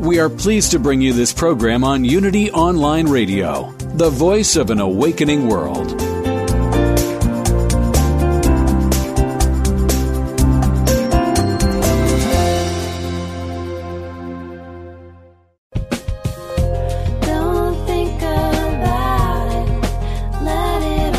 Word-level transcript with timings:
We 0.00 0.18
are 0.18 0.30
pleased 0.30 0.70
to 0.70 0.78
bring 0.78 1.02
you 1.02 1.12
this 1.12 1.30
program 1.30 1.84
on 1.84 2.04
Unity 2.06 2.50
Online 2.52 3.06
Radio, 3.06 3.70
the 3.96 4.08
voice 4.08 4.56
of 4.56 4.70
an 4.70 4.80
awakening 4.80 5.46
world. 5.46 5.88
Don't 17.20 17.86
think 17.86 18.22
about 18.22 19.52
it. 19.52 19.68
Let 20.42 20.82
it 20.82 21.14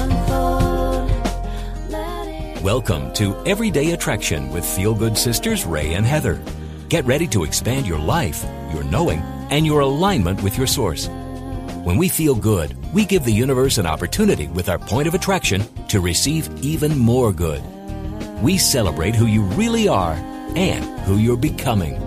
unfold. 1.93 2.63
Welcome 2.63 3.13
to 3.13 3.35
Everyday 3.45 3.91
Attraction 3.91 4.49
with 4.51 4.65
Feel 4.65 4.95
Good 4.95 5.15
Sisters 5.15 5.67
Ray 5.67 5.93
and 5.93 6.03
Heather. 6.03 6.41
Get 6.91 7.05
ready 7.05 7.25
to 7.27 7.45
expand 7.45 7.87
your 7.87 7.99
life, 7.99 8.43
your 8.73 8.83
knowing, 8.83 9.21
and 9.49 9.65
your 9.65 9.79
alignment 9.79 10.43
with 10.43 10.57
your 10.57 10.67
source. 10.67 11.07
When 11.85 11.95
we 11.95 12.09
feel 12.09 12.35
good, 12.35 12.75
we 12.93 13.05
give 13.05 13.23
the 13.23 13.31
universe 13.31 13.77
an 13.77 13.85
opportunity 13.85 14.48
with 14.48 14.67
our 14.67 14.77
point 14.77 15.07
of 15.07 15.13
attraction 15.13 15.63
to 15.87 16.01
receive 16.01 16.49
even 16.61 16.98
more 16.98 17.31
good. 17.31 17.63
We 18.43 18.57
celebrate 18.57 19.15
who 19.15 19.27
you 19.27 19.41
really 19.41 19.87
are 19.87 20.15
and 20.57 20.83
who 21.05 21.15
you're 21.15 21.37
becoming. 21.37 21.98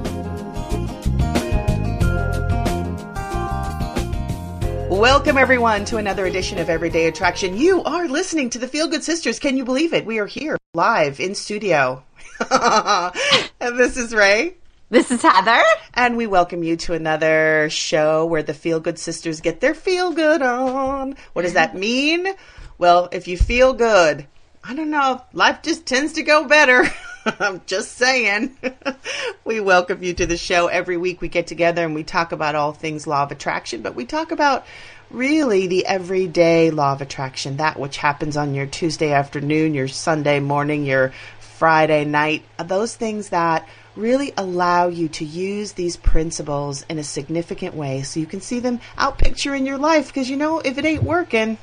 Welcome, 4.90 5.38
everyone, 5.38 5.86
to 5.86 5.96
another 5.96 6.26
edition 6.26 6.58
of 6.58 6.68
Everyday 6.68 7.06
Attraction. 7.06 7.56
You 7.56 7.82
are 7.84 8.06
listening 8.06 8.50
to 8.50 8.58
the 8.58 8.68
Feel 8.68 8.88
Good 8.88 9.02
Sisters. 9.02 9.38
Can 9.38 9.56
you 9.56 9.64
believe 9.64 9.94
it? 9.94 10.04
We 10.04 10.18
are 10.18 10.26
here 10.26 10.58
live 10.74 11.20
in 11.20 11.34
studio. 11.34 12.02
and 12.50 13.78
this 13.78 13.96
is 13.96 14.14
Ray. 14.14 14.56
This 14.90 15.10
is 15.10 15.22
Heather. 15.22 15.62
And 15.94 16.14
we 16.14 16.26
welcome 16.26 16.62
you 16.62 16.76
to 16.76 16.92
another 16.92 17.70
show 17.70 18.26
where 18.26 18.42
the 18.42 18.52
Feel 18.52 18.80
Good 18.80 18.98
Sisters 18.98 19.40
get 19.40 19.60
their 19.60 19.74
feel 19.74 20.12
good 20.12 20.42
on. 20.42 21.16
What 21.32 21.42
does 21.42 21.54
that 21.54 21.74
mean? 21.74 22.28
Well, 22.76 23.08
if 23.10 23.26
you 23.26 23.38
feel 23.38 23.72
good, 23.72 24.26
I 24.62 24.74
don't 24.74 24.90
know, 24.90 25.22
life 25.32 25.62
just 25.62 25.86
tends 25.86 26.12
to 26.12 26.22
go 26.22 26.46
better. 26.46 26.84
I'm 27.40 27.62
just 27.64 27.92
saying. 27.92 28.58
we 29.44 29.58
welcome 29.58 30.02
you 30.02 30.12
to 30.12 30.26
the 30.26 30.36
show. 30.36 30.66
Every 30.66 30.98
week 30.98 31.22
we 31.22 31.28
get 31.28 31.46
together 31.46 31.82
and 31.82 31.94
we 31.94 32.04
talk 32.04 32.32
about 32.32 32.54
all 32.54 32.72
things 32.72 33.06
law 33.06 33.22
of 33.22 33.32
attraction, 33.32 33.80
but 33.80 33.94
we 33.94 34.04
talk 34.04 34.32
about 34.32 34.66
really 35.10 35.66
the 35.66 35.86
everyday 35.86 36.70
law 36.70 36.92
of 36.92 37.00
attraction, 37.00 37.56
that 37.56 37.80
which 37.80 37.96
happens 37.96 38.36
on 38.36 38.54
your 38.54 38.66
Tuesday 38.66 39.12
afternoon, 39.12 39.72
your 39.72 39.88
Sunday 39.88 40.40
morning, 40.40 40.84
your 40.84 41.14
Friday 41.40 42.04
night, 42.04 42.42
those 42.58 42.94
things 42.94 43.30
that 43.30 43.66
really 43.96 44.32
allow 44.36 44.88
you 44.88 45.08
to 45.08 45.24
use 45.24 45.72
these 45.72 45.96
principles 45.96 46.84
in 46.88 46.98
a 46.98 47.04
significant 47.04 47.74
way 47.74 48.02
so 48.02 48.20
you 48.20 48.26
can 48.26 48.40
see 48.40 48.60
them 48.60 48.80
out 48.96 49.18
picture 49.18 49.54
in 49.54 49.66
your 49.66 49.78
life 49.78 50.08
because 50.08 50.28
you 50.28 50.36
know 50.36 50.58
if 50.60 50.78
it 50.78 50.84
ain't 50.84 51.02
working 51.02 51.56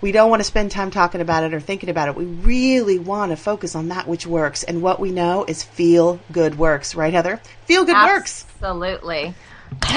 we 0.00 0.12
don't 0.12 0.28
want 0.28 0.40
to 0.40 0.44
spend 0.44 0.70
time 0.70 0.90
talking 0.90 1.20
about 1.20 1.44
it 1.44 1.54
or 1.54 1.60
thinking 1.60 1.88
about 1.88 2.08
it 2.08 2.14
we 2.14 2.24
really 2.24 2.98
want 2.98 3.32
to 3.32 3.36
focus 3.36 3.74
on 3.74 3.88
that 3.88 4.06
which 4.06 4.26
works 4.26 4.62
and 4.62 4.82
what 4.82 5.00
we 5.00 5.10
know 5.10 5.44
is 5.44 5.62
feel 5.62 6.20
good 6.30 6.56
works 6.56 6.94
right 6.94 7.12
heather 7.14 7.40
feel 7.66 7.84
good 7.84 7.96
works 7.96 8.44
Absolutely. 8.64 9.34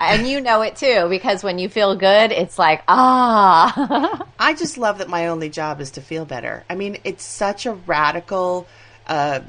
and 0.00 0.28
you 0.28 0.40
know 0.42 0.60
it 0.60 0.76
too 0.76 1.06
because 1.08 1.42
when 1.42 1.58
you 1.58 1.70
feel 1.70 1.96
good, 1.96 2.32
it's 2.32 2.58
like, 2.58 2.82
ah. 2.86 4.26
I 4.38 4.52
just 4.52 4.76
love 4.76 4.98
that 4.98 5.08
my 5.08 5.28
only 5.28 5.48
job 5.48 5.80
is 5.80 5.92
to 5.92 6.02
feel 6.02 6.26
better. 6.26 6.64
I 6.68 6.74
mean, 6.74 6.98
it's 7.04 7.24
such 7.24 7.64
a 7.64 7.72
radical 7.72 8.66
uh, 9.06 9.40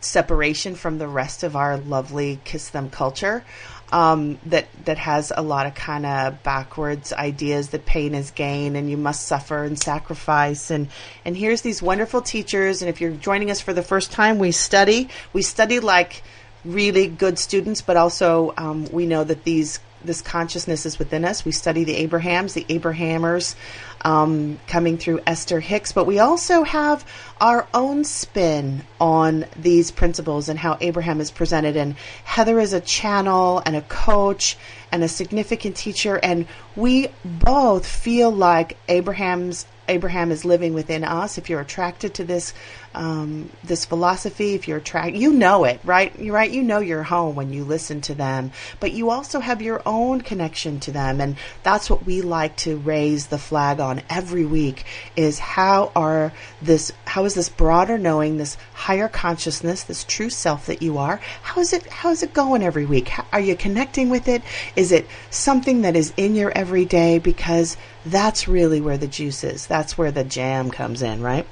separation 0.00 0.74
from 0.74 0.98
the 0.98 1.08
rest 1.08 1.42
of 1.42 1.56
our 1.56 1.76
lovely 1.78 2.40
kiss 2.44 2.68
them 2.70 2.90
culture. 2.90 3.44
Um, 3.90 4.38
that 4.46 4.68
that 4.86 4.96
has 4.96 5.34
a 5.36 5.42
lot 5.42 5.66
of 5.66 5.74
kind 5.74 6.06
of 6.06 6.42
backwards 6.42 7.12
ideas 7.12 7.68
that 7.70 7.84
pain 7.84 8.14
is 8.14 8.30
gain 8.30 8.74
and 8.74 8.88
you 8.88 8.96
must 8.96 9.26
suffer 9.26 9.64
and 9.64 9.78
sacrifice 9.78 10.70
and 10.70 10.88
and 11.26 11.36
here's 11.36 11.60
these 11.60 11.82
wonderful 11.82 12.22
teachers 12.22 12.80
and 12.80 12.88
if 12.88 13.02
you're 13.02 13.10
joining 13.10 13.50
us 13.50 13.60
for 13.60 13.74
the 13.74 13.82
first 13.82 14.10
time 14.10 14.38
we 14.38 14.50
study 14.50 15.10
we 15.34 15.42
study 15.42 15.78
like 15.78 16.22
really 16.64 17.06
good 17.06 17.38
students 17.38 17.82
but 17.82 17.98
also 17.98 18.54
um, 18.56 18.86
we 18.86 19.04
know 19.04 19.24
that 19.24 19.44
these 19.44 19.78
this 20.04 20.20
consciousness 20.20 20.86
is 20.86 20.98
within 20.98 21.24
us. 21.24 21.44
We 21.44 21.52
study 21.52 21.84
the 21.84 21.96
Abrahams, 21.96 22.54
the 22.54 22.64
Abrahamers, 22.64 23.54
um, 24.02 24.58
coming 24.66 24.98
through 24.98 25.20
Esther 25.26 25.60
Hicks, 25.60 25.92
but 25.92 26.06
we 26.06 26.18
also 26.18 26.62
have 26.62 27.04
our 27.40 27.66
own 27.72 28.04
spin 28.04 28.82
on 29.00 29.46
these 29.56 29.90
principles 29.90 30.48
and 30.48 30.58
how 30.58 30.76
Abraham 30.80 31.20
is 31.20 31.30
presented. 31.30 31.76
And 31.76 31.96
Heather 32.24 32.60
is 32.60 32.72
a 32.72 32.80
channel 32.80 33.62
and 33.64 33.76
a 33.76 33.82
coach 33.82 34.56
and 34.90 35.02
a 35.02 35.08
significant 35.08 35.76
teacher, 35.76 36.18
and 36.22 36.46
we 36.76 37.08
both 37.24 37.86
feel 37.86 38.30
like 38.30 38.76
Abraham's 38.88 39.66
Abraham 39.88 40.30
is 40.30 40.44
living 40.44 40.74
within 40.74 41.02
us. 41.02 41.38
If 41.38 41.50
you're 41.50 41.60
attracted 41.60 42.14
to 42.14 42.24
this 42.24 42.54
um, 42.94 43.50
this 43.64 43.84
philosophy, 43.84 44.54
if 44.54 44.68
you're 44.68 44.78
attracted, 44.78 45.20
you 45.20 45.32
know 45.32 45.64
it, 45.64 45.80
right? 45.84 46.18
You're 46.18 46.34
right. 46.34 46.50
You 46.50 46.62
know 46.62 46.78
your 46.78 47.02
home 47.02 47.34
when 47.34 47.52
you 47.52 47.64
listen 47.64 48.00
to 48.02 48.14
them, 48.14 48.52
but 48.80 48.92
you 48.92 49.10
also 49.10 49.40
have 49.40 49.62
your 49.62 49.82
own 49.86 50.20
connection 50.20 50.80
to 50.80 50.92
them, 50.92 51.20
and 51.20 51.36
that's 51.62 51.88
what 51.88 52.04
we 52.04 52.22
like 52.22 52.56
to 52.58 52.76
raise 52.76 53.28
the 53.28 53.38
flag 53.38 53.80
on 53.80 54.02
every 54.10 54.44
week. 54.44 54.84
Is 55.16 55.38
how 55.38 55.92
are 55.96 56.32
this? 56.60 56.92
How 57.06 57.24
is 57.24 57.34
this 57.34 57.48
broader 57.48 57.98
knowing, 57.98 58.36
this 58.36 58.56
higher 58.74 59.08
consciousness, 59.08 59.84
this 59.84 60.04
true 60.04 60.30
self 60.30 60.66
that 60.66 60.82
you 60.82 60.98
are? 60.98 61.20
How 61.42 61.60
is 61.60 61.72
it? 61.72 61.86
How 61.86 62.10
is 62.10 62.22
it 62.22 62.34
going 62.34 62.62
every 62.62 62.86
week? 62.86 63.08
How, 63.08 63.24
are 63.32 63.40
you 63.40 63.56
connecting 63.56 64.10
with 64.10 64.28
it? 64.28 64.42
Is 64.76 64.92
it 64.92 65.06
something 65.30 65.82
that 65.82 65.96
is 65.96 66.12
in 66.16 66.34
your 66.34 66.52
everyday? 66.56 67.18
Because 67.18 67.76
that's 68.04 68.48
really 68.48 68.80
where 68.80 68.98
the 68.98 69.06
juice 69.06 69.44
is. 69.44 69.66
That's 69.66 69.96
where 69.96 70.10
the 70.10 70.24
jam 70.24 70.70
comes 70.70 71.02
in, 71.02 71.22
right? 71.22 71.46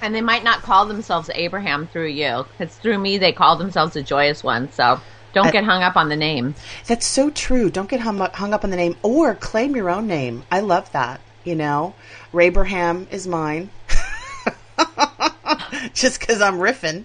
And 0.00 0.14
they 0.14 0.20
might 0.20 0.44
not 0.44 0.62
call 0.62 0.86
themselves 0.86 1.30
Abraham 1.34 1.86
through 1.86 2.08
you 2.08 2.46
because 2.50 2.74
through 2.76 2.98
me 2.98 3.18
they 3.18 3.32
call 3.32 3.56
themselves 3.56 3.94
the 3.94 4.02
joyous 4.02 4.44
one. 4.44 4.70
So 4.72 5.00
don't 5.32 5.52
get 5.52 5.64
hung 5.64 5.82
up 5.82 5.96
on 5.96 6.08
the 6.08 6.16
name. 6.16 6.54
That's 6.86 7.06
so 7.06 7.30
true. 7.30 7.70
Don't 7.70 7.88
get 7.88 8.00
hung 8.00 8.20
up, 8.20 8.34
hung 8.34 8.54
up 8.54 8.64
on 8.64 8.70
the 8.70 8.76
name 8.76 8.96
or 9.02 9.34
claim 9.34 9.76
your 9.76 9.90
own 9.90 10.06
name. 10.06 10.44
I 10.50 10.60
love 10.60 10.90
that. 10.92 11.20
You 11.44 11.54
know, 11.54 11.94
Rabraham 12.32 13.06
is 13.10 13.26
mine. 13.26 13.70
Just 15.94 16.20
because 16.20 16.40
I'm 16.40 16.58
riffing. 16.58 17.04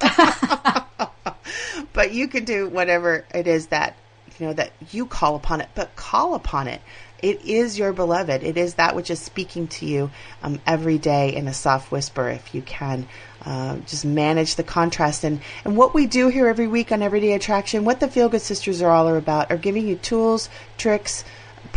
but 1.92 2.12
you 2.12 2.28
can 2.28 2.44
do 2.44 2.68
whatever 2.68 3.24
it 3.34 3.46
is 3.46 3.68
that 3.68 3.96
you 4.38 4.46
know 4.46 4.52
that 4.52 4.72
you 4.90 5.06
call 5.06 5.36
upon 5.36 5.60
it. 5.60 5.68
But 5.74 5.94
call 5.96 6.34
upon 6.34 6.68
it. 6.68 6.80
It 7.20 7.44
is 7.44 7.78
your 7.78 7.92
beloved. 7.92 8.44
It 8.44 8.56
is 8.56 8.74
that 8.74 8.94
which 8.94 9.10
is 9.10 9.18
speaking 9.18 9.66
to 9.68 9.86
you 9.86 10.10
um, 10.42 10.60
every 10.66 10.98
day 10.98 11.34
in 11.34 11.48
a 11.48 11.54
soft 11.54 11.90
whisper, 11.90 12.28
if 12.28 12.54
you 12.54 12.62
can. 12.62 13.08
Uh, 13.44 13.78
just 13.86 14.04
manage 14.04 14.54
the 14.54 14.62
contrast. 14.62 15.24
And, 15.24 15.40
and 15.64 15.76
what 15.76 15.94
we 15.94 16.06
do 16.06 16.28
here 16.28 16.46
every 16.46 16.68
week 16.68 16.92
on 16.92 17.02
Everyday 17.02 17.32
Attraction, 17.32 17.84
what 17.84 18.00
the 18.00 18.08
Feel 18.08 18.28
Good 18.28 18.42
Sisters 18.42 18.82
are 18.82 18.90
all 18.90 19.08
about, 19.08 19.50
are 19.50 19.56
giving 19.56 19.88
you 19.88 19.96
tools, 19.96 20.48
tricks, 20.76 21.24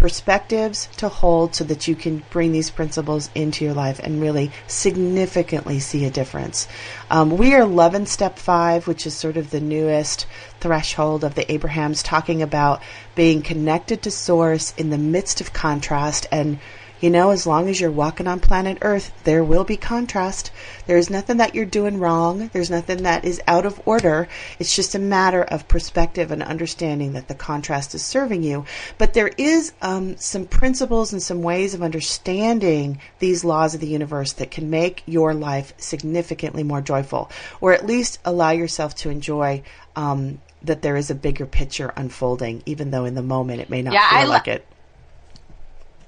perspectives 0.02 0.90
to 0.98 1.08
hold 1.08 1.54
so 1.54 1.64
that 1.64 1.88
you 1.88 1.96
can 1.96 2.24
bring 2.32 2.52
these 2.52 2.72
principles 2.72 3.30
into 3.36 3.64
your 3.64 3.76
life 3.76 4.00
and 4.00 4.20
really 4.20 4.52
significantly 4.66 5.80
see 5.80 6.06
a 6.06 6.10
difference. 6.10 6.68
Um, 7.12 7.38
we 7.38 7.54
are 7.54 7.66
loving 7.66 8.08
step 8.08 8.40
five, 8.40 8.88
which 8.88 9.06
is 9.06 9.16
sort 9.16 9.38
of 9.38 9.52
the 9.52 9.62
newest 9.62 10.26
threshold 10.60 11.24
of 11.24 11.36
the 11.36 11.50
Abrahams, 11.52 12.02
talking 12.02 12.42
about 12.42 12.82
being 13.14 13.44
connected 13.44 14.02
to 14.02 14.10
source 14.10 14.74
in 14.76 14.90
the 14.90 14.98
midst 14.98 15.40
of 15.40 15.54
contrast 15.54 16.26
and 16.32 16.58
you 17.02 17.10
know, 17.10 17.32
as 17.32 17.46
long 17.48 17.68
as 17.68 17.82
you're 17.82 17.92
walking 17.92 18.28
on 18.28 18.40
planet 18.40 18.78
Earth, 18.82 19.12
there 19.24 19.44
will 19.44 19.64
be 19.64 19.76
contrast. 19.76 20.52
There's 20.86 21.10
nothing 21.10 21.38
that 21.38 21.56
you're 21.56 21.66
doing 21.66 22.00
wrong. 22.00 22.50
There's 22.54 22.70
nothing 22.70 23.04
that 23.04 23.26
is 23.26 23.42
out 23.48 23.66
of 23.66 23.82
order. 23.86 24.28
It's 24.60 24.76
just 24.76 24.94
a 24.96 25.00
matter 25.00 25.44
of 25.44 25.68
perspective 25.68 26.32
and 26.32 26.44
understanding 26.44 27.14
that 27.14 27.28
the 27.28 27.36
contrast 27.36 27.96
is 27.96 28.04
serving 28.06 28.44
you. 28.44 28.66
But 28.98 29.14
there 29.14 29.32
is 29.38 29.74
um, 29.82 30.16
some 30.18 30.46
principles 30.46 31.12
and 31.12 31.22
some 31.22 31.42
ways 31.42 31.74
of 31.74 31.82
understanding 31.82 33.00
these 33.20 33.44
laws 33.44 33.74
of 33.74 33.82
the 33.82 33.88
universe 33.88 34.34
that 34.34 34.52
can 34.52 34.70
make 34.70 35.02
your 35.08 35.34
life 35.34 35.74
significantly 35.78 36.64
more 36.64 36.82
joyful, 36.82 37.32
or 37.60 37.74
at 37.74 37.86
least 37.86 38.20
allow 38.24 38.52
yourself 38.52 38.94
to 38.98 39.10
enjoy 39.10 39.64
um, 39.96 40.40
that 40.64 40.84
there 40.84 40.96
is 40.96 41.10
a 41.10 41.16
bigger 41.16 41.48
picture 41.48 41.92
unfolding, 41.98 42.62
even 42.68 42.92
though 42.92 43.06
in 43.06 43.16
the 43.16 43.24
moment 43.24 43.62
it 43.62 43.70
may 43.70 43.82
not 43.82 43.94
Yeah, 43.96 44.08
feel 44.10 44.28
lo- 44.28 44.34
like 44.34 44.48
it. 44.48 44.68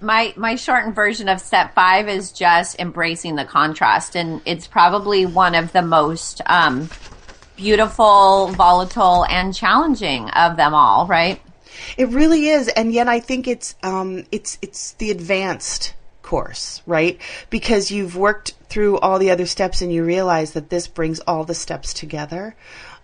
My 0.04 0.34
my 0.36 0.56
shortened 0.56 0.96
version 0.96 1.30
of 1.30 1.40
step 1.40 1.74
five 1.74 2.08
is 2.10 2.32
just 2.32 2.80
embracing 2.80 3.36
the 3.36 3.46
contrast 3.46 4.16
and 4.16 4.42
it's 4.46 4.68
probably 4.68 5.26
one 5.26 5.56
of 5.56 5.72
the 5.72 5.82
most 5.82 6.42
um, 6.46 6.90
beautiful 7.56 8.48
volatile 8.48 9.26
and 9.26 9.54
challenging 9.54 10.30
of 10.32 10.58
them 10.58 10.74
all 10.74 11.08
right? 11.08 11.42
It 11.98 12.10
really 12.10 12.50
is, 12.50 12.68
and 12.68 12.94
yet 12.94 13.08
I 13.08 13.20
think 13.20 13.48
it's 13.48 13.76
um, 13.82 14.26
it's 14.32 14.60
it's 14.62 14.94
the 14.94 15.10
advanced 15.10 15.96
course, 16.24 16.82
right? 16.86 17.20
Because 17.50 17.92
you've 17.92 18.18
worked 18.18 18.54
through 18.70 18.98
all 19.00 19.20
the 19.20 19.30
other 19.30 19.46
steps, 19.46 19.82
and 19.82 19.94
you 19.94 20.04
realize 20.04 20.54
that 20.54 20.70
this 20.70 20.88
brings 20.88 21.20
all 21.20 21.44
the 21.44 21.54
steps 21.54 21.94
together. 21.94 22.56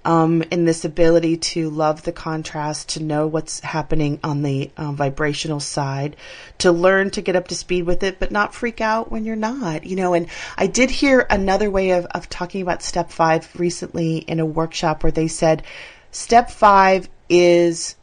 Um, 0.05 0.43
in 0.43 0.63
this 0.63 0.85
ability 0.85 1.35
to 1.37 1.69
love 1.69 2.03
the 2.03 2.13
contrast, 2.13 2.89
to 2.89 3.03
know 3.03 3.27
what's 3.27 3.59
happening 3.59 4.21
on 4.23 4.43
the 4.43 4.71
um, 4.77 4.95
vibrational 4.95 5.59
side, 5.59 6.15
to 6.59 6.71
learn 6.71 7.09
to 7.11 7.21
get 7.21 7.35
up 7.35 7.49
to 7.49 7.55
speed 7.55 7.83
with 7.83 8.01
it, 8.01 8.17
but 8.17 8.31
not 8.31 8.55
freak 8.55 8.79
out 8.79 9.11
when 9.11 9.25
you're 9.25 9.35
not, 9.35 9.83
you 9.83 9.97
know. 9.97 10.13
And 10.13 10.27
I 10.57 10.67
did 10.67 10.89
hear 10.89 11.27
another 11.29 11.69
way 11.69 11.91
of, 11.91 12.05
of 12.05 12.29
talking 12.29 12.61
about 12.61 12.81
step 12.81 13.11
five 13.11 13.49
recently 13.59 14.19
in 14.19 14.39
a 14.39 14.45
workshop 14.45 15.03
where 15.03 15.11
they 15.11 15.27
said 15.27 15.63
step 16.11 16.49
five 16.49 17.09
is 17.27 17.97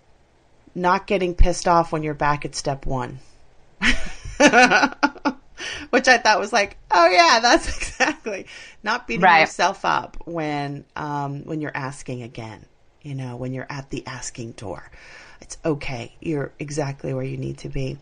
not 0.75 1.07
getting 1.07 1.35
pissed 1.35 1.67
off 1.67 1.93
when 1.93 2.03
you're 2.03 2.15
back 2.15 2.45
at 2.45 2.55
step 2.55 2.85
one. 2.85 3.21
Which 5.91 6.09
I 6.09 6.19
thought 6.19 6.39
was 6.39 6.53
like, 6.53 6.77
oh 6.91 7.09
yeah, 7.09 7.39
that's 7.43 7.69
exactly 7.77 8.47
not 8.83 9.07
beating 9.07 9.23
Right. 9.23 9.41
yourself 9.41 9.85
up 9.85 10.17
when 10.27 10.85
um, 10.95 11.45
when 11.45 11.61
you're 11.61 11.77
asking 11.77 12.23
again. 12.23 12.65
You 13.03 13.15
know, 13.15 13.37
when 13.37 13.53
you're 13.55 13.67
at 13.71 13.91
the 13.91 14.05
asking 14.07 14.53
door, 14.53 14.83
it's 15.41 15.57
okay. 15.65 16.17
You're 16.21 16.53
exactly 16.59 17.15
where 17.15 17.25
you 17.25 17.37
need 17.37 17.59
to 17.59 17.69
be. 17.69 17.99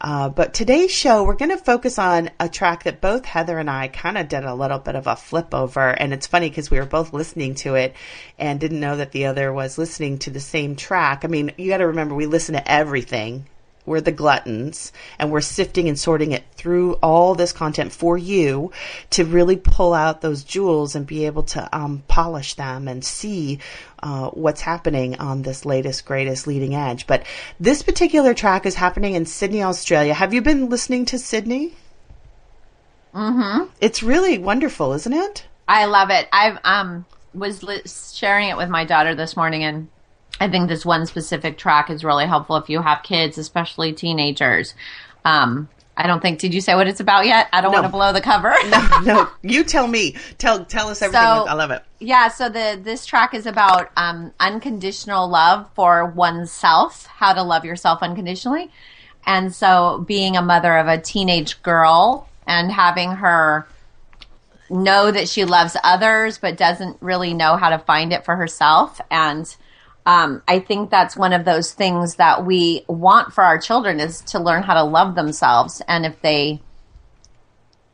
Uh, 0.00 0.28
but 0.28 0.54
today's 0.54 0.92
show, 0.92 1.24
we're 1.24 1.34
going 1.34 1.50
to 1.50 1.56
focus 1.56 1.98
on 1.98 2.30
a 2.38 2.48
track 2.48 2.84
that 2.84 3.00
both 3.00 3.24
Heather 3.24 3.58
and 3.58 3.68
I 3.70 3.88
kind 3.88 4.16
of 4.18 4.28
did 4.28 4.44
a 4.44 4.54
little 4.54 4.78
bit 4.78 4.94
of 4.94 5.06
a 5.08 5.16
flip 5.16 5.54
over. 5.54 5.88
And 5.88 6.12
it's 6.12 6.26
funny 6.26 6.48
because 6.50 6.70
we 6.70 6.78
were 6.78 6.84
both 6.86 7.12
listening 7.12 7.54
to 7.56 7.74
it 7.74 7.94
and 8.38 8.60
didn't 8.60 8.80
know 8.80 8.96
that 8.98 9.12
the 9.12 9.26
other 9.26 9.52
was 9.52 9.76
listening 9.78 10.18
to 10.20 10.30
the 10.30 10.40
same 10.40 10.76
track. 10.76 11.24
I 11.24 11.28
mean, 11.28 11.52
you 11.56 11.70
got 11.70 11.78
to 11.78 11.86
remember, 11.88 12.14
we 12.14 12.26
listen 12.26 12.54
to 12.54 12.70
everything. 12.70 13.46
We're 13.86 14.00
the 14.00 14.12
gluttons 14.12 14.92
and 15.18 15.30
we're 15.30 15.40
sifting 15.40 15.88
and 15.88 15.98
sorting 15.98 16.32
it 16.32 16.44
through 16.52 16.94
all 16.94 17.34
this 17.34 17.52
content 17.52 17.92
for 17.92 18.16
you 18.16 18.72
to 19.10 19.24
really 19.24 19.56
pull 19.56 19.94
out 19.94 20.20
those 20.20 20.44
jewels 20.44 20.94
and 20.94 21.06
be 21.06 21.26
able 21.26 21.42
to 21.44 21.68
um, 21.76 22.02
polish 22.08 22.54
them 22.54 22.88
and 22.88 23.04
see 23.04 23.58
uh, 24.02 24.30
what's 24.30 24.60
happening 24.60 25.16
on 25.18 25.42
this 25.42 25.64
latest, 25.64 26.04
greatest 26.04 26.46
leading 26.46 26.74
edge. 26.74 27.06
But 27.06 27.24
this 27.60 27.82
particular 27.82 28.34
track 28.34 28.66
is 28.66 28.74
happening 28.74 29.14
in 29.14 29.26
Sydney, 29.26 29.62
Australia. 29.62 30.14
Have 30.14 30.32
you 30.32 30.42
been 30.42 30.68
listening 30.68 31.04
to 31.06 31.18
Sydney? 31.18 31.74
Mm-hmm. 33.14 33.70
It's 33.80 34.02
really 34.02 34.38
wonderful, 34.38 34.92
isn't 34.92 35.12
it? 35.12 35.46
i 35.68 35.86
love 35.86 36.10
it 36.10 36.28
i've 36.32 36.58
um 36.64 37.04
was 37.32 37.62
li- 37.62 37.82
sharing 37.86 38.48
it 38.48 38.56
with 38.56 38.68
my 38.68 38.84
daughter 38.84 39.14
this 39.14 39.36
morning 39.36 39.64
and 39.64 39.88
i 40.40 40.48
think 40.48 40.68
this 40.68 40.84
one 40.84 41.06
specific 41.06 41.56
track 41.58 41.90
is 41.90 42.04
really 42.04 42.26
helpful 42.26 42.56
if 42.56 42.68
you 42.68 42.80
have 42.82 43.02
kids 43.02 43.38
especially 43.38 43.92
teenagers 43.92 44.74
um 45.24 45.68
i 45.96 46.06
don't 46.06 46.20
think 46.20 46.38
did 46.38 46.52
you 46.52 46.60
say 46.60 46.74
what 46.74 46.86
it's 46.88 47.00
about 47.00 47.24
yet 47.26 47.48
i 47.52 47.60
don't 47.60 47.72
No. 47.72 47.80
want 47.80 47.86
to 47.86 47.92
blow 47.92 48.12
the 48.12 48.20
cover 48.20 48.54
no, 48.68 48.88
no, 49.04 49.28
you 49.42 49.64
tell 49.64 49.86
me. 49.86 50.16
Tell 50.38 50.64
tell 50.64 50.88
us 50.88 51.00
everything. 51.02 51.22
So- 51.22 51.46
I 51.48 51.52
love 51.54 51.70
it. 51.70 51.82
Yeah, 52.00 52.28
so 52.28 52.48
the 52.48 52.78
this 52.82 53.06
track 53.06 53.32
is 53.32 53.46
about 53.46 53.90
um, 53.96 54.32
unconditional 54.40 55.26
love 55.28 55.66
for 55.74 56.04
oneself, 56.04 57.06
how 57.06 57.32
to 57.32 57.42
love 57.42 57.64
yourself 57.64 58.02
unconditionally. 58.02 58.70
And 59.26 59.54
so 59.54 60.04
being 60.06 60.36
a 60.36 60.42
mother 60.42 60.76
of 60.76 60.86
a 60.86 61.00
teenage 61.00 61.62
girl 61.62 62.28
and 62.46 62.70
having 62.70 63.12
her 63.12 63.66
know 64.68 65.10
that 65.10 65.28
she 65.28 65.44
loves 65.46 65.76
others 65.82 66.36
but 66.38 66.58
doesn't 66.58 66.96
really 67.00 67.32
know 67.32 67.56
how 67.56 67.70
to 67.70 67.78
find 67.78 68.12
it 68.12 68.24
for 68.24 68.36
herself 68.36 69.00
and 69.10 69.56
um, 70.06 70.42
I 70.46 70.58
think 70.58 70.90
that's 70.90 71.16
one 71.16 71.32
of 71.32 71.44
those 71.44 71.72
things 71.72 72.16
that 72.16 72.44
we 72.44 72.84
want 72.88 73.32
for 73.32 73.42
our 73.42 73.58
children 73.58 74.00
is 74.00 74.20
to 74.22 74.38
learn 74.38 74.62
how 74.62 74.74
to 74.74 74.84
love 74.84 75.14
themselves. 75.14 75.80
And 75.88 76.04
if 76.04 76.20
they 76.20 76.60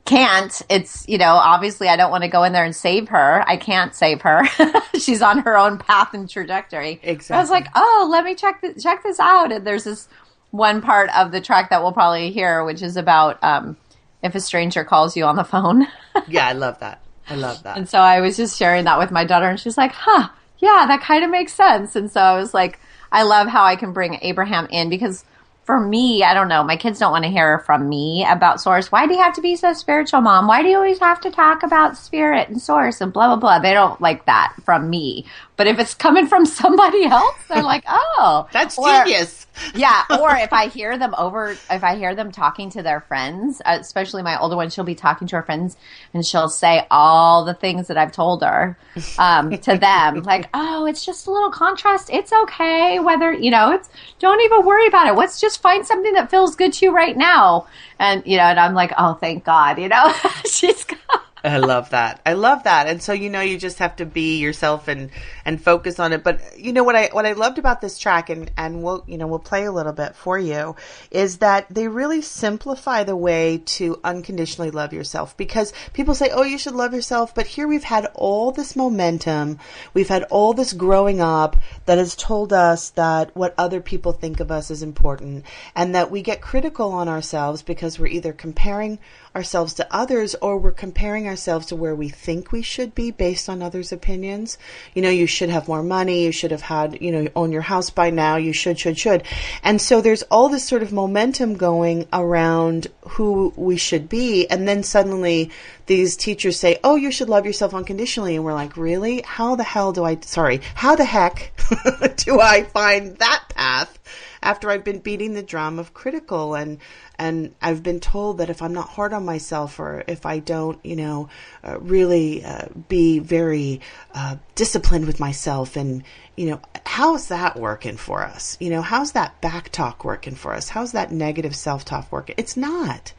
can't 0.07 0.63
it's 0.69 1.07
you 1.09 1.19
know 1.19 1.35
obviously 1.35 1.87
i 1.87 1.95
don't 1.95 2.11
want 2.11 2.25
to 2.25 2.29
go 2.29 2.43
in 2.43 2.53
there 2.53 2.65
and 2.65 2.75
save 2.75 3.09
her. 3.11 3.45
I 3.47 3.57
can't 3.57 3.95
save 3.95 4.23
her. 4.23 4.45
She's 4.99 5.23
on 5.23 5.41
her 5.41 5.57
own 5.57 5.79
path 5.79 6.15
and 6.15 6.29
trajectory. 6.29 6.99
I 7.37 7.41
was 7.41 7.51
like 7.51 7.69
oh 7.77 8.09
let 8.11 8.25
me 8.25 8.35
check 8.35 8.61
this 8.61 8.83
check 8.83 9.03
this 9.05 9.21
out. 9.21 9.53
And 9.53 9.65
there's 9.65 9.85
this 9.85 10.09
one 10.51 10.81
part 10.83 11.11
of 11.17 11.31
the 11.31 11.41
track 11.41 11.71
that 11.71 11.83
we'll 11.83 11.93
probably 11.93 12.33
hear 12.33 12.65
which 12.65 12.83
is 12.83 12.97
about 12.97 13.39
um, 13.45 13.77
if 14.23 14.35
a 14.35 14.41
stranger 14.41 14.83
calls 14.83 15.17
you 15.17 15.25
on 15.27 15.37
the 15.37 15.45
phone. 15.45 15.87
Yeah, 16.27 16.49
I 16.49 16.53
love 16.55 16.81
that. 16.81 17.03
I 17.29 17.37
love 17.37 17.63
that. 17.63 17.77
and 17.77 17.89
so 17.89 18.01
i 18.01 18.21
was 18.21 18.37
just 18.37 18.59
sharing 18.59 18.85
that 18.87 18.99
with 18.99 19.13
my 19.13 19.25
daughter 19.25 19.47
and 19.49 19.61
she's 19.61 19.79
like 19.79 19.93
huh 19.93 20.29
yeah 20.61 20.85
that 20.87 21.01
kind 21.03 21.25
of 21.25 21.31
makes 21.31 21.53
sense 21.53 21.97
and 21.97 22.11
so 22.11 22.21
i 22.21 22.39
was 22.39 22.55
like 22.55 22.79
i 23.13 23.23
love 23.23 23.49
how 23.49 23.65
i 23.65 23.77
can 23.77 23.93
bring 23.93 24.19
abraham 24.23 24.67
in 24.71 24.89
because 24.89 25.25
for 25.71 25.79
me, 25.79 26.25
I 26.25 26.35
don't 26.35 26.49
know. 26.49 26.65
My 26.65 26.77
kids 26.77 26.99
don't 26.99 27.13
want 27.13 27.25
to 27.25 27.31
hear 27.31 27.61
from 27.61 27.89
me 27.89 28.27
about 28.29 28.61
source. 28.61 28.91
Why 28.91 29.07
do 29.07 29.15
you 29.15 29.21
have 29.23 29.35
to 29.35 29.41
be 29.41 29.55
so 29.55 29.73
spiritual, 29.73 30.21
mom? 30.21 30.49
Why 30.49 30.63
do 30.63 30.69
you 30.69 30.75
always 30.75 30.99
have 30.99 31.21
to 31.21 31.31
talk 31.31 31.63
about 31.63 31.97
spirit 31.97 32.49
and 32.49 32.61
source 32.61 33.01
and 33.01 33.13
blah 33.13 33.29
blah 33.29 33.37
blah? 33.37 33.61
They 33.61 33.73
don't 33.73 34.01
like 34.01 34.27
that 34.27 34.53
from 34.65 34.91
me. 34.91 35.27
But 35.57 35.69
if 35.69 35.79
it's 35.79 35.95
coming 35.95 36.27
from 36.27 36.45
somebody 36.61 37.05
else, 37.05 37.37
they're 37.49 37.63
like, 37.63 37.85
oh, 37.87 38.49
That's 38.53 38.77
Or- 38.77 39.05
genius. 39.05 39.47
Yeah, 39.75 40.05
or 40.19 40.37
if 40.37 40.53
I 40.53 40.69
hear 40.69 40.99
them 40.99 41.15
over, 41.17 41.51
if 41.51 41.85
I 41.85 41.97
hear 41.97 42.15
them 42.15 42.33
talking 42.33 42.71
to 42.71 42.83
their 42.83 43.01
friends, 43.01 43.61
uh, 43.65 43.79
especially 43.81 44.23
my 44.23 44.39
older 44.39 44.57
one, 44.57 44.71
she'll 44.71 44.85
be 44.85 44.95
talking 44.95 45.29
to 45.29 45.37
her 45.37 45.43
friends 45.43 45.77
and 46.15 46.25
she'll 46.25 46.49
say 46.49 46.87
all 46.91 47.45
the 47.45 47.55
things 47.55 47.89
that 47.89 47.97
I've 47.97 48.13
told 48.13 48.43
her 48.43 48.77
um, 49.19 49.51
to 49.51 49.79
them, 49.79 50.23
like, 50.25 50.49
"Oh, 50.55 50.87
it's 50.87 51.05
just 51.05 51.27
a 51.27 51.31
little 51.31 51.51
contrast. 51.51 52.11
It's 52.11 52.33
okay. 52.33 52.99
Whether 53.01 53.33
you 53.33 53.51
know, 53.51 53.73
it's 53.73 53.89
don't 54.19 54.41
even 54.41 54.65
worry 54.65 54.87
about 54.87 55.07
it. 55.07 55.13
Let's 55.13 55.41
just 55.41 55.63
find 55.63 55.87
something 55.87 56.13
that 56.15 56.31
feels 56.31 56.57
good 56.57 56.73
to 56.75 56.87
you 56.87 56.93
right 56.95 57.17
now." 57.17 57.67
And 57.99 58.27
you 58.27 58.37
know, 58.37 58.45
and 58.45 58.59
I'm 58.61 58.75
like, 58.75 58.93
"Oh, 58.99 59.15
thank 59.15 59.45
God," 59.45 59.79
you 59.79 59.89
know, 59.89 60.13
she's 60.51 60.85
got. 60.85 61.25
I 61.43 61.59
love 61.59 61.91
that. 61.91 62.21
I 62.27 62.35
love 62.35 62.65
that. 62.65 62.87
And 62.87 63.03
so 63.03 63.13
you 63.13 63.31
know 63.31 63.41
you 63.41 63.59
just 63.59 63.79
have 63.79 63.97
to 63.97 64.07
be 64.07 64.39
yourself 64.39 64.89
and 64.89 65.11
and 65.45 65.63
focus 65.63 65.99
on 65.99 66.13
it. 66.13 66.23
But 66.23 66.59
you 66.59 66.73
know 66.73 66.85
what 66.85 66.97
I 66.97 67.09
what 67.13 67.27
I 67.27 67.33
loved 67.33 67.59
about 67.59 67.81
this 67.81 67.99
track 67.99 68.29
and 68.31 68.51
and 68.57 68.83
we'll 68.83 69.05
you 69.07 69.17
know 69.17 69.27
we'll 69.27 69.39
play 69.39 69.65
a 69.65 69.73
little 69.73 69.93
bit 69.93 70.15
for 70.15 70.39
you 70.39 70.77
is 71.11 71.39
that 71.39 71.67
they 71.71 71.89
really 71.89 72.21
simplify 72.21 73.05
the 73.05 73.17
way 73.17 73.63
to 73.65 73.99
unconditionally 74.05 74.71
love 74.71 74.93
yourself 74.93 75.37
because 75.37 75.73
people 75.93 76.15
say, 76.15 76.31
"Oh, 76.31 76.43
you 76.43 76.59
should 76.59 76.75
love 76.75 76.93
yourself," 76.93 77.35
but 77.35 77.47
here 77.47 77.67
we've 77.67 77.85
had 77.85 78.07
all 78.15 78.53
this 78.53 78.77
momentum. 78.77 79.59
We've 79.95 80.09
had 80.09 80.25
all 80.25 80.53
this 80.53 80.73
growing 80.73 81.21
up 81.21 81.57
that 81.87 81.99
has 81.99 82.15
told 82.15 82.53
us 82.53 82.91
that 82.91 83.35
what 83.35 83.55
other 83.57 83.81
people 83.81 84.13
think 84.13 84.41
of 84.41 84.51
us 84.51 84.71
is 84.71 84.83
important 84.83 85.45
and 85.75 85.95
that 85.95 86.11
we 86.11 86.23
get 86.23 86.41
critical 86.41 86.93
on 86.93 87.09
ourselves 87.09 87.63
because 87.63 87.99
we're 87.99 88.07
either 88.07 88.33
comparing 88.33 88.99
ourselves 89.35 89.75
to 89.75 89.87
others 89.95 90.35
or 90.43 90.59
we're 90.59 90.73
comparing 90.73 91.29
ourselves 91.29 91.67
to 91.67 91.77
where 91.77 91.95
we 91.95 92.09
think 92.09 92.51
we 92.51 92.63
should 92.63 92.95
be 92.95 93.11
based 93.11 93.49
on 93.49 93.63
others' 93.63 93.93
opinions. 93.93 94.59
You 94.95 95.03
know, 95.03 95.11
you 95.11 95.27
should 95.27 95.51
have 95.51 95.69
more 95.69 95.83
money, 95.83 96.25
you 96.25 96.33
should 96.33 96.51
have 96.51 96.63
had, 96.63 97.01
you 97.01 97.13
know, 97.13 97.29
own 97.37 97.53
your 97.53 97.63
house 97.63 97.91
by 97.91 98.11
now, 98.11 98.37
you 98.37 98.53
should, 98.53 98.79
should, 98.79 98.99
should. 98.99 99.23
And 99.63 99.81
so 99.81 100.01
there's 100.01 100.23
all 100.25 100.49
this 100.49 100.65
sort 100.65 100.83
of 100.83 100.93
momentum 100.93 101.55
going 101.55 102.09
around 102.13 102.89
who 103.03 103.53
we 103.57 103.77
should 103.77 104.09
be. 104.09 104.49
And 104.49 104.67
then 104.67 104.83
suddenly 104.83 105.51
these 105.91 106.17
teachers 106.17 106.57
say, 106.57 106.79
oh, 106.85 106.95
you 106.95 107.11
should 107.11 107.29
love 107.29 107.45
yourself 107.45 107.75
unconditionally. 107.75 108.37
And 108.37 108.45
we're 108.45 108.55
like, 108.55 108.77
really? 108.77 109.23
How 109.23 109.57
the 109.57 109.65
hell 109.65 109.91
do 109.91 110.05
I, 110.05 110.21
sorry, 110.21 110.61
how 110.77 110.95
the 110.95 111.05
heck 111.05 111.53
do 112.17 112.41
I 112.41 112.63
find 112.63 113.17
that 113.17 113.47
path? 113.49 113.99
after 114.43 114.71
I've 114.71 114.85
been 114.85 115.01
beating 115.01 115.35
the 115.35 115.43
drum 115.43 115.79
of 115.79 115.93
critical 115.95 116.55
and 116.55 116.79
and 117.19 117.55
I've 117.61 117.83
been 117.83 118.01
told 118.01 118.39
that 118.39 118.49
if 118.49 118.63
I'm 118.63 118.73
not 118.73 118.89
hard 118.89 119.13
on 119.13 119.27
myself 119.27 119.79
or 119.79 120.05
if 120.09 120.25
I 120.25 120.39
don't, 120.39 120.83
you 120.83 120.97
know, 120.97 121.29
uh, 121.63 121.79
really 121.79 122.43
uh, 122.43 122.69
be 122.89 123.19
very 123.19 123.83
uh, 124.15 124.37
disciplined 124.55 125.07
with 125.07 125.21
myself 125.21 125.77
and 125.77 126.03
you 126.37 126.47
know, 126.47 126.61
how's 126.87 127.29
that 127.29 127.57
working 127.59 127.97
for 127.97 128.23
us? 128.23 128.57
You 128.61 128.71
know, 128.71 128.83
how's 128.83 129.13
that 129.13 129.41
back 129.41 129.71
talk 129.71 130.05
working 130.05 130.35
for 130.35 130.55
us? 130.55 130.69
How's 130.69 130.93
that 130.93 131.13
negative 131.13 131.55
self-talk 131.55 132.11
working? 132.11 132.35
It's 132.39 132.57
not. 132.57 133.13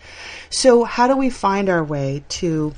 So 0.50 0.84
how 0.84 1.08
do 1.08 1.16
we 1.16 1.30
find 1.30 1.70
our 1.70 1.84
way 1.84 2.24
to 2.30 2.74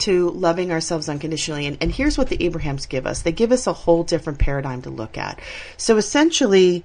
to 0.00 0.30
loving 0.30 0.72
ourselves 0.72 1.08
unconditionally. 1.08 1.66
And, 1.66 1.76
and 1.80 1.92
here's 1.92 2.16
what 2.16 2.28
the 2.28 2.42
Abrahams 2.44 2.86
give 2.86 3.06
us 3.06 3.22
they 3.22 3.32
give 3.32 3.52
us 3.52 3.66
a 3.66 3.72
whole 3.72 4.02
different 4.02 4.38
paradigm 4.38 4.82
to 4.82 4.90
look 4.90 5.16
at. 5.16 5.40
So 5.76 5.96
essentially, 5.96 6.84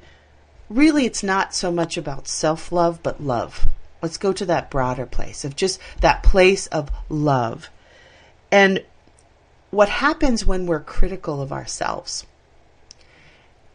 really, 0.69 1.05
it's 1.05 1.23
not 1.23 1.55
so 1.55 1.71
much 1.71 1.97
about 1.97 2.27
self 2.27 2.71
love, 2.71 3.01
but 3.01 3.23
love. 3.23 3.67
Let's 4.01 4.17
go 4.17 4.33
to 4.33 4.45
that 4.45 4.69
broader 4.69 5.05
place 5.05 5.45
of 5.45 5.55
just 5.55 5.79
that 6.01 6.23
place 6.23 6.67
of 6.67 6.91
love. 7.09 7.69
And 8.51 8.83
what 9.71 9.89
happens 9.89 10.45
when 10.45 10.67
we're 10.67 10.81
critical 10.81 11.41
of 11.41 11.51
ourselves 11.51 12.25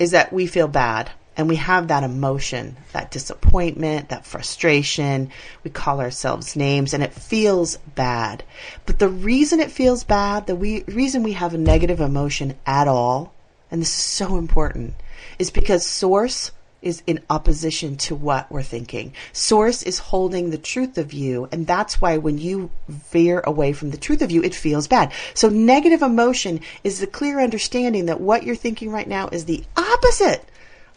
is 0.00 0.11
that 0.11 0.33
we 0.33 0.47
feel 0.47 0.66
bad 0.66 1.11
and 1.37 1.49
we 1.49 1.57
have 1.57 1.88
that 1.88 2.02
emotion, 2.02 2.76
that 2.92 3.11
disappointment, 3.11 4.09
that 4.09 4.26
frustration. 4.26 5.30
We 5.62 5.71
call 5.71 6.00
ourselves 6.00 6.57
names 6.57 6.92
and 6.92 7.02
it 7.02 7.12
feels 7.12 7.76
bad. 7.95 8.42
But 8.87 8.99
the 8.99 9.09
reason 9.09 9.61
it 9.61 9.71
feels 9.71 10.02
bad, 10.02 10.47
the 10.47 10.57
we, 10.57 10.83
reason 10.85 11.23
we 11.23 11.33
have 11.33 11.54
a 11.54 11.59
negative 11.59 12.00
emotion 12.00 12.57
at 12.66 12.88
all, 12.88 13.33
and 13.71 13.80
this 13.80 13.90
is 13.90 13.95
so 13.95 14.38
important, 14.38 14.95
is 15.38 15.50
because 15.50 15.87
source 15.87 16.50
is 16.83 17.03
in 17.07 17.21
opposition 17.29 17.97
to 17.97 18.15
what 18.15 18.51
we're 18.51 18.63
thinking. 18.63 19.13
Source 19.33 19.83
is 19.83 19.99
holding 19.99 20.51
the 20.51 20.59
truth 20.59 20.99
of 20.99 21.13
you, 21.13 21.49
and 21.53 21.67
that's 21.67 22.01
why 22.01 22.17
when 22.17 22.39
you 22.39 22.71
veer 22.89 23.41
away 23.41 23.73
from 23.73 23.91
the 23.91 23.97
truth 23.97 24.23
of 24.23 24.31
you, 24.31 24.43
it 24.43 24.55
feels 24.55 24.89
bad. 24.89 25.13
So 25.35 25.49
negative 25.49 26.03
emotion 26.03 26.61
is 26.85 27.01
the 27.01 27.07
clear 27.07 27.41
understanding 27.41 28.07
that 28.07 28.21
what 28.21 28.45
you're 28.45 28.57
thinking 28.57 28.91
right 28.91 29.09
now 29.09 29.29
is 29.29 29.45
the 29.45 29.65
opposite 29.77 30.45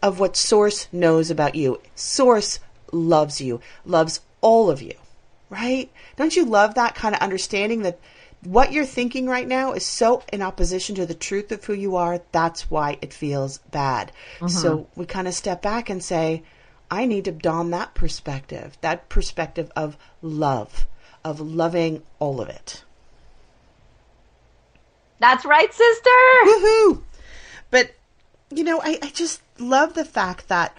of 0.01 0.19
what 0.19 0.35
Source 0.35 0.87
knows 0.91 1.29
about 1.31 1.55
you. 1.55 1.79
Source 1.95 2.59
loves 2.91 3.41
you, 3.41 3.61
loves 3.85 4.19
all 4.41 4.69
of 4.69 4.81
you, 4.81 4.93
right? 5.49 5.89
Don't 6.15 6.35
you 6.35 6.45
love 6.45 6.75
that 6.75 6.95
kind 6.95 7.15
of 7.15 7.21
understanding 7.21 7.83
that 7.83 7.99
what 8.43 8.71
you're 8.73 8.85
thinking 8.85 9.27
right 9.27 9.47
now 9.47 9.73
is 9.73 9.85
so 9.85 10.23
in 10.31 10.41
opposition 10.41 10.95
to 10.95 11.05
the 11.05 11.13
truth 11.13 11.51
of 11.51 11.63
who 11.63 11.73
you 11.73 11.95
are. 11.95 12.21
That's 12.31 12.69
why 12.69 12.97
it 13.01 13.13
feels 13.13 13.57
bad. 13.57 14.11
So 14.47 14.77
mm-hmm. 14.77 14.99
we 14.99 15.05
kind 15.05 15.27
of 15.27 15.33
step 15.33 15.61
back 15.61 15.89
and 15.89 16.03
say, 16.03 16.43
I 16.91 17.05
need 17.05 17.25
to 17.25 17.31
don 17.31 17.71
that 17.71 17.93
perspective, 17.93 18.77
that 18.81 19.09
perspective 19.09 19.71
of 19.75 19.97
love, 20.21 20.87
of 21.23 21.39
loving 21.39 22.03
all 22.19 22.41
of 22.41 22.49
it. 22.49 22.83
That's 25.19 25.45
right, 25.45 25.73
sister. 25.73 26.09
Woohoo! 26.45 27.01
But, 27.71 27.95
you 28.51 28.63
know, 28.63 28.81
I, 28.81 28.99
I 29.01 29.09
just 29.09 29.41
love 29.57 29.93
the 29.93 30.05
fact 30.05 30.49
that 30.49 30.75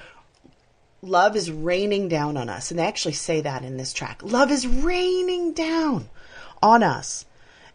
love 1.02 1.34
is 1.34 1.50
raining 1.50 2.08
down 2.08 2.36
on 2.36 2.48
us. 2.48 2.70
And 2.70 2.78
they 2.78 2.86
actually 2.86 3.14
say 3.14 3.40
that 3.40 3.64
in 3.64 3.76
this 3.76 3.92
track. 3.92 4.22
Love 4.22 4.50
is 4.50 4.66
raining 4.66 5.52
down 5.54 6.10
on 6.62 6.82
us. 6.82 7.24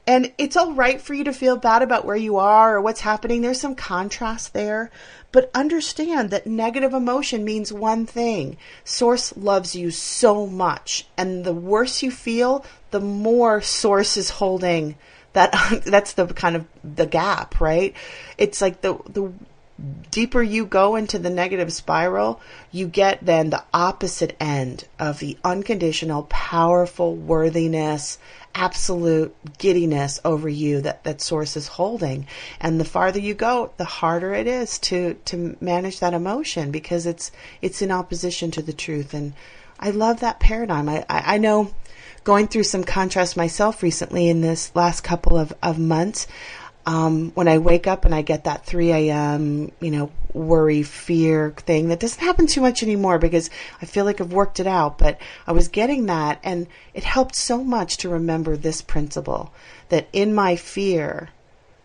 And 0.09 0.33
it's 0.39 0.57
all 0.57 0.73
right 0.73 0.99
for 0.99 1.13
you 1.13 1.25
to 1.25 1.31
feel 1.31 1.55
bad 1.55 1.83
about 1.83 2.03
where 2.03 2.15
you 2.15 2.37
are 2.37 2.75
or 2.75 2.81
what's 2.81 3.01
happening. 3.01 3.41
There's 3.41 3.61
some 3.61 3.75
contrast 3.75 4.53
there. 4.53 4.89
But 5.31 5.51
understand 5.53 6.31
that 6.31 6.47
negative 6.47 6.95
emotion 6.95 7.45
means 7.45 7.71
one 7.71 8.07
thing 8.07 8.57
Source 8.83 9.37
loves 9.37 9.75
you 9.75 9.91
so 9.91 10.47
much. 10.47 11.05
And 11.15 11.45
the 11.45 11.53
worse 11.53 12.01
you 12.01 12.09
feel, 12.09 12.65
the 12.89 12.99
more 12.99 13.61
Source 13.61 14.17
is 14.17 14.31
holding 14.31 14.95
that 15.33 15.83
that's 15.85 16.13
the 16.13 16.25
kind 16.25 16.55
of 16.55 16.65
the 16.83 17.05
gap 17.05 17.61
right 17.61 17.95
it's 18.39 18.61
like 18.61 18.81
the 18.81 18.97
the 19.09 19.31
deeper 20.11 20.41
you 20.41 20.65
go 20.65 20.95
into 20.95 21.19
the 21.19 21.29
negative 21.29 21.71
spiral, 21.71 22.41
you 22.71 22.87
get 22.87 23.25
then 23.25 23.49
the 23.49 23.63
opposite 23.73 24.35
end 24.39 24.85
of 24.97 25.19
the 25.19 25.37
unconditional, 25.43 26.23
powerful 26.23 27.15
worthiness, 27.15 28.17
absolute 28.55 29.35
giddiness 29.57 30.19
over 30.25 30.49
you 30.49 30.81
that 30.81 31.03
that 31.03 31.21
source 31.21 31.55
is 31.55 31.67
holding. 31.67 32.27
And 32.59 32.79
the 32.79 32.85
farther 32.85 33.19
you 33.19 33.33
go, 33.33 33.71
the 33.77 33.85
harder 33.85 34.33
it 34.33 34.47
is 34.47 34.79
to 34.79 35.15
to 35.25 35.57
manage 35.61 35.99
that 35.99 36.13
emotion 36.13 36.71
because 36.71 37.05
it's 37.05 37.31
it's 37.61 37.81
in 37.81 37.91
opposition 37.91 38.51
to 38.51 38.61
the 38.61 38.73
truth. 38.73 39.13
And 39.13 39.33
I 39.79 39.91
love 39.91 40.19
that 40.19 40.39
paradigm. 40.39 40.89
I 40.89 41.05
I, 41.09 41.35
I 41.35 41.37
know 41.37 41.73
going 42.23 42.47
through 42.47 42.63
some 42.63 42.83
contrast 42.83 43.37
myself 43.37 43.81
recently 43.81 44.29
in 44.29 44.41
this 44.41 44.75
last 44.75 45.01
couple 45.01 45.37
of, 45.37 45.53
of 45.63 45.79
months 45.79 46.27
um, 46.85 47.31
when 47.31 47.47
I 47.47 47.57
wake 47.57 47.87
up 47.87 48.05
and 48.05 48.15
I 48.15 48.21
get 48.21 48.45
that 48.45 48.65
3 48.65 48.91
a.m., 48.91 49.71
you 49.79 49.91
know, 49.91 50.11
worry, 50.33 50.83
fear 50.83 51.51
thing, 51.51 51.89
that 51.89 51.99
doesn't 51.99 52.23
happen 52.23 52.47
too 52.47 52.61
much 52.61 52.83
anymore 52.83 53.19
because 53.19 53.49
I 53.81 53.85
feel 53.85 54.05
like 54.05 54.21
I've 54.21 54.33
worked 54.33 54.59
it 54.59 54.67
out. 54.67 54.97
But 54.97 55.19
I 55.45 55.51
was 55.51 55.67
getting 55.67 56.05
that, 56.07 56.39
and 56.43 56.67
it 56.93 57.03
helped 57.03 57.35
so 57.35 57.63
much 57.63 57.97
to 57.97 58.09
remember 58.09 58.55
this 58.55 58.81
principle 58.81 59.53
that 59.89 60.07
in 60.13 60.33
my 60.33 60.55
fear, 60.55 61.29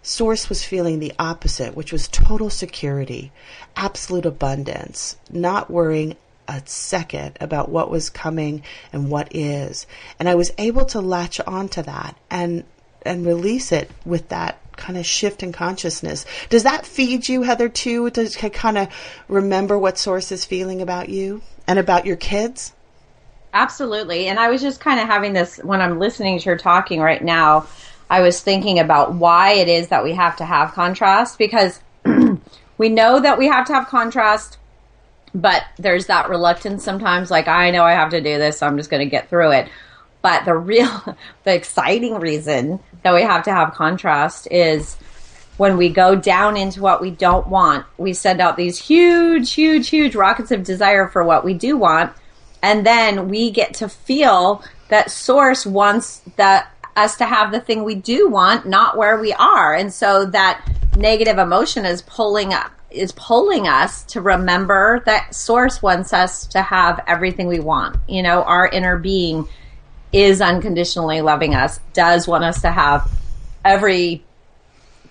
Source 0.02 0.50
was 0.50 0.62
feeling 0.64 0.98
the 0.98 1.14
opposite, 1.18 1.74
which 1.74 1.90
was 1.90 2.08
total 2.08 2.50
security, 2.50 3.32
absolute 3.74 4.26
abundance, 4.26 5.16
not 5.30 5.70
worrying 5.70 6.16
a 6.46 6.62
second 6.66 7.38
about 7.40 7.70
what 7.70 7.90
was 7.90 8.10
coming 8.10 8.62
and 8.92 9.10
what 9.10 9.34
is. 9.34 9.86
And 10.18 10.28
I 10.28 10.34
was 10.34 10.52
able 10.58 10.84
to 10.86 11.00
latch 11.00 11.40
onto 11.40 11.82
that 11.82 12.16
and 12.30 12.64
and 13.06 13.26
release 13.26 13.70
it 13.70 13.90
with 14.04 14.28
that 14.30 14.58
kind 14.76 14.98
of 14.98 15.06
shift 15.06 15.42
in 15.42 15.52
consciousness. 15.52 16.24
Does 16.48 16.62
that 16.64 16.86
feed 16.86 17.28
you, 17.28 17.42
Heather, 17.42 17.68
too, 17.68 18.10
to 18.10 18.50
kind 18.50 18.78
of 18.78 18.88
remember 19.28 19.78
what 19.78 19.98
Source 19.98 20.32
is 20.32 20.44
feeling 20.44 20.82
about 20.82 21.08
you 21.08 21.42
and 21.66 21.78
about 21.78 22.06
your 22.06 22.16
kids? 22.16 22.72
Absolutely. 23.52 24.26
And 24.26 24.38
I 24.38 24.48
was 24.48 24.60
just 24.60 24.80
kind 24.80 24.98
of 24.98 25.06
having 25.06 25.32
this 25.32 25.58
when 25.58 25.80
I'm 25.80 26.00
listening 26.00 26.40
to 26.40 26.50
her 26.50 26.56
talking 26.56 27.00
right 27.00 27.22
now. 27.22 27.66
I 28.10 28.20
was 28.20 28.40
thinking 28.40 28.78
about 28.78 29.14
why 29.14 29.52
it 29.52 29.68
is 29.68 29.88
that 29.88 30.04
we 30.04 30.12
have 30.12 30.36
to 30.36 30.44
have 30.44 30.72
contrast 30.72 31.38
because 31.38 31.80
we 32.78 32.88
know 32.88 33.20
that 33.20 33.38
we 33.38 33.46
have 33.46 33.66
to 33.68 33.72
have 33.72 33.86
contrast, 33.86 34.58
but 35.34 35.64
there's 35.78 36.06
that 36.06 36.28
reluctance 36.28 36.84
sometimes, 36.84 37.30
like, 37.30 37.48
I 37.48 37.70
know 37.70 37.84
I 37.84 37.92
have 37.92 38.10
to 38.10 38.20
do 38.20 38.38
this, 38.38 38.58
so 38.58 38.66
I'm 38.66 38.76
just 38.76 38.90
going 38.90 39.04
to 39.04 39.10
get 39.10 39.30
through 39.30 39.52
it. 39.52 39.68
But 40.24 40.46
the 40.46 40.54
real, 40.54 41.18
the 41.44 41.54
exciting 41.54 42.14
reason 42.14 42.80
that 43.02 43.12
we 43.12 43.20
have 43.20 43.44
to 43.44 43.52
have 43.52 43.74
contrast 43.74 44.48
is 44.50 44.96
when 45.58 45.76
we 45.76 45.90
go 45.90 46.16
down 46.16 46.56
into 46.56 46.80
what 46.80 47.02
we 47.02 47.10
don't 47.10 47.46
want, 47.46 47.84
we 47.98 48.14
send 48.14 48.40
out 48.40 48.56
these 48.56 48.78
huge, 48.78 49.52
huge, 49.52 49.90
huge 49.90 50.14
rockets 50.14 50.50
of 50.50 50.64
desire 50.64 51.08
for 51.08 51.22
what 51.22 51.44
we 51.44 51.52
do 51.52 51.76
want. 51.76 52.10
And 52.62 52.86
then 52.86 53.28
we 53.28 53.50
get 53.50 53.74
to 53.74 53.88
feel 53.90 54.64
that 54.88 55.10
source 55.10 55.66
wants 55.66 56.22
that 56.36 56.72
us 56.96 57.16
to 57.16 57.26
have 57.26 57.52
the 57.52 57.60
thing 57.60 57.84
we 57.84 57.94
do 57.94 58.26
want, 58.30 58.66
not 58.66 58.96
where 58.96 59.20
we 59.20 59.34
are. 59.34 59.74
And 59.74 59.92
so 59.92 60.24
that 60.26 60.66
negative 60.96 61.36
emotion 61.36 61.84
is 61.84 62.00
pulling 62.00 62.54
up 62.54 62.70
is 62.90 63.12
pulling 63.12 63.66
us 63.66 64.04
to 64.04 64.20
remember 64.20 65.02
that 65.04 65.34
source 65.34 65.82
wants 65.82 66.12
us 66.12 66.46
to 66.46 66.62
have 66.62 67.02
everything 67.08 67.48
we 67.48 67.58
want. 67.58 67.96
You 68.08 68.22
know, 68.22 68.44
our 68.44 68.68
inner 68.68 68.96
being 68.96 69.48
is 70.14 70.40
unconditionally 70.40 71.20
loving 71.20 71.54
us, 71.54 71.80
does 71.92 72.28
want 72.28 72.44
us 72.44 72.62
to 72.62 72.70
have 72.70 73.10
every 73.64 74.22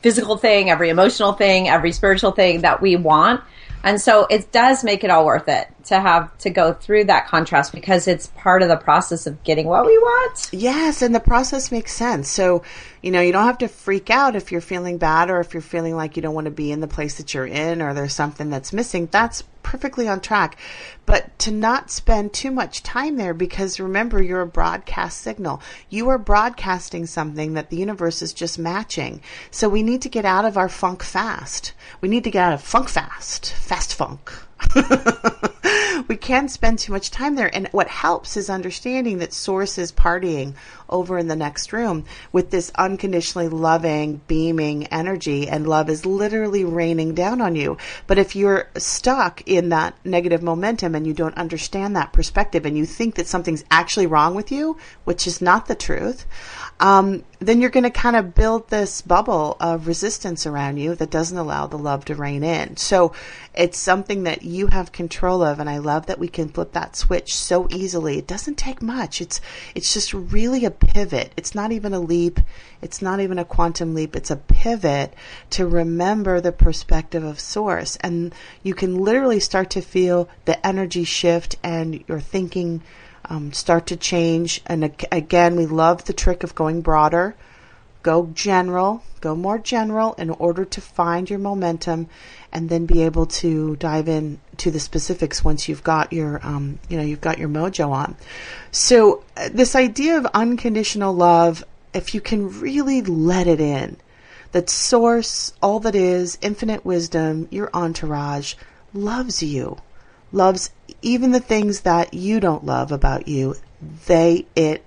physical 0.01 0.37
thing, 0.37 0.69
every 0.69 0.89
emotional 0.89 1.33
thing, 1.33 1.67
every 1.67 1.91
spiritual 1.91 2.31
thing 2.31 2.61
that 2.61 2.81
we 2.81 2.95
want. 2.95 3.41
And 3.83 3.99
so 3.99 4.25
it 4.29 4.51
does 4.51 4.83
make 4.83 5.03
it 5.03 5.09
all 5.09 5.25
worth 5.25 5.49
it 5.49 5.67
to 5.85 5.99
have 5.99 6.35
to 6.39 6.49
go 6.49 6.73
through 6.73 7.05
that 7.05 7.27
contrast 7.27 7.73
because 7.73 8.07
it's 8.07 8.27
part 8.27 8.61
of 8.61 8.69
the 8.69 8.77
process 8.77 9.27
of 9.27 9.43
getting 9.43 9.67
what 9.67 9.85
we 9.85 9.97
want. 9.97 10.49
Yes, 10.51 11.01
and 11.01 11.13
the 11.13 11.19
process 11.19 11.71
makes 11.71 11.93
sense. 11.93 12.29
So, 12.29 12.63
you 13.01 13.11
know, 13.11 13.21
you 13.21 13.31
don't 13.31 13.45
have 13.45 13.57
to 13.59 13.67
freak 13.67 14.09
out 14.09 14.35
if 14.35 14.51
you're 14.51 14.61
feeling 14.61 14.97
bad 14.97 15.29
or 15.29 15.39
if 15.39 15.53
you're 15.53 15.61
feeling 15.61 15.95
like 15.95 16.15
you 16.15 16.21
don't 16.21 16.35
want 16.35 16.45
to 16.45 16.51
be 16.51 16.71
in 16.71 16.79
the 16.79 16.87
place 16.87 17.15
that 17.15 17.33
you're 17.33 17.45
in 17.45 17.81
or 17.81 17.93
there's 17.93 18.13
something 18.13 18.49
that's 18.49 18.73
missing. 18.73 19.07
That's 19.11 19.43
perfectly 19.63 20.07
on 20.07 20.19
track. 20.19 20.57
But 21.05 21.37
to 21.39 21.51
not 21.51 21.89
spend 21.89 22.33
too 22.33 22.51
much 22.51 22.83
time 22.83 23.17
there 23.17 23.33
because 23.33 23.79
remember, 23.79 24.21
you're 24.21 24.41
a 24.41 24.47
broadcast 24.47 25.21
signal. 25.21 25.61
You 25.89 26.09
are 26.09 26.17
broadcasting 26.17 27.05
something 27.07 27.53
that 27.53 27.69
the 27.69 27.77
universe 27.77 28.21
is 28.21 28.33
just 28.33 28.59
matching. 28.59 29.21
So 29.49 29.67
we 29.67 29.81
need 29.83 30.01
to 30.03 30.09
get 30.09 30.25
out 30.25 30.45
of 30.45 30.57
our 30.57 30.69
funk 30.69 31.03
fast. 31.03 31.73
We 32.01 32.09
need 32.09 32.23
to 32.25 32.31
get 32.31 32.45
out 32.45 32.53
of 32.53 32.61
funk 32.61 32.89
fast, 32.89 33.51
fast 33.53 33.95
funk. 33.95 34.31
we 36.07 36.17
can't 36.17 36.51
spend 36.51 36.79
too 36.79 36.91
much 36.91 37.11
time 37.11 37.35
there. 37.35 37.53
And 37.53 37.67
what 37.69 37.87
helps 37.87 38.37
is 38.37 38.49
understanding 38.49 39.19
that 39.19 39.33
Source 39.33 39.77
is 39.77 39.91
partying 39.91 40.53
over 40.89 41.17
in 41.17 41.27
the 41.27 41.35
next 41.35 41.73
room 41.73 42.05
with 42.31 42.51
this 42.51 42.71
unconditionally 42.75 43.47
loving, 43.47 44.21
beaming 44.27 44.87
energy, 44.87 45.47
and 45.47 45.67
love 45.67 45.89
is 45.89 46.05
literally 46.05 46.63
raining 46.63 47.15
down 47.15 47.41
on 47.41 47.55
you. 47.55 47.77
But 48.07 48.17
if 48.17 48.35
you're 48.35 48.69
stuck 48.77 49.41
in 49.47 49.69
that 49.69 49.95
negative 50.05 50.43
momentum 50.43 50.95
and 50.95 51.07
you 51.07 51.13
don't 51.13 51.37
understand 51.37 51.95
that 51.95 52.13
perspective 52.13 52.65
and 52.65 52.77
you 52.77 52.85
think 52.85 53.15
that 53.15 53.27
something's 53.27 53.63
actually 53.71 54.07
wrong 54.07 54.35
with 54.35 54.51
you, 54.51 54.77
which 55.03 55.25
is 55.25 55.41
not 55.41 55.67
the 55.67 55.75
truth, 55.75 56.25
um, 56.79 57.23
then 57.39 57.61
you're 57.61 57.69
going 57.69 57.83
to 57.83 57.89
kind 57.89 58.15
of 58.15 58.33
build 58.33 58.69
this 58.69 59.01
bubble 59.01 59.55
of 59.59 59.87
resistance 59.87 60.45
around 60.45 60.77
you 60.77 60.95
that 60.95 61.11
doesn't 61.11 61.37
allow 61.37 61.67
the 61.67 61.77
love 61.77 62.05
to 62.05 62.15
rain 62.15 62.43
in. 62.43 62.77
So 62.77 63.13
it's 63.53 63.77
something 63.77 64.23
that 64.23 64.43
you 64.43 64.67
have 64.67 64.91
control 64.91 65.43
of, 65.43 65.59
and 65.59 65.69
I 65.69 65.77
love 65.77 66.07
that 66.07 66.19
we 66.19 66.27
can 66.27 66.49
flip 66.49 66.73
that 66.73 66.95
switch 66.95 67.35
so 67.35 67.67
easily. 67.69 68.17
It 68.17 68.27
doesn't 68.27 68.57
take 68.57 68.81
much. 68.81 69.21
It's 69.21 69.39
it's 69.75 69.93
just 69.93 70.13
really 70.13 70.65
a 70.65 70.71
pivot. 70.71 71.31
It's 71.37 71.53
not 71.53 71.71
even 71.71 71.93
a 71.93 71.99
leap. 71.99 72.39
It's 72.81 73.01
not 73.01 73.19
even 73.19 73.39
a 73.39 73.45
quantum 73.45 73.93
leap. 73.93 74.15
It's 74.15 74.31
a 74.31 74.35
pivot 74.35 75.13
to 75.51 75.67
remember 75.67 76.41
the 76.41 76.51
perspective 76.51 77.23
of 77.23 77.39
source, 77.39 77.97
and 77.97 78.33
you 78.63 78.73
can 78.73 78.95
literally 78.95 79.39
start 79.39 79.69
to 79.71 79.81
feel 79.81 80.27
the 80.45 80.65
energy 80.65 81.03
shift 81.03 81.55
and 81.63 82.03
your 82.07 82.19
thinking 82.19 82.81
um, 83.29 83.53
start 83.53 83.87
to 83.87 83.97
change. 83.97 84.61
And 84.65 84.85
ag- 84.85 85.05
again, 85.11 85.55
we 85.55 85.65
love 85.65 86.05
the 86.05 86.13
trick 86.13 86.43
of 86.43 86.55
going 86.55 86.81
broader. 86.81 87.35
go 88.01 88.29
general, 88.33 89.01
go 89.21 89.33
more 89.33 89.57
general 89.57 90.13
in 90.15 90.29
order 90.29 90.65
to 90.65 90.81
find 90.81 91.29
your 91.29 91.39
momentum 91.39 92.07
and 92.51 92.69
then 92.69 92.85
be 92.85 93.01
able 93.03 93.25
to 93.25 93.75
dive 93.77 94.07
in 94.09 94.39
to 94.57 94.69
the 94.69 94.79
specifics 94.79 95.43
once 95.43 95.67
you've 95.67 95.83
got 95.83 96.13
your 96.13 96.45
um, 96.45 96.77
you 96.89 96.97
know 96.97 97.03
you've 97.03 97.21
got 97.21 97.39
your 97.39 97.49
mojo 97.49 97.89
on 97.89 98.15
so 98.71 99.23
uh, 99.37 99.49
this 99.51 99.75
idea 99.75 100.17
of 100.17 100.25
unconditional 100.33 101.13
love 101.13 101.63
if 101.93 102.13
you 102.13 102.21
can 102.21 102.59
really 102.59 103.01
let 103.01 103.47
it 103.47 103.59
in 103.59 103.97
that 104.51 104.69
source 104.69 105.53
all 105.61 105.79
that 105.79 105.95
is 105.95 106.37
infinite 106.41 106.85
wisdom 106.85 107.47
your 107.49 107.69
entourage 107.73 108.53
loves 108.93 109.41
you 109.41 109.77
loves 110.33 110.71
even 111.01 111.31
the 111.31 111.39
things 111.39 111.81
that 111.81 112.13
you 112.13 112.39
don't 112.39 112.65
love 112.65 112.91
about 112.91 113.27
you 113.27 113.55
they 114.07 114.45
it 114.55 114.83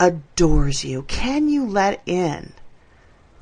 adores 0.00 0.84
you 0.84 1.02
can 1.02 1.48
you 1.48 1.66
let 1.66 2.00
in 2.06 2.52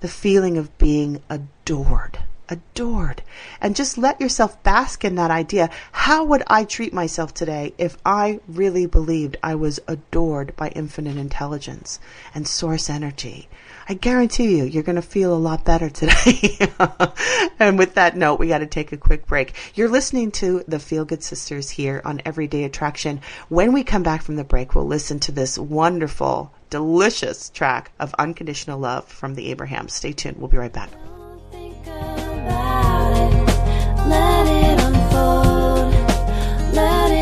the 0.01 0.09
feeling 0.09 0.57
of 0.59 0.77
being 0.79 1.23
adored 1.31 2.19
adored. 2.53 3.23
And 3.61 3.75
just 3.75 3.97
let 3.97 4.21
yourself 4.21 4.63
bask 4.63 5.05
in 5.05 5.15
that 5.15 5.31
idea. 5.31 5.71
How 5.93 6.23
would 6.25 6.43
I 6.47 6.65
treat 6.65 6.93
myself 6.93 7.33
today 7.33 7.73
if 7.79 7.97
I 8.05 8.41
really 8.47 8.87
believed 8.87 9.39
I 9.43 9.55
was 9.55 9.81
adored 9.89 10.55
by 10.55 10.69
infinite 10.69 11.17
intelligence 11.17 11.99
and 12.35 12.47
source 12.47 12.91
energy? 12.91 13.49
I 13.89 13.95
guarantee 13.95 14.57
you, 14.57 14.65
you're 14.65 14.83
going 14.83 14.97
to 14.97 15.03
feel 15.03 15.35
a 15.35 15.37
lot 15.37 15.65
better 15.65 15.91
today. 15.91 16.57
and 17.59 17.79
with 17.79 17.95
that 17.95 18.17
note, 18.17 18.39
we 18.39 18.49
got 18.49 18.59
to 18.59 18.67
take 18.67 18.93
a 18.93 18.97
quick 18.97 19.27
break. 19.27 19.55
You're 19.75 19.89
listening 19.89 20.31
to 20.33 20.65
the 20.69 20.79
Feel 20.79 21.05
Good 21.05 21.23
Sisters 21.23 21.71
here 21.71 22.01
on 22.05 22.23
Everyday 22.25 22.65
Attraction. 22.65 23.21
When 23.49 23.73
we 23.73 23.83
come 23.85 24.03
back 24.03 24.23
from 24.23 24.37
the 24.37 24.45
break, 24.45 24.75
we'll 24.75 24.87
listen 24.87 25.19
to 25.21 25.33
this 25.33 25.59
wonderful, 25.59 26.53
delicious 26.71 27.51
track 27.51 27.93
of 27.99 28.15
Unconditional 28.19 28.79
Love 28.79 29.07
from 29.09 29.35
the 29.35 29.51
Abrahams. 29.51 29.95
Stay 29.95 30.13
tuned. 30.13 30.39
We'll 30.39 30.49
be 30.49 30.59
right 30.59 30.73
back. 30.73 30.91
Let 34.09 34.47
it 34.47 34.81
unfold. 34.81 35.93
Let 36.75 37.11
it 37.11 37.22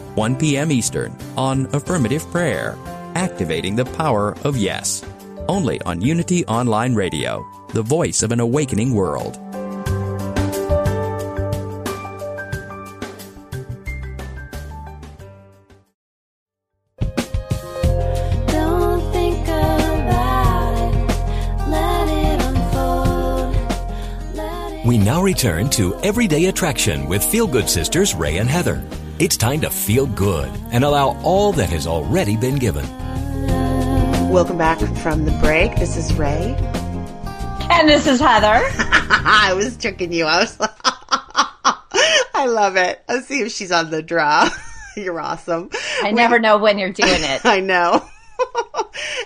1 0.15 0.35
p.m. 0.35 0.71
Eastern 0.71 1.15
on 1.37 1.67
Affirmative 1.73 2.25
Prayer, 2.31 2.77
Activating 3.15 3.75
the 3.77 3.85
Power 3.85 4.35
of 4.43 4.57
Yes. 4.57 5.05
Only 5.47 5.81
on 5.83 6.01
Unity 6.01 6.45
Online 6.47 6.93
Radio, 6.95 7.45
the 7.69 7.81
voice 7.81 8.21
of 8.21 8.31
an 8.33 8.41
awakening 8.41 8.93
world. 8.93 9.39
Don't 18.47 19.11
think 19.13 19.47
about 19.47 20.73
it. 20.77 21.69
Let 21.69 22.07
it 22.09 22.41
unfold. 22.43 24.35
Let 24.35 24.73
it 24.73 24.85
We 24.85 24.97
now 24.97 25.21
return 25.23 25.69
to 25.71 25.95
Everyday 26.01 26.45
Attraction 26.45 27.07
with 27.07 27.23
Feel 27.23 27.47
Good 27.47 27.69
Sisters 27.69 28.13
Ray 28.13 28.37
and 28.37 28.49
Heather. 28.49 28.83
It's 29.21 29.37
time 29.37 29.61
to 29.61 29.69
feel 29.69 30.07
good 30.07 30.49
and 30.71 30.83
allow 30.83 31.15
all 31.21 31.53
that 31.53 31.69
has 31.69 31.85
already 31.85 32.35
been 32.35 32.55
given. 32.55 32.83
Welcome 34.31 34.57
back 34.57 34.79
from 34.97 35.25
the 35.25 35.31
break. 35.33 35.75
This 35.75 35.95
is 35.95 36.11
Ray. 36.15 36.55
And 37.69 37.87
this 37.87 38.07
is 38.07 38.19
Heather. 38.19 38.47
I 38.73 39.53
was 39.55 39.77
tricking 39.77 40.11
you. 40.11 40.25
I 40.25 40.39
was 40.39 40.59
like 40.59 40.71
I 42.33 42.47
love 42.47 42.77
it. 42.77 43.03
Let's 43.07 43.27
see 43.27 43.41
if 43.41 43.51
she's 43.51 43.71
on 43.71 43.91
the 43.91 44.01
draw. 44.01 44.49
You're 44.97 45.19
awesome. 45.19 45.69
I 46.01 46.09
never 46.09 46.39
know 46.39 46.57
when 46.57 46.79
you're 46.79 46.91
doing 46.91 47.21
it. 47.21 47.45
I 47.45 47.59
know. 47.59 48.03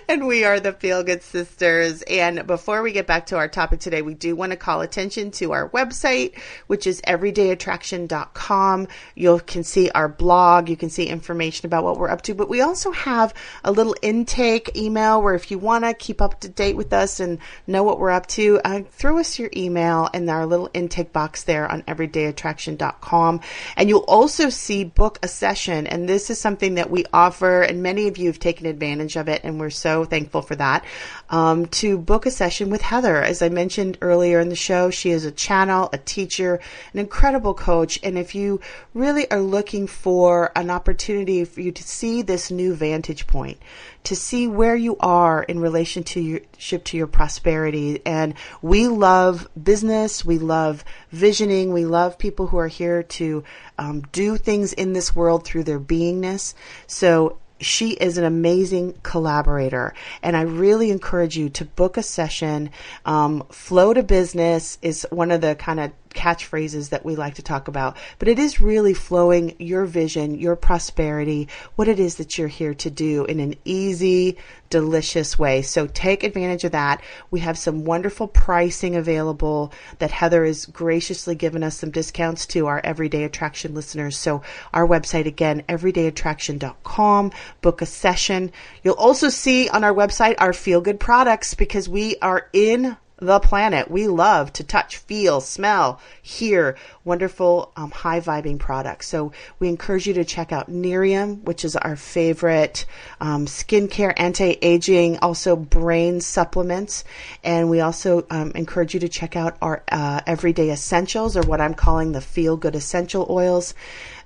and 0.08 0.26
we 0.26 0.44
are 0.44 0.60
the 0.60 0.72
Feel 0.72 1.02
Good 1.02 1.22
Sisters. 1.22 2.02
And 2.02 2.46
before 2.46 2.82
we 2.82 2.92
get 2.92 3.06
back 3.06 3.26
to 3.26 3.36
our 3.36 3.48
topic 3.48 3.80
today, 3.80 4.02
we 4.02 4.14
do 4.14 4.36
want 4.36 4.50
to 4.50 4.56
call 4.56 4.80
attention 4.80 5.30
to 5.32 5.52
our 5.52 5.68
website, 5.70 6.38
which 6.68 6.86
is 6.86 7.00
everydayattraction.com. 7.02 8.88
You 9.14 9.40
can 9.46 9.64
see 9.64 9.90
our 9.90 10.08
blog, 10.08 10.68
you 10.68 10.76
can 10.76 10.90
see 10.90 11.06
information 11.06 11.66
about 11.66 11.84
what 11.84 11.98
we're 11.98 12.08
up 12.08 12.22
to, 12.22 12.34
but 12.34 12.48
we 12.48 12.60
also 12.60 12.92
have 12.92 13.34
a 13.64 13.72
little 13.72 13.96
intake 14.02 14.76
email 14.76 15.20
where 15.20 15.34
if 15.34 15.50
you 15.50 15.58
want 15.58 15.84
to 15.84 15.94
keep 15.94 16.20
up 16.20 16.40
to 16.40 16.48
date 16.48 16.76
with 16.76 16.92
us 16.92 17.18
and 17.18 17.38
know 17.66 17.82
what 17.82 17.98
we're 17.98 18.10
up 18.10 18.26
to, 18.28 18.60
uh, 18.64 18.82
throw 18.90 19.18
us 19.18 19.38
your 19.38 19.50
email 19.56 20.08
in 20.14 20.28
our 20.28 20.46
little 20.46 20.70
intake 20.72 21.12
box 21.12 21.44
there 21.44 21.70
on 21.70 21.82
everydayattraction.com. 21.82 23.40
And 23.76 23.88
you'll 23.88 24.00
also 24.00 24.50
see 24.50 24.84
book 24.84 25.18
a 25.22 25.28
session. 25.28 25.86
And 25.86 26.08
this 26.08 26.30
is 26.30 26.40
something 26.40 26.76
that 26.76 26.90
we 26.90 27.04
offer, 27.12 27.62
and 27.62 27.82
many 27.82 28.06
of 28.06 28.18
you 28.18 28.28
have 28.28 28.38
taken 28.38 28.66
advantage 28.66 29.16
of 29.16 29.28
it, 29.28 29.40
and 29.42 29.58
we're 29.58 29.70
so 29.70 29.95
thankful 30.04 30.42
for 30.42 30.56
that. 30.56 30.84
Um, 31.30 31.66
to 31.66 31.98
book 31.98 32.26
a 32.26 32.30
session 32.30 32.70
with 32.70 32.82
Heather. 32.82 33.22
As 33.22 33.42
I 33.42 33.48
mentioned 33.48 33.98
earlier 34.00 34.40
in 34.40 34.48
the 34.48 34.56
show, 34.56 34.90
she 34.90 35.10
is 35.10 35.24
a 35.24 35.32
channel, 35.32 35.88
a 35.92 35.98
teacher, 35.98 36.60
an 36.92 37.00
incredible 37.00 37.54
coach. 37.54 37.98
And 38.02 38.18
if 38.18 38.34
you 38.34 38.60
really 38.94 39.30
are 39.30 39.40
looking 39.40 39.86
for 39.86 40.52
an 40.54 40.70
opportunity 40.70 41.44
for 41.44 41.60
you 41.60 41.72
to 41.72 41.82
see 41.82 42.22
this 42.22 42.50
new 42.50 42.74
vantage 42.74 43.26
point, 43.26 43.58
to 44.04 44.14
see 44.14 44.46
where 44.46 44.76
you 44.76 44.96
are 44.98 45.42
in 45.42 45.58
relation 45.58 46.04
to 46.04 46.20
your 46.20 46.40
ship 46.58 46.84
to 46.84 46.96
your 46.96 47.08
prosperity. 47.08 48.00
And 48.06 48.34
we 48.62 48.86
love 48.86 49.48
business, 49.60 50.24
we 50.24 50.38
love 50.38 50.84
visioning, 51.10 51.72
we 51.72 51.84
love 51.84 52.16
people 52.16 52.46
who 52.46 52.56
are 52.58 52.68
here 52.68 53.02
to 53.02 53.42
um, 53.78 54.02
do 54.12 54.36
things 54.36 54.72
in 54.72 54.92
this 54.92 55.16
world 55.16 55.44
through 55.44 55.64
their 55.64 55.80
beingness. 55.80 56.54
So 56.86 57.38
she 57.60 57.90
is 57.90 58.18
an 58.18 58.24
amazing 58.24 58.94
collaborator. 59.02 59.94
And 60.22 60.36
i 60.36 60.42
really 60.42 60.90
encourage 60.90 61.36
you 61.36 61.48
to 61.50 61.64
book 61.64 61.96
a 61.96 62.02
session. 62.02 62.70
Um, 63.04 63.44
flow 63.50 63.94
to 63.94 64.02
business 64.02 64.78
is 64.82 65.06
one 65.10 65.30
of 65.30 65.40
the 65.40 65.54
kind 65.54 65.80
of 65.80 65.92
catchphrases 66.16 66.88
that 66.88 67.04
we 67.04 67.14
like 67.14 67.34
to 67.34 67.42
talk 67.42 67.68
about, 67.68 67.96
but 68.18 68.28
it 68.28 68.38
is 68.38 68.60
really 68.60 68.94
flowing 68.94 69.54
your 69.58 69.84
vision, 69.84 70.38
your 70.38 70.56
prosperity, 70.56 71.48
what 71.76 71.86
it 71.86 72.00
is 72.00 72.16
that 72.16 72.36
you're 72.36 72.48
here 72.48 72.74
to 72.74 72.90
do 72.90 73.24
in 73.26 73.38
an 73.38 73.54
easy, 73.64 74.38
delicious 74.70 75.38
way. 75.38 75.62
So 75.62 75.86
take 75.86 76.24
advantage 76.24 76.64
of 76.64 76.72
that. 76.72 77.02
We 77.30 77.40
have 77.40 77.58
some 77.58 77.84
wonderful 77.84 78.28
pricing 78.28 78.96
available 78.96 79.72
that 79.98 80.10
Heather 80.10 80.44
has 80.44 80.66
graciously 80.66 81.34
given 81.34 81.62
us 81.62 81.76
some 81.76 81.90
discounts 81.90 82.46
to 82.46 82.66
our 82.66 82.80
everyday 82.82 83.24
attraction 83.24 83.74
listeners. 83.74 84.16
So 84.16 84.42
our 84.72 84.86
website 84.86 85.26
again, 85.26 85.62
everydayattraction.com, 85.68 87.32
book 87.60 87.82
a 87.82 87.86
session. 87.86 88.52
You'll 88.82 88.94
also 88.94 89.28
see 89.28 89.68
on 89.68 89.84
our 89.84 89.94
website 89.94 90.36
our 90.38 90.52
feel 90.52 90.80
good 90.80 90.98
products 90.98 91.54
because 91.54 91.88
we 91.88 92.16
are 92.22 92.48
in 92.52 92.96
the 93.18 93.40
planet. 93.40 93.90
We 93.90 94.08
love 94.08 94.52
to 94.54 94.64
touch, 94.64 94.98
feel, 94.98 95.40
smell, 95.40 96.00
hear 96.20 96.76
wonderful, 97.02 97.72
um, 97.74 97.90
high 97.90 98.20
vibing 98.20 98.58
products. 98.58 99.08
So 99.08 99.32
we 99.58 99.68
encourage 99.68 100.06
you 100.06 100.12
to 100.14 100.24
check 100.24 100.52
out 100.52 100.70
Nerium, 100.70 101.42
which 101.42 101.64
is 101.64 101.76
our 101.76 101.96
favorite 101.96 102.84
um, 103.20 103.46
skincare, 103.46 104.12
anti 104.18 104.58
aging, 104.60 105.18
also 105.18 105.56
brain 105.56 106.20
supplements. 106.20 107.04
And 107.42 107.70
we 107.70 107.80
also 107.80 108.26
um, 108.28 108.52
encourage 108.54 108.92
you 108.92 109.00
to 109.00 109.08
check 109.08 109.34
out 109.34 109.56
our 109.62 109.82
uh, 109.90 110.20
everyday 110.26 110.70
essentials, 110.70 111.38
or 111.38 111.42
what 111.42 111.60
I'm 111.60 111.74
calling 111.74 112.12
the 112.12 112.20
feel 112.20 112.58
good 112.58 112.76
essential 112.76 113.26
oils 113.30 113.72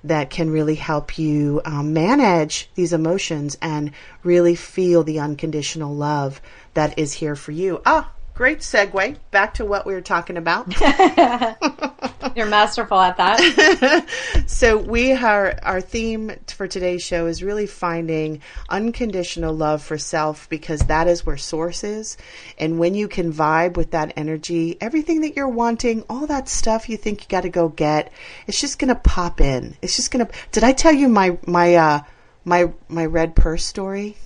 that 0.03 0.29
can 0.29 0.49
really 0.49 0.75
help 0.75 1.17
you 1.17 1.61
um, 1.63 1.93
manage 1.93 2.69
these 2.75 2.91
emotions 2.91 3.57
and 3.61 3.91
really 4.23 4.55
feel 4.55 5.03
the 5.03 5.19
unconditional 5.19 5.95
love 5.95 6.41
that 6.73 6.97
is 6.97 7.13
here 7.13 7.35
for 7.35 7.51
you. 7.51 7.81
Ah, 7.85 8.11
great 8.33 8.59
segue 8.59 9.17
back 9.31 9.53
to 9.55 9.65
what 9.65 9.85
we 9.85 9.93
were 9.93 10.01
talking 10.01 10.37
about. 10.37 10.67
You're 12.35 12.47
masterful 12.47 12.99
at 12.99 13.17
that. 13.17 14.05
So 14.47 14.77
we 14.77 15.13
are 15.13 15.57
our 15.63 15.81
theme 15.81 16.33
for 16.47 16.67
today's 16.67 17.01
show 17.01 17.25
is 17.25 17.41
really 17.41 17.65
finding 17.65 18.41
unconditional 18.69 19.55
love 19.55 19.81
for 19.81 19.97
self 19.97 20.47
because 20.49 20.81
that 20.81 21.07
is 21.07 21.25
where 21.25 21.37
source 21.37 21.83
is. 21.83 22.15
And 22.59 22.77
when 22.77 22.93
you 22.93 23.07
can 23.07 23.33
vibe 23.33 23.75
with 23.75 23.91
that 23.91 24.13
energy, 24.17 24.77
everything 24.79 25.21
that 25.21 25.35
you're 25.35 25.49
wanting, 25.49 26.03
all 26.09 26.27
that 26.27 26.47
stuff 26.47 26.89
you 26.89 26.97
think 26.97 27.21
you 27.21 27.27
got 27.27 27.41
to 27.41 27.49
go 27.49 27.69
get, 27.69 28.11
it's 28.45 28.61
just 28.61 28.77
going 28.77 28.89
to 28.89 29.01
pop 29.01 29.41
in. 29.41 29.75
It's 29.81 29.95
just 29.95 30.11
going 30.11 30.25
to 30.27 30.31
Did 30.51 30.63
I 30.63 30.73
tell 30.73 30.93
you 30.93 31.07
my 31.07 31.39
my 31.47 31.75
uh 31.75 32.01
my 32.45 32.71
my 32.87 33.05
red 33.05 33.35
purse 33.35 33.65
story? 33.65 34.17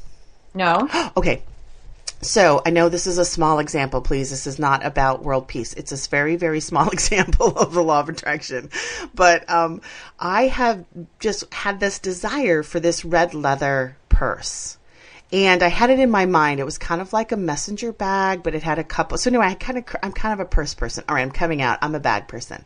No. 0.54 0.90
Okay. 1.18 1.44
So 2.26 2.62
I 2.66 2.72
know 2.72 2.90
this 2.90 3.08
is 3.08 3.18
a 3.18 3.26
small 3.26 3.60
example, 3.60 4.02
please. 4.02 4.32
This 4.32 4.48
is 4.48 4.58
not 4.58 4.86
about 4.86 5.24
world 5.24 5.48
peace. 5.48 5.74
It's 5.74 5.92
a 5.92 6.10
very, 6.10 6.36
very 6.36 6.60
small 6.60 6.90
example 6.92 7.56
of 7.58 7.74
the 7.74 7.84
law 7.84 8.00
of 8.00 8.10
attraction. 8.10 8.70
But 9.14 9.50
um, 9.50 9.82
I 10.20 10.48
have 10.48 10.86
just 11.20 11.54
had 11.54 11.80
this 11.80 12.00
desire 12.00 12.64
for 12.64 12.80
this 12.80 13.06
red 13.06 13.34
leather 13.34 13.98
purse. 14.10 14.78
And 15.32 15.64
I 15.64 15.68
had 15.68 15.90
it 15.90 16.00
in 16.00 16.12
my 16.12 16.26
mind. 16.28 16.60
It 16.60 16.66
was 16.66 16.78
kind 16.78 17.02
of 17.02 17.12
like 17.12 17.32
a 17.32 17.38
messenger 17.38 17.92
bag, 17.92 18.44
but 18.44 18.54
it 18.54 18.62
had 18.62 18.78
a 18.78 18.84
couple. 18.84 19.18
So 19.18 19.30
anyway, 19.30 19.48
I 19.48 19.56
kind 19.56 19.80
of, 19.80 19.86
I'm 20.04 20.14
kind 20.14 20.34
of 20.34 20.40
a 20.40 20.48
purse 20.48 20.76
person. 20.76 21.04
All 21.10 21.16
right, 21.16 21.22
I'm 21.22 21.32
coming 21.32 21.62
out. 21.62 21.80
I'm 21.82 21.96
a 21.96 22.00
bag 22.00 22.28
person. 22.28 22.64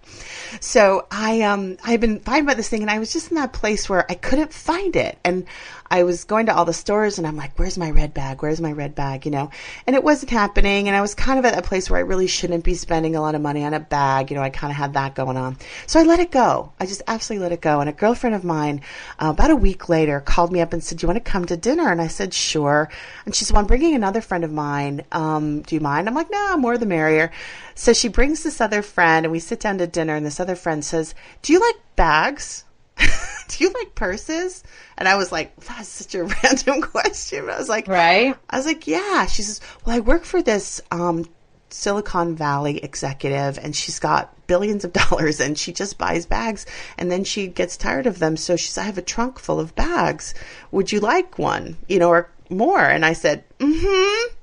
So 0.59 1.07
I, 1.09 1.41
um, 1.41 1.77
I've 1.83 2.01
been 2.01 2.19
finding 2.19 2.43
about 2.43 2.57
this 2.57 2.69
thing, 2.69 2.81
and 2.81 2.91
I 2.91 2.99
was 2.99 3.13
just 3.13 3.31
in 3.31 3.35
that 3.35 3.53
place 3.53 3.89
where 3.89 4.05
I 4.11 4.13
couldn't 4.13 4.53
find 4.53 4.95
it, 4.97 5.17
and 5.23 5.45
I 5.91 6.03
was 6.03 6.23
going 6.23 6.45
to 6.45 6.55
all 6.55 6.65
the 6.65 6.73
stores, 6.73 7.17
and 7.17 7.25
I'm 7.25 7.35
like, 7.35 7.57
"Where's 7.57 7.77
my 7.77 7.89
red 7.89 8.13
bag? 8.13 8.41
Where's 8.41 8.61
my 8.61 8.71
red 8.71 8.93
bag?" 8.95 9.25
You 9.25 9.31
know, 9.31 9.49
and 9.87 9.95
it 9.95 10.03
wasn't 10.03 10.31
happening, 10.31 10.87
and 10.87 10.95
I 10.95 11.01
was 11.01 11.15
kind 11.15 11.39
of 11.39 11.45
at 11.45 11.57
a 11.57 11.61
place 11.61 11.89
where 11.89 11.97
I 11.97 12.03
really 12.03 12.27
shouldn't 12.27 12.63
be 12.63 12.75
spending 12.75 13.15
a 13.15 13.21
lot 13.21 13.35
of 13.35 13.41
money 13.41 13.65
on 13.65 13.73
a 13.73 13.79
bag. 13.79 14.29
You 14.29 14.37
know, 14.37 14.43
I 14.43 14.49
kind 14.49 14.71
of 14.71 14.77
had 14.77 14.93
that 14.93 15.15
going 15.15 15.37
on, 15.37 15.57
so 15.87 15.99
I 15.99 16.03
let 16.03 16.19
it 16.19 16.31
go. 16.31 16.71
I 16.79 16.85
just 16.85 17.01
absolutely 17.07 17.43
let 17.43 17.51
it 17.53 17.61
go. 17.61 17.79
And 17.79 17.89
a 17.89 17.93
girlfriend 17.93 18.35
of 18.35 18.43
mine, 18.43 18.81
uh, 19.19 19.29
about 19.29 19.51
a 19.51 19.55
week 19.55 19.89
later, 19.89 20.19
called 20.19 20.51
me 20.51 20.61
up 20.61 20.73
and 20.73 20.83
said, 20.83 20.99
"Do 20.99 21.05
you 21.05 21.07
want 21.07 21.23
to 21.23 21.31
come 21.31 21.45
to 21.45 21.57
dinner?" 21.57 21.91
And 21.91 22.01
I 22.01 22.07
said, 22.07 22.33
"Sure." 22.33 22.89
And 23.25 23.33
she 23.33 23.45
said, 23.45 23.53
"Well, 23.53 23.61
I'm 23.61 23.67
bringing 23.67 23.95
another 23.95 24.21
friend 24.21 24.43
of 24.43 24.53
mine. 24.53 25.03
Um, 25.11 25.61
do 25.61 25.75
you 25.75 25.81
mind?" 25.81 26.07
I'm 26.07 26.15
like, 26.15 26.31
"No, 26.31 26.57
more 26.57 26.77
the 26.77 26.85
merrier." 26.85 27.31
So 27.75 27.93
she 27.93 28.09
brings 28.09 28.43
this 28.43 28.61
other 28.61 28.81
friend, 28.81 29.25
and 29.25 29.31
we 29.31 29.39
sit 29.39 29.59
down 29.59 29.77
to 29.79 29.87
dinner. 29.87 30.15
And 30.15 30.25
this 30.25 30.39
other 30.39 30.55
friend 30.55 30.83
says, 30.85 31.15
"Do 31.41 31.53
you 31.53 31.59
like 31.59 31.77
bags?" 31.95 32.63
do 33.47 33.63
you 33.63 33.71
like 33.71 33.95
purses? 33.95 34.63
And 34.97 35.07
I 35.07 35.15
was 35.15 35.31
like, 35.31 35.55
that's 35.57 35.87
such 35.87 36.15
a 36.15 36.23
random 36.43 36.81
question. 36.81 37.45
But 37.45 37.55
I 37.55 37.57
was 37.57 37.69
like, 37.69 37.87
Right. 37.87 38.35
I 38.49 38.57
was 38.57 38.65
like, 38.65 38.87
yeah. 38.87 39.25
She 39.25 39.41
says, 39.41 39.61
well, 39.85 39.95
I 39.95 39.99
work 39.99 40.23
for 40.23 40.41
this 40.41 40.81
um, 40.91 41.25
Silicon 41.69 42.35
Valley 42.35 42.77
executive, 42.83 43.57
and 43.57 43.75
she's 43.75 43.99
got 43.99 44.33
billions 44.47 44.85
of 44.85 44.93
dollars, 45.09 45.39
and 45.39 45.57
she 45.57 45.71
just 45.71 45.97
buys 45.97 46.25
bags, 46.25 46.65
and 46.97 47.11
then 47.11 47.23
she 47.23 47.47
gets 47.47 47.77
tired 47.77 48.07
of 48.07 48.19
them. 48.19 48.37
So 48.37 48.55
she 48.55 48.67
says, 48.67 48.83
I 48.83 48.85
have 48.85 48.97
a 48.97 49.03
trunk 49.03 49.39
full 49.39 49.59
of 49.59 49.75
bags. 49.75 50.33
Would 50.71 50.91
you 50.91 50.99
like 50.99 51.37
one? 51.39 51.77
You 51.87 51.99
know, 51.99 52.09
or 52.09 52.29
more? 52.49 52.81
And 52.81 53.05
I 53.05 53.13
said, 53.13 53.43
mm-hmm. 53.59 54.35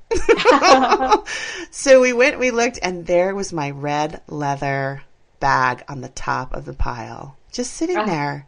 so 1.70 2.00
we 2.00 2.12
went, 2.12 2.38
we 2.38 2.50
looked, 2.50 2.78
and 2.82 3.06
there 3.06 3.34
was 3.34 3.52
my 3.52 3.70
red 3.70 4.22
leather 4.28 5.02
bag 5.40 5.84
on 5.88 6.00
the 6.00 6.08
top 6.08 6.54
of 6.54 6.64
the 6.64 6.72
pile, 6.72 7.36
just 7.56 7.74
sitting 7.74 7.98
oh. 7.98 8.06
there 8.06 8.46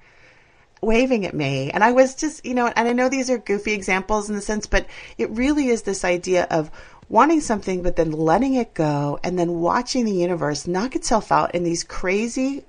waving 0.80 1.26
at 1.26 1.34
me. 1.34 1.70
And 1.70 1.82
I 1.82 1.92
was 1.92 2.14
just, 2.14 2.44
you 2.44 2.54
know, 2.54 2.68
and 2.68 2.88
I 2.88 2.92
know 2.92 3.08
these 3.08 3.30
are 3.30 3.38
goofy 3.38 3.72
examples 3.72 4.28
in 4.28 4.36
the 4.36 4.42
sense, 4.42 4.66
but 4.66 4.86
it 5.16 5.30
really 5.30 5.68
is 5.68 5.82
this 5.82 6.04
idea 6.04 6.46
of 6.50 6.70
wanting 7.08 7.40
something, 7.40 7.82
but 7.82 7.96
then 7.96 8.12
letting 8.12 8.54
it 8.54 8.74
go 8.74 9.18
and 9.24 9.38
then 9.38 9.60
watching 9.60 10.04
the 10.04 10.12
universe 10.12 10.66
knock 10.66 10.94
itself 10.94 11.32
out 11.32 11.54
in 11.54 11.64
these 11.64 11.82
crazy, 11.82 12.64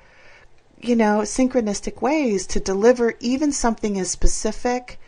you 0.79 0.95
know, 0.95 1.19
synchronistic 1.19 2.01
ways 2.01 2.47
to 2.47 2.59
deliver 2.59 3.15
even 3.19 3.51
something 3.51 3.99
as 3.99 4.09
specific 4.09 4.99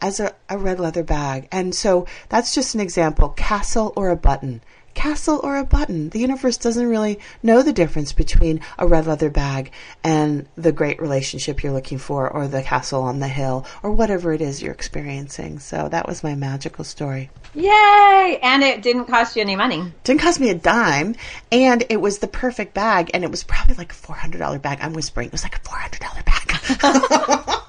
as 0.00 0.20
a, 0.20 0.34
a 0.48 0.58
red 0.58 0.78
leather 0.78 1.02
bag. 1.02 1.48
And 1.50 1.74
so 1.74 2.06
that's 2.28 2.54
just 2.54 2.74
an 2.74 2.80
example 2.80 3.30
castle 3.30 3.92
or 3.96 4.10
a 4.10 4.16
button. 4.16 4.60
Castle 4.94 5.40
or 5.42 5.56
a 5.56 5.64
button. 5.64 6.08
The 6.10 6.20
universe 6.20 6.56
doesn't 6.56 6.86
really 6.86 7.18
know 7.42 7.62
the 7.62 7.72
difference 7.72 8.12
between 8.12 8.60
a 8.78 8.86
red 8.86 9.06
leather 9.06 9.30
bag 9.30 9.72
and 10.02 10.46
the 10.56 10.72
great 10.72 11.00
relationship 11.00 11.62
you're 11.62 11.72
looking 11.72 11.98
for, 11.98 12.28
or 12.28 12.48
the 12.48 12.62
castle 12.62 13.02
on 13.02 13.20
the 13.20 13.28
hill, 13.28 13.66
or 13.82 13.90
whatever 13.90 14.32
it 14.32 14.40
is 14.40 14.62
you're 14.62 14.72
experiencing. 14.72 15.58
So 15.58 15.88
that 15.88 16.06
was 16.06 16.22
my 16.22 16.34
magical 16.34 16.84
story. 16.84 17.30
Yay! 17.54 18.38
And 18.42 18.62
it 18.62 18.82
didn't 18.82 19.06
cost 19.06 19.36
you 19.36 19.42
any 19.42 19.56
money. 19.56 19.92
Didn't 20.04 20.20
cost 20.20 20.40
me 20.40 20.50
a 20.50 20.54
dime, 20.54 21.14
and 21.52 21.84
it 21.88 22.00
was 22.00 22.18
the 22.18 22.28
perfect 22.28 22.74
bag, 22.74 23.10
and 23.14 23.24
it 23.24 23.30
was 23.30 23.44
probably 23.44 23.74
like 23.74 23.92
a 23.92 23.96
four 23.96 24.16
hundred 24.16 24.38
dollar 24.38 24.58
bag. 24.58 24.78
I'm 24.80 24.92
whispering, 24.92 25.26
it 25.26 25.32
was 25.32 25.42
like 25.42 25.56
a 25.56 25.60
four 25.60 25.78
hundred 25.78 26.00
dollar 26.00 26.22
bag. 26.22 27.60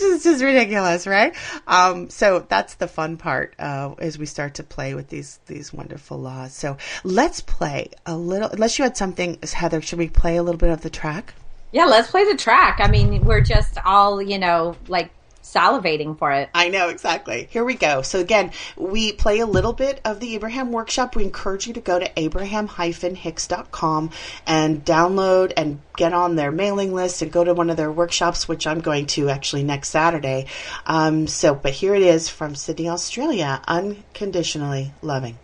Which 0.00 0.12
is 0.16 0.24
just 0.24 0.42
ridiculous, 0.42 1.06
right? 1.06 1.34
Um, 1.66 2.10
so 2.10 2.46
that's 2.48 2.74
the 2.74 2.88
fun 2.88 3.16
part 3.16 3.54
uh, 3.58 3.94
as 3.98 4.18
we 4.18 4.26
start 4.26 4.54
to 4.54 4.62
play 4.62 4.94
with 4.94 5.08
these 5.08 5.40
these 5.46 5.72
wonderful 5.72 6.18
laws. 6.18 6.54
So 6.54 6.76
let's 7.04 7.40
play 7.40 7.90
a 8.06 8.16
little. 8.16 8.48
Unless 8.48 8.78
you 8.78 8.84
had 8.84 8.96
something, 8.96 9.38
Heather, 9.42 9.80
should 9.80 9.98
we 9.98 10.08
play 10.08 10.36
a 10.36 10.42
little 10.42 10.58
bit 10.58 10.70
of 10.70 10.80
the 10.80 10.90
track? 10.90 11.34
Yeah, 11.72 11.84
let's 11.84 12.10
play 12.10 12.24
the 12.24 12.36
track. 12.36 12.78
I 12.80 12.88
mean, 12.88 13.24
we're 13.24 13.42
just 13.42 13.78
all, 13.84 14.20
you 14.20 14.38
know, 14.38 14.76
like 14.88 15.10
salivating 15.54 16.18
for 16.18 16.32
it. 16.32 16.50
I 16.54 16.68
know 16.68 16.88
exactly. 16.88 17.48
Here 17.50 17.64
we 17.64 17.74
go. 17.74 18.02
So 18.02 18.18
again, 18.20 18.52
we 18.76 19.12
play 19.12 19.40
a 19.40 19.46
little 19.46 19.72
bit 19.72 20.00
of 20.04 20.20
the 20.20 20.34
Abraham 20.34 20.72
workshop. 20.72 21.16
We 21.16 21.24
encourage 21.24 21.66
you 21.66 21.74
to 21.74 21.80
go 21.80 21.98
to 21.98 22.10
abraham-hicks.com 22.18 24.10
and 24.46 24.84
download 24.84 25.52
and 25.56 25.80
get 25.96 26.12
on 26.12 26.36
their 26.36 26.52
mailing 26.52 26.94
list 26.94 27.22
and 27.22 27.32
go 27.32 27.44
to 27.44 27.54
one 27.54 27.70
of 27.70 27.76
their 27.76 27.92
workshops, 27.92 28.48
which 28.48 28.66
I'm 28.66 28.80
going 28.80 29.06
to 29.06 29.28
actually 29.28 29.64
next 29.64 29.88
Saturday. 29.90 30.46
Um, 30.86 31.26
so, 31.26 31.54
but 31.54 31.72
here 31.72 31.94
it 31.94 32.02
is 32.02 32.28
from 32.28 32.54
Sydney, 32.54 32.88
Australia, 32.88 33.60
unconditionally 33.66 34.92
loving. 35.02 35.38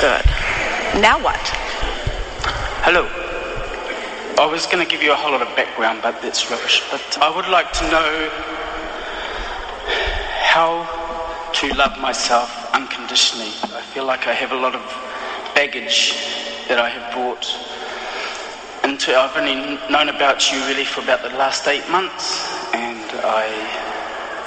Good. 0.00 0.24
Now 1.00 1.22
what? 1.22 1.36
Hello. 2.82 3.19
I 4.40 4.46
was 4.46 4.64
going 4.64 4.82
to 4.82 4.90
give 4.90 5.02
you 5.02 5.12
a 5.12 5.16
whole 5.16 5.32
lot 5.32 5.42
of 5.42 5.54
background, 5.54 6.00
but 6.02 6.22
that's 6.22 6.50
rubbish. 6.50 6.80
But 6.90 7.18
I 7.20 7.28
would 7.28 7.46
like 7.48 7.74
to 7.74 7.84
know 7.90 8.30
how 10.48 10.88
to 11.52 11.74
love 11.74 12.00
myself 12.00 12.48
unconditionally. 12.72 13.52
I 13.76 13.82
feel 13.92 14.06
like 14.06 14.26
I 14.26 14.32
have 14.32 14.52
a 14.52 14.56
lot 14.56 14.74
of 14.74 14.80
baggage 15.54 16.16
that 16.68 16.78
I 16.78 16.88
have 16.88 17.12
brought 17.12 17.44
into. 18.82 19.14
I've 19.14 19.36
only 19.36 19.76
known 19.92 20.08
about 20.08 20.50
you 20.50 20.58
really 20.64 20.86
for 20.86 21.02
about 21.02 21.20
the 21.20 21.36
last 21.36 21.68
eight 21.68 21.86
months, 21.90 22.48
and 22.72 23.04
I 23.20 23.44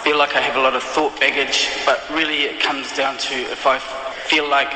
feel 0.03 0.17
like 0.17 0.35
I 0.35 0.41
have 0.41 0.55
a 0.55 0.61
lot 0.61 0.75
of 0.75 0.81
thought 0.81 1.19
baggage, 1.19 1.69
but 1.85 2.01
really 2.09 2.49
it 2.49 2.59
comes 2.59 2.91
down 2.97 3.19
to 3.29 3.35
if 3.35 3.67
I 3.67 3.77
feel 4.25 4.49
like 4.49 4.73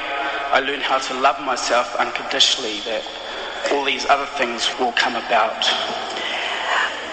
I 0.54 0.60
learn 0.60 0.82
how 0.82 1.00
to 1.00 1.20
love 1.20 1.42
myself 1.44 1.96
unconditionally, 1.96 2.82
that 2.82 3.04
all 3.72 3.84
these 3.84 4.06
other 4.06 4.26
things 4.38 4.68
will 4.80 4.92
come 4.94 5.16
about. 5.16 5.66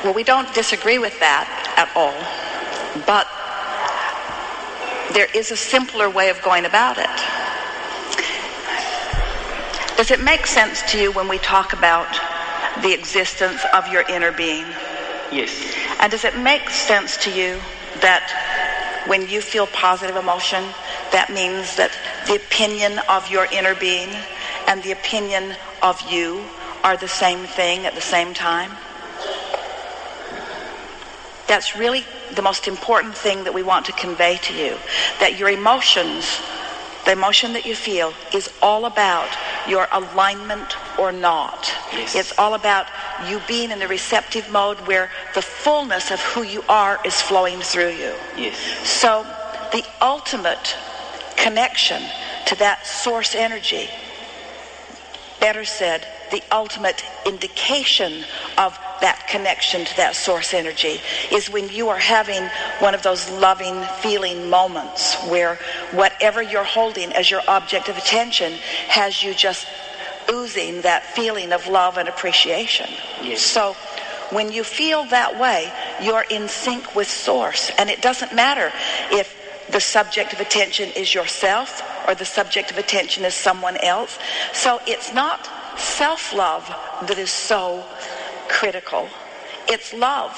Well, 0.04 0.14
we 0.14 0.24
don't 0.24 0.52
disagree 0.54 0.98
with 0.98 1.18
that 1.20 1.48
at 1.76 1.88
all, 1.96 2.14
but 3.06 3.26
there 5.14 5.28
is 5.34 5.50
a 5.50 5.56
simpler 5.56 6.10
way 6.10 6.28
of 6.28 6.42
going 6.42 6.64
about 6.64 6.98
it. 6.98 7.08
Does 9.96 10.10
it 10.10 10.20
make 10.20 10.46
sense 10.46 10.82
to 10.92 11.00
you 11.00 11.12
when 11.12 11.28
we 11.28 11.38
talk 11.38 11.72
about 11.72 12.08
the 12.82 12.92
existence 12.92 13.64
of 13.72 13.88
your 13.88 14.02
inner 14.08 14.32
being? 14.32 14.66
Yes. 15.30 15.74
And 16.00 16.10
does 16.10 16.24
it 16.24 16.36
make 16.36 16.68
sense 16.68 17.16
to 17.24 17.30
you 17.30 17.60
that 18.00 19.04
when 19.06 19.28
you 19.28 19.40
feel 19.40 19.66
positive 19.68 20.16
emotion, 20.16 20.64
that 21.12 21.30
means 21.32 21.76
that 21.76 21.92
the 22.26 22.34
opinion 22.34 22.98
of 23.08 23.30
your 23.30 23.46
inner 23.52 23.74
being 23.74 24.10
and 24.66 24.82
the 24.82 24.92
opinion 24.92 25.54
of 25.84 26.00
you 26.10 26.42
are 26.82 26.96
the 26.96 27.06
same 27.06 27.46
thing 27.46 27.86
at 27.86 27.94
the 27.94 28.00
same 28.00 28.34
time? 28.34 28.72
That's 31.46 31.76
really 31.76 32.04
the 32.34 32.42
most 32.42 32.66
important 32.66 33.14
thing 33.14 33.44
that 33.44 33.52
we 33.52 33.62
want 33.62 33.86
to 33.86 33.92
convey 33.92 34.38
to 34.38 34.54
you. 34.54 34.76
That 35.20 35.38
your 35.38 35.50
emotions, 35.50 36.40
the 37.04 37.12
emotion 37.12 37.52
that 37.52 37.66
you 37.66 37.74
feel, 37.74 38.14
is 38.32 38.50
all 38.62 38.86
about 38.86 39.28
your 39.68 39.86
alignment 39.92 40.74
or 40.98 41.12
not. 41.12 41.70
Yes. 41.92 42.14
It's 42.14 42.38
all 42.38 42.54
about 42.54 42.86
you 43.28 43.42
being 43.46 43.70
in 43.70 43.78
the 43.78 43.88
receptive 43.88 44.50
mode 44.50 44.78
where 44.86 45.10
the 45.34 45.42
fullness 45.42 46.10
of 46.10 46.20
who 46.20 46.42
you 46.42 46.64
are 46.68 46.98
is 47.04 47.20
flowing 47.20 47.60
through 47.60 47.90
you. 47.90 48.14
Yes. 48.36 48.56
So 48.88 49.24
the 49.72 49.84
ultimate 50.00 50.76
connection 51.36 52.02
to 52.46 52.54
that 52.56 52.86
source 52.86 53.34
energy, 53.34 53.90
better 55.44 55.66
said, 55.66 56.06
the 56.30 56.42
ultimate 56.50 57.04
indication 57.26 58.24
of 58.56 58.78
that 59.02 59.26
connection 59.28 59.84
to 59.84 59.94
that 59.98 60.16
source 60.16 60.54
energy 60.54 61.02
is 61.30 61.50
when 61.50 61.68
you 61.68 61.90
are 61.90 61.98
having 61.98 62.42
one 62.78 62.94
of 62.94 63.02
those 63.02 63.28
loving 63.28 63.82
feeling 64.00 64.48
moments 64.48 65.16
where 65.24 65.56
whatever 65.90 66.40
you're 66.42 66.64
holding 66.64 67.12
as 67.12 67.30
your 67.30 67.42
object 67.46 67.90
of 67.90 67.98
attention 67.98 68.54
has 68.88 69.22
you 69.22 69.34
just 69.34 69.66
oozing 70.32 70.80
that 70.80 71.04
feeling 71.04 71.52
of 71.52 71.68
love 71.68 71.98
and 71.98 72.08
appreciation. 72.08 72.88
Yes. 73.22 73.42
So 73.42 73.74
when 74.30 74.50
you 74.50 74.64
feel 74.64 75.04
that 75.08 75.38
way, 75.38 75.70
you're 76.00 76.24
in 76.30 76.48
sync 76.48 76.94
with 76.94 77.10
Source. 77.10 77.70
And 77.76 77.90
it 77.90 78.00
doesn't 78.00 78.34
matter 78.34 78.72
if 79.12 79.36
the 79.70 79.80
subject 79.80 80.32
of 80.32 80.40
attention 80.40 80.88
is 80.96 81.14
yourself 81.14 81.82
or 82.06 82.14
the 82.14 82.24
subject 82.24 82.70
of 82.70 82.78
attention 82.78 83.24
is 83.24 83.34
someone 83.34 83.76
else. 83.78 84.18
So 84.52 84.80
it's 84.86 85.12
not 85.12 85.48
self 85.78 86.34
love 86.34 86.66
that 87.06 87.18
is 87.18 87.30
so 87.30 87.84
critical, 88.48 89.08
it's 89.68 89.92
love. 89.92 90.36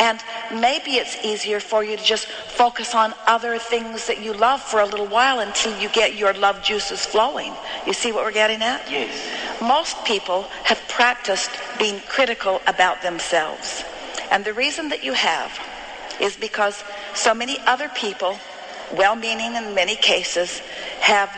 And 0.00 0.20
maybe 0.52 0.92
it's 0.92 1.16
easier 1.24 1.58
for 1.58 1.82
you 1.82 1.96
to 1.96 2.02
just 2.04 2.26
focus 2.28 2.94
on 2.94 3.14
other 3.26 3.58
things 3.58 4.06
that 4.06 4.22
you 4.22 4.32
love 4.32 4.60
for 4.60 4.78
a 4.78 4.86
little 4.86 5.08
while 5.08 5.40
until 5.40 5.76
you 5.80 5.88
get 5.88 6.14
your 6.14 6.32
love 6.34 6.62
juices 6.62 7.04
flowing. 7.04 7.52
You 7.84 7.92
see 7.92 8.12
what 8.12 8.24
we're 8.24 8.30
getting 8.30 8.62
at? 8.62 8.88
Yes. 8.88 9.60
Most 9.60 10.04
people 10.04 10.42
have 10.62 10.80
practiced 10.88 11.50
being 11.80 12.00
critical 12.08 12.62
about 12.68 13.02
themselves. 13.02 13.82
And 14.30 14.44
the 14.44 14.52
reason 14.52 14.88
that 14.90 15.02
you 15.02 15.14
have 15.14 15.58
is 16.20 16.36
because 16.36 16.82
so 17.14 17.34
many 17.34 17.58
other 17.66 17.88
people, 17.88 18.38
well 18.96 19.16
meaning 19.16 19.54
in 19.54 19.74
many 19.74 19.96
cases, 19.96 20.60
have 21.00 21.30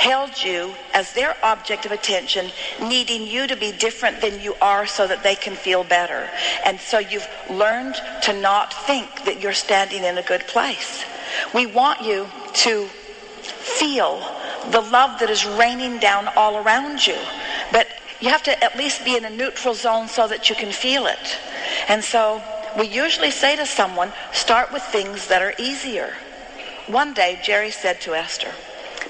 held 0.00 0.42
you 0.42 0.74
as 0.94 1.12
their 1.12 1.36
object 1.44 1.84
of 1.84 1.92
attention, 1.92 2.50
needing 2.80 3.26
you 3.26 3.46
to 3.46 3.54
be 3.54 3.70
different 3.70 4.18
than 4.22 4.40
you 4.40 4.54
are 4.62 4.86
so 4.86 5.06
that 5.06 5.22
they 5.22 5.34
can 5.34 5.54
feel 5.54 5.84
better. 5.84 6.26
And 6.64 6.80
so 6.80 6.98
you've 6.98 7.28
learned 7.50 7.96
to 8.22 8.32
not 8.32 8.72
think 8.86 9.24
that 9.24 9.42
you're 9.42 9.52
standing 9.52 10.02
in 10.04 10.16
a 10.16 10.22
good 10.22 10.46
place. 10.46 11.04
We 11.52 11.66
want 11.66 12.00
you 12.00 12.26
to 12.64 12.86
feel 13.44 14.20
the 14.70 14.80
love 14.80 15.20
that 15.20 15.28
is 15.28 15.44
raining 15.44 15.98
down 15.98 16.28
all 16.34 16.56
around 16.56 17.06
you. 17.06 17.18
But 17.70 17.86
you 18.20 18.30
have 18.30 18.42
to 18.44 18.64
at 18.64 18.76
least 18.76 19.04
be 19.04 19.16
in 19.16 19.26
a 19.26 19.30
neutral 19.30 19.74
zone 19.74 20.08
so 20.08 20.26
that 20.28 20.48
you 20.48 20.56
can 20.56 20.72
feel 20.72 21.06
it. 21.06 21.38
And 21.88 22.02
so 22.02 22.42
we 22.78 22.86
usually 22.86 23.30
say 23.30 23.54
to 23.56 23.66
someone, 23.66 24.12
start 24.32 24.72
with 24.72 24.82
things 24.82 25.28
that 25.28 25.42
are 25.42 25.54
easier. 25.58 26.14
One 26.86 27.14
day, 27.14 27.38
Jerry 27.42 27.70
said 27.70 28.00
to 28.02 28.14
Esther, 28.14 28.52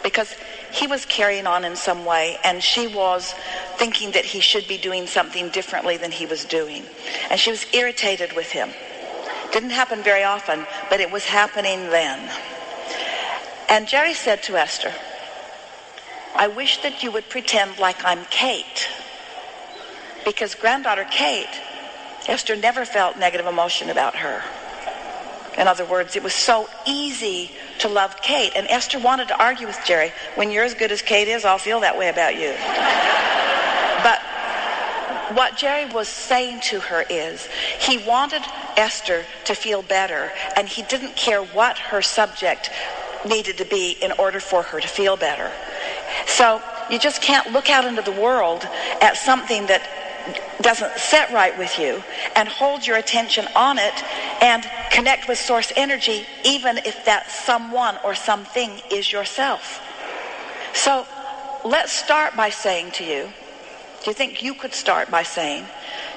because 0.02 0.34
he 0.72 0.86
was 0.86 1.04
carrying 1.04 1.46
on 1.46 1.64
in 1.64 1.76
some 1.76 2.04
way 2.04 2.38
and 2.44 2.62
she 2.62 2.86
was 2.86 3.34
thinking 3.76 4.12
that 4.12 4.24
he 4.24 4.40
should 4.40 4.68
be 4.68 4.78
doing 4.78 5.06
something 5.06 5.48
differently 5.48 5.96
than 5.96 6.12
he 6.12 6.26
was 6.26 6.44
doing. 6.44 6.84
And 7.30 7.40
she 7.40 7.50
was 7.50 7.66
irritated 7.72 8.34
with 8.34 8.52
him. 8.52 8.70
Didn't 9.52 9.70
happen 9.70 10.02
very 10.02 10.22
often, 10.22 10.66
but 10.88 11.00
it 11.00 11.10
was 11.10 11.24
happening 11.24 11.90
then. 11.90 12.30
And 13.68 13.88
Jerry 13.88 14.14
said 14.14 14.42
to 14.44 14.56
Esther, 14.56 14.92
I 16.34 16.46
wish 16.46 16.82
that 16.82 17.02
you 17.02 17.10
would 17.10 17.28
pretend 17.28 17.78
like 17.78 18.04
I'm 18.04 18.24
Kate. 18.26 18.88
Because 20.24 20.54
granddaughter 20.54 21.06
Kate, 21.10 21.60
Esther 22.28 22.54
never 22.54 22.84
felt 22.84 23.18
negative 23.18 23.46
emotion 23.46 23.90
about 23.90 24.16
her. 24.16 24.42
In 25.60 25.68
other 25.68 25.84
words, 25.84 26.16
it 26.16 26.22
was 26.22 26.32
so 26.32 26.70
easy 26.86 27.50
to 27.80 27.88
love 27.88 28.16
Kate. 28.22 28.52
And 28.56 28.66
Esther 28.68 28.98
wanted 28.98 29.28
to 29.28 29.38
argue 29.38 29.66
with 29.66 29.78
Jerry. 29.84 30.10
When 30.34 30.50
you're 30.50 30.64
as 30.64 30.72
good 30.72 30.90
as 30.90 31.02
Kate 31.02 31.28
is, 31.28 31.44
I'll 31.44 31.58
feel 31.58 31.80
that 31.80 31.98
way 31.98 32.08
about 32.08 32.34
you. 32.34 32.48
but 34.02 34.20
what 35.36 35.58
Jerry 35.58 35.84
was 35.92 36.08
saying 36.08 36.60
to 36.62 36.80
her 36.80 37.04
is 37.10 37.46
he 37.78 37.98
wanted 37.98 38.40
Esther 38.78 39.26
to 39.44 39.54
feel 39.54 39.82
better, 39.82 40.32
and 40.56 40.66
he 40.66 40.82
didn't 40.82 41.14
care 41.14 41.42
what 41.42 41.76
her 41.76 42.00
subject 42.00 42.70
needed 43.28 43.58
to 43.58 43.66
be 43.66 43.98
in 44.00 44.12
order 44.12 44.40
for 44.40 44.62
her 44.62 44.80
to 44.80 44.88
feel 44.88 45.18
better. 45.18 45.52
So 46.26 46.62
you 46.90 46.98
just 46.98 47.20
can't 47.20 47.52
look 47.52 47.68
out 47.68 47.84
into 47.84 48.00
the 48.00 48.12
world 48.12 48.66
at 49.02 49.18
something 49.18 49.66
that 49.66 49.82
doesn't 50.62 50.98
set 50.98 51.30
right 51.32 51.56
with 51.58 51.78
you 51.78 52.02
and 52.36 52.48
hold 52.48 52.86
your 52.86 52.96
attention 52.96 53.46
on 53.56 53.78
it 53.78 53.94
and 54.42 54.68
connect 54.90 55.28
with 55.28 55.38
source 55.38 55.72
energy 55.76 56.26
even 56.44 56.78
if 56.78 57.04
that 57.04 57.30
someone 57.30 57.96
or 58.04 58.14
something 58.14 58.80
is 58.90 59.12
yourself. 59.12 59.80
So 60.74 61.06
let's 61.64 61.92
start 61.92 62.36
by 62.36 62.50
saying 62.50 62.92
to 62.92 63.04
you, 63.04 63.32
do 64.02 64.10
you 64.10 64.14
think 64.14 64.42
you 64.42 64.54
could 64.54 64.72
start 64.72 65.10
by 65.10 65.22
saying, 65.22 65.66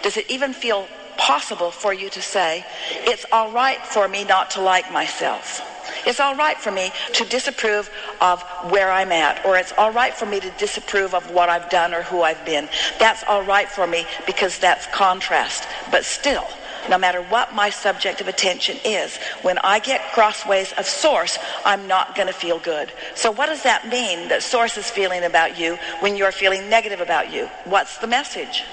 does 0.01 0.17
it 0.17 0.29
even 0.29 0.53
feel 0.53 0.87
possible 1.17 1.71
for 1.71 1.93
you 1.93 2.09
to 2.09 2.21
say, 2.21 2.65
it's 2.89 3.25
all 3.31 3.51
right 3.51 3.79
for 3.79 4.07
me 4.07 4.23
not 4.23 4.49
to 4.51 4.61
like 4.61 4.91
myself? 4.91 5.72
It's 6.05 6.19
all 6.19 6.35
right 6.35 6.57
for 6.57 6.71
me 6.71 6.91
to 7.13 7.25
disapprove 7.25 7.89
of 8.21 8.41
where 8.69 8.91
I'm 8.91 9.11
at, 9.11 9.45
or 9.45 9.57
it's 9.57 9.73
all 9.77 9.91
right 9.91 10.13
for 10.13 10.25
me 10.25 10.39
to 10.39 10.49
disapprove 10.51 11.13
of 11.13 11.31
what 11.31 11.49
I've 11.49 11.69
done 11.69 11.93
or 11.93 12.03
who 12.03 12.21
I've 12.21 12.43
been. 12.45 12.69
That's 12.99 13.23
all 13.23 13.43
right 13.43 13.67
for 13.67 13.87
me 13.87 14.05
because 14.25 14.59
that's 14.59 14.87
contrast. 14.87 15.67
But 15.91 16.05
still, 16.05 16.47
no 16.89 16.97
matter 16.97 17.21
what 17.21 17.53
my 17.53 17.69
subject 17.69 18.19
of 18.21 18.27
attention 18.27 18.77
is, 18.83 19.17
when 19.41 19.57
I 19.59 19.79
get 19.79 20.11
crossways 20.13 20.73
of 20.73 20.85
source, 20.85 21.37
I'm 21.63 21.87
not 21.87 22.15
going 22.15 22.27
to 22.27 22.33
feel 22.33 22.59
good. 22.59 22.91
So 23.15 23.31
what 23.31 23.47
does 23.47 23.63
that 23.63 23.87
mean 23.87 24.27
that 24.29 24.43
source 24.43 24.77
is 24.77 24.89
feeling 24.89 25.23
about 25.23 25.57
you 25.57 25.77
when 26.01 26.15
you're 26.15 26.31
feeling 26.31 26.69
negative 26.69 26.99
about 26.99 27.31
you? 27.31 27.47
What's 27.65 27.97
the 27.99 28.07
message? 28.07 28.63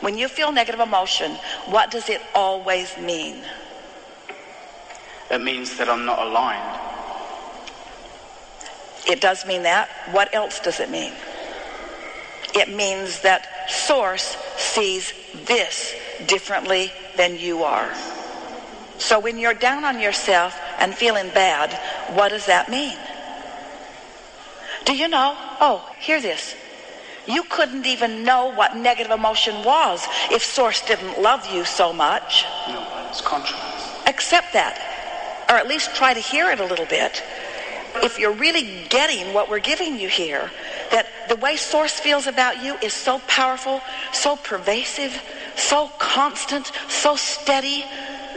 When 0.00 0.18
you 0.18 0.26
feel 0.26 0.50
negative 0.50 0.80
emotion, 0.80 1.32
what 1.66 1.92
does 1.92 2.08
it 2.08 2.20
always 2.34 2.96
mean? 2.98 3.36
It 5.32 5.40
means 5.40 5.78
that 5.78 5.88
I'm 5.88 6.04
not 6.04 6.18
aligned. 6.18 6.78
It 9.08 9.22
does 9.22 9.46
mean 9.46 9.62
that. 9.62 9.88
What 10.10 10.34
else 10.34 10.60
does 10.60 10.78
it 10.78 10.90
mean? 10.90 11.14
It 12.54 12.68
means 12.68 13.22
that 13.22 13.70
source 13.70 14.36
sees 14.58 15.14
this 15.46 15.94
differently 16.26 16.92
than 17.16 17.38
you 17.38 17.62
are. 17.64 17.94
So 18.98 19.18
when 19.18 19.38
you're 19.38 19.54
down 19.54 19.84
on 19.84 19.98
yourself 19.98 20.60
and 20.78 20.94
feeling 20.94 21.30
bad, 21.30 21.72
what 22.14 22.28
does 22.28 22.44
that 22.46 22.68
mean? 22.68 22.98
Do 24.84 24.94
you 24.94 25.08
know? 25.08 25.34
Oh, 25.60 25.90
hear 25.98 26.20
this. 26.20 26.54
You 27.26 27.42
couldn't 27.44 27.86
even 27.86 28.24
know 28.24 28.52
what 28.52 28.76
negative 28.76 29.12
emotion 29.12 29.64
was 29.64 30.06
if 30.30 30.42
source 30.42 30.84
didn't 30.84 31.22
love 31.22 31.46
you 31.50 31.64
so 31.64 31.90
much. 31.92 32.44
No, 32.68 32.86
it's 33.08 33.22
contrast. 33.22 34.06
Accept 34.06 34.52
that. 34.52 34.91
Or 35.52 35.56
at 35.56 35.68
least 35.68 35.94
try 35.94 36.14
to 36.14 36.20
hear 36.20 36.50
it 36.50 36.60
a 36.60 36.64
little 36.64 36.86
bit. 36.86 37.22
If 37.96 38.18
you're 38.18 38.32
really 38.32 38.86
getting 38.88 39.34
what 39.34 39.50
we're 39.50 39.60
giving 39.60 40.00
you 40.00 40.08
here, 40.08 40.50
that 40.90 41.28
the 41.28 41.36
way 41.36 41.56
Source 41.56 41.92
feels 41.92 42.26
about 42.26 42.64
you 42.64 42.76
is 42.82 42.94
so 42.94 43.18
powerful, 43.26 43.82
so 44.14 44.36
pervasive, 44.36 45.22
so 45.54 45.88
constant, 45.98 46.72
so 46.88 47.16
steady, 47.16 47.84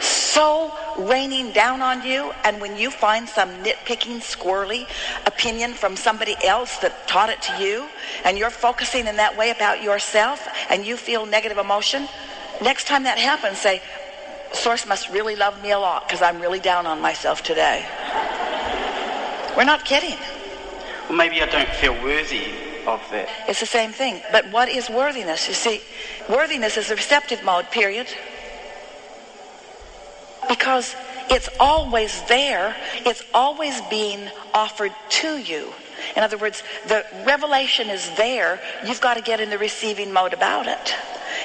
so 0.02 0.78
raining 0.98 1.54
down 1.54 1.82
on 1.82 2.06
you. 2.06 2.34
And 2.44 2.60
when 2.60 2.76
you 2.76 2.92
find 2.92 3.30
some 3.30 3.64
nitpicking, 3.64 4.20
squirrely 4.20 4.86
opinion 5.26 5.72
from 5.72 5.96
somebody 5.96 6.36
else 6.44 6.80
that 6.80 7.08
taught 7.08 7.30
it 7.30 7.42
to 7.44 7.64
you, 7.64 7.88
and 8.26 8.38
you're 8.38 8.50
focusing 8.50 9.08
in 9.08 9.16
that 9.16 9.38
way 9.38 9.52
about 9.52 9.82
yourself, 9.82 10.46
and 10.70 10.86
you 10.86 10.98
feel 10.98 11.26
negative 11.26 11.60
emotion, 11.60 12.10
next 12.62 12.88
time 12.88 13.04
that 13.04 13.18
happens, 13.18 13.58
say, 13.58 13.82
Source 14.56 14.86
must 14.88 15.10
really 15.10 15.36
love 15.36 15.62
me 15.62 15.72
a 15.72 15.80
lot 15.80 16.08
because 16.08 16.22
I'm 16.22 16.40
really 16.40 16.60
down 16.60 16.86
on 16.86 17.02
myself 17.02 17.44
today. 17.44 17.86
We're 19.56 19.66
not 19.66 19.86
kidding. 19.86 20.18
Well, 21.08 21.18
maybe 21.18 21.42
I 21.42 21.46
don't 21.46 21.70
feel 21.70 21.94
worthy 22.02 22.54
of 22.88 23.02
that. 23.12 23.30
It's 23.48 23.60
the 23.60 23.66
same 23.66 23.92
thing. 23.92 24.22
But 24.32 24.52
what 24.52 24.70
is 24.70 24.90
worthiness? 24.90 25.48
You 25.48 25.54
see, 25.54 25.82
worthiness 26.30 26.78
is 26.78 26.90
the 26.90 26.96
receptive 26.96 27.44
mode, 27.44 27.70
period. 27.72 28.08
Because 30.48 30.96
it's 31.30 31.50
always 31.60 32.22
there, 32.24 32.76
it's 33.06 33.24
always 33.34 33.82
being 33.90 34.30
offered 34.54 34.94
to 35.10 35.38
you. 35.38 35.74
In 36.16 36.24
other 36.24 36.38
words, 36.38 36.64
the 36.88 37.06
revelation 37.26 37.90
is 37.90 38.10
there, 38.16 38.60
you've 38.86 39.02
got 39.02 39.16
to 39.16 39.22
get 39.22 39.40
in 39.40 39.50
the 39.50 39.58
receiving 39.58 40.12
mode 40.12 40.34
about 40.34 40.68
it. 40.68 40.94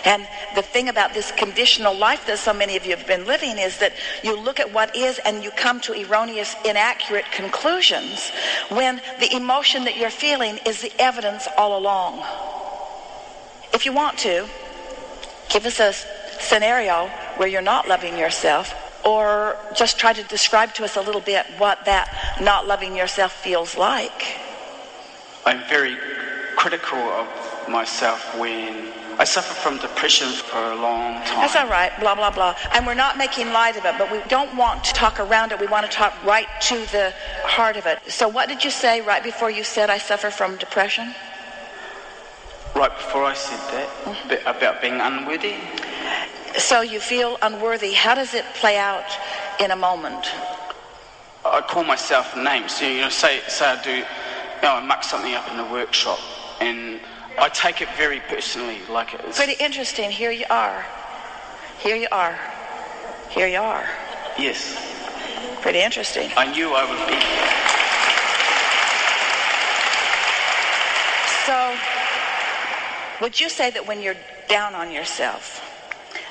And 0.05 0.27
the 0.55 0.63
thing 0.63 0.89
about 0.89 1.15
this 1.15 1.33
conditional 1.33 1.95
life 1.95 2.27
that 2.27 2.39
so 2.39 2.53
many 2.53 2.77
of 2.77 2.85
you 2.85 2.97
have 2.97 3.07
been 3.07 3.27
living 3.27 3.59
is 3.59 3.79
that 3.79 3.93
you 4.23 4.39
look 4.39 4.61
at 4.61 4.73
what 4.73 4.95
is 4.97 5.19
and 5.25 5.43
you 5.43 5.51
come 5.51 5.81
to 5.83 5.93
erroneous, 5.93 6.55
inaccurate 6.65 7.27
conclusions 7.33 8.31
when 8.69 9.01
the 9.19 9.35
emotion 9.35 9.85
that 9.85 9.97
you're 9.97 10.11
feeling 10.11 10.59
is 10.67 10.81
the 10.81 10.93
evidence 10.99 11.49
all 11.57 11.79
along. 11.79 12.25
If 13.73 13.85
you 13.87 13.93
want 13.93 14.19
to, 14.19 14.47
give 15.49 15.67
us 15.67 15.81
a 15.81 15.93
scenario 16.41 17.09
where 17.37 17.49
you're 17.49 17.63
not 17.63 17.89
loving 17.89 18.17
yourself 18.17 18.75
or 19.05 19.57
just 19.75 19.99
try 19.99 20.13
to 20.13 20.23
describe 20.25 20.75
to 20.75 20.85
us 20.85 20.97
a 20.97 21.01
little 21.01 21.21
bit 21.21 21.47
what 21.59 21.85
that 21.87 22.39
not 22.41 22.67
loving 22.67 22.97
yourself 22.97 23.33
feels 23.33 23.77
like. 23.77 24.39
I'm 25.47 25.63
very 25.69 25.97
critical 26.57 26.99
of 26.99 27.27
myself 27.69 28.37
when 28.39 28.93
I 29.19 29.25
suffer 29.25 29.55
from 29.55 29.79
depression 29.79 30.29
for 30.29 30.59
a 30.59 30.75
long 30.77 31.15
time. 31.25 31.41
That's 31.41 31.57
all 31.57 31.69
right, 31.69 31.93
blah, 32.01 32.15
blah, 32.15 32.31
blah. 32.31 32.55
And 32.73 32.87
we're 32.87 32.95
not 32.95 33.17
making 33.19 33.53
light 33.53 33.77
of 33.77 33.85
it, 33.85 33.95
but 33.99 34.11
we 34.11 34.21
don't 34.29 34.57
want 34.57 34.85
to 34.85 34.93
talk 34.93 35.21
around 35.21 35.53
it. 35.53 35.61
We 35.61 35.67
want 35.67 35.85
to 35.87 35.93
talk 35.93 36.13
right 36.25 36.47
to 36.63 36.75
the 36.87 37.13
heart 37.45 37.77
of 37.77 37.87
it. 37.87 37.99
So, 38.09 38.29
what 38.29 38.49
did 38.49 38.65
you 38.65 38.71
say 38.71 39.01
right 39.01 39.23
before 39.23 39.51
you 39.51 39.65
said 39.65 39.91
I 39.91 39.99
suffer 39.99 40.31
from 40.31 40.57
depression? 40.57 41.15
right 42.77 42.95
before 42.97 43.25
I 43.25 43.35
said 43.35 43.59
that 43.75 43.89
Mm-hmm. 44.05 44.47
about 44.49 44.81
being 44.81 45.01
unworthy. 45.01 45.55
So 46.57 46.81
you 46.83 47.01
feel 47.01 47.37
unworthy. 47.43 47.93
How 47.93 48.15
does 48.15 48.33
it 48.33 48.45
play 48.55 48.77
out 48.79 49.05
in 49.61 49.71
a 49.73 49.77
moment? 49.77 50.25
I 51.45 51.61
call 51.63 51.85
myself 51.85 52.37
names. 52.37 52.73
So, 52.77 52.87
you 52.87 53.01
know, 53.03 53.09
say 53.09 53.41
say 53.49 53.67
I 53.67 53.83
do, 53.83 54.05
know, 54.63 54.75
I 54.75 54.81
muck 54.85 55.03
something 55.05 55.35
up 55.35 55.49
in 55.51 55.57
the 55.57 55.65
workshop, 55.65 56.19
and 56.61 57.01
I 57.39 57.49
take 57.49 57.81
it 57.81 57.89
very 57.97 58.21
personally. 58.21 58.79
Like 58.89 59.15
it's 59.15 59.37
Pretty 59.37 59.63
interesting. 59.63 60.11
Here 60.11 60.31
you 60.31 60.47
are. 60.51 60.85
Here 61.79 61.97
you 61.97 62.09
are. 62.13 62.39
Here 63.31 63.47
you 63.47 63.59
are. 63.59 63.89
yes, 64.39 64.77
Pretty 65.63 65.81
interesting. 65.81 66.31
I 66.37 66.51
knew 66.53 66.73
I 66.75 66.85
would 66.89 67.07
be. 67.09 67.17
So, 71.47 71.77
would 73.25 73.41
you 73.41 73.49
say 73.49 73.71
that 73.71 73.87
when 73.87 74.03
you're 74.03 74.17
down 74.49 74.75
on 74.75 74.91
yourself, 74.91 75.61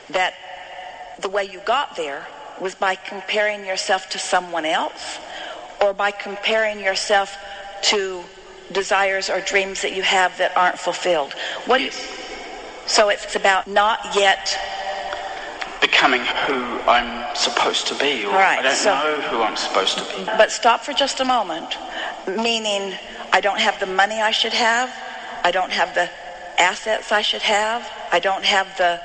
that 0.09 0.33
the 1.19 1.29
way 1.29 1.43
you 1.43 1.59
got 1.59 1.95
there 1.95 2.27
was 2.59 2.75
by 2.75 2.95
comparing 2.95 3.65
yourself 3.65 4.09
to 4.09 4.19
someone 4.19 4.65
else 4.65 5.19
or 5.81 5.93
by 5.93 6.11
comparing 6.11 6.79
yourself 6.79 7.37
to 7.83 8.23
desires 8.71 9.29
or 9.29 9.41
dreams 9.41 9.81
that 9.81 9.93
you 9.95 10.03
have 10.03 10.37
that 10.37 10.55
aren't 10.55 10.77
fulfilled? 10.79 11.33
What 11.65 11.79
do 11.79 11.89
so 12.85 13.09
it's 13.09 13.35
about 13.35 13.67
not 13.67 13.99
yet 14.15 14.57
becoming 15.81 16.21
who 16.21 16.79
I'm 16.89 17.35
supposed 17.35 17.87
to 17.87 17.95
be, 17.95 18.25
or 18.25 18.31
Right, 18.33 18.59
I 18.59 18.61
don't 18.63 18.75
so- 18.75 18.93
know 18.93 19.21
who 19.21 19.41
I'm 19.43 19.55
supposed 19.55 19.97
to 19.99 20.03
be. 20.03 20.23
But 20.25 20.51
stop 20.51 20.83
for 20.83 20.93
just 20.93 21.19
a 21.19 21.25
moment. 21.25 21.77
Meaning, 22.27 22.97
I 23.31 23.41
don't 23.41 23.59
have 23.59 23.79
the 23.79 23.85
money 23.85 24.21
I 24.21 24.31
should 24.31 24.53
have. 24.53 24.89
I 25.43 25.51
don't 25.51 25.71
have 25.71 25.93
the 25.95 26.09
assets 26.57 27.11
I 27.11 27.21
should 27.21 27.43
have. 27.43 27.89
I 28.11 28.19
don't 28.19 28.43
have 28.43 28.75
the. 28.77 28.99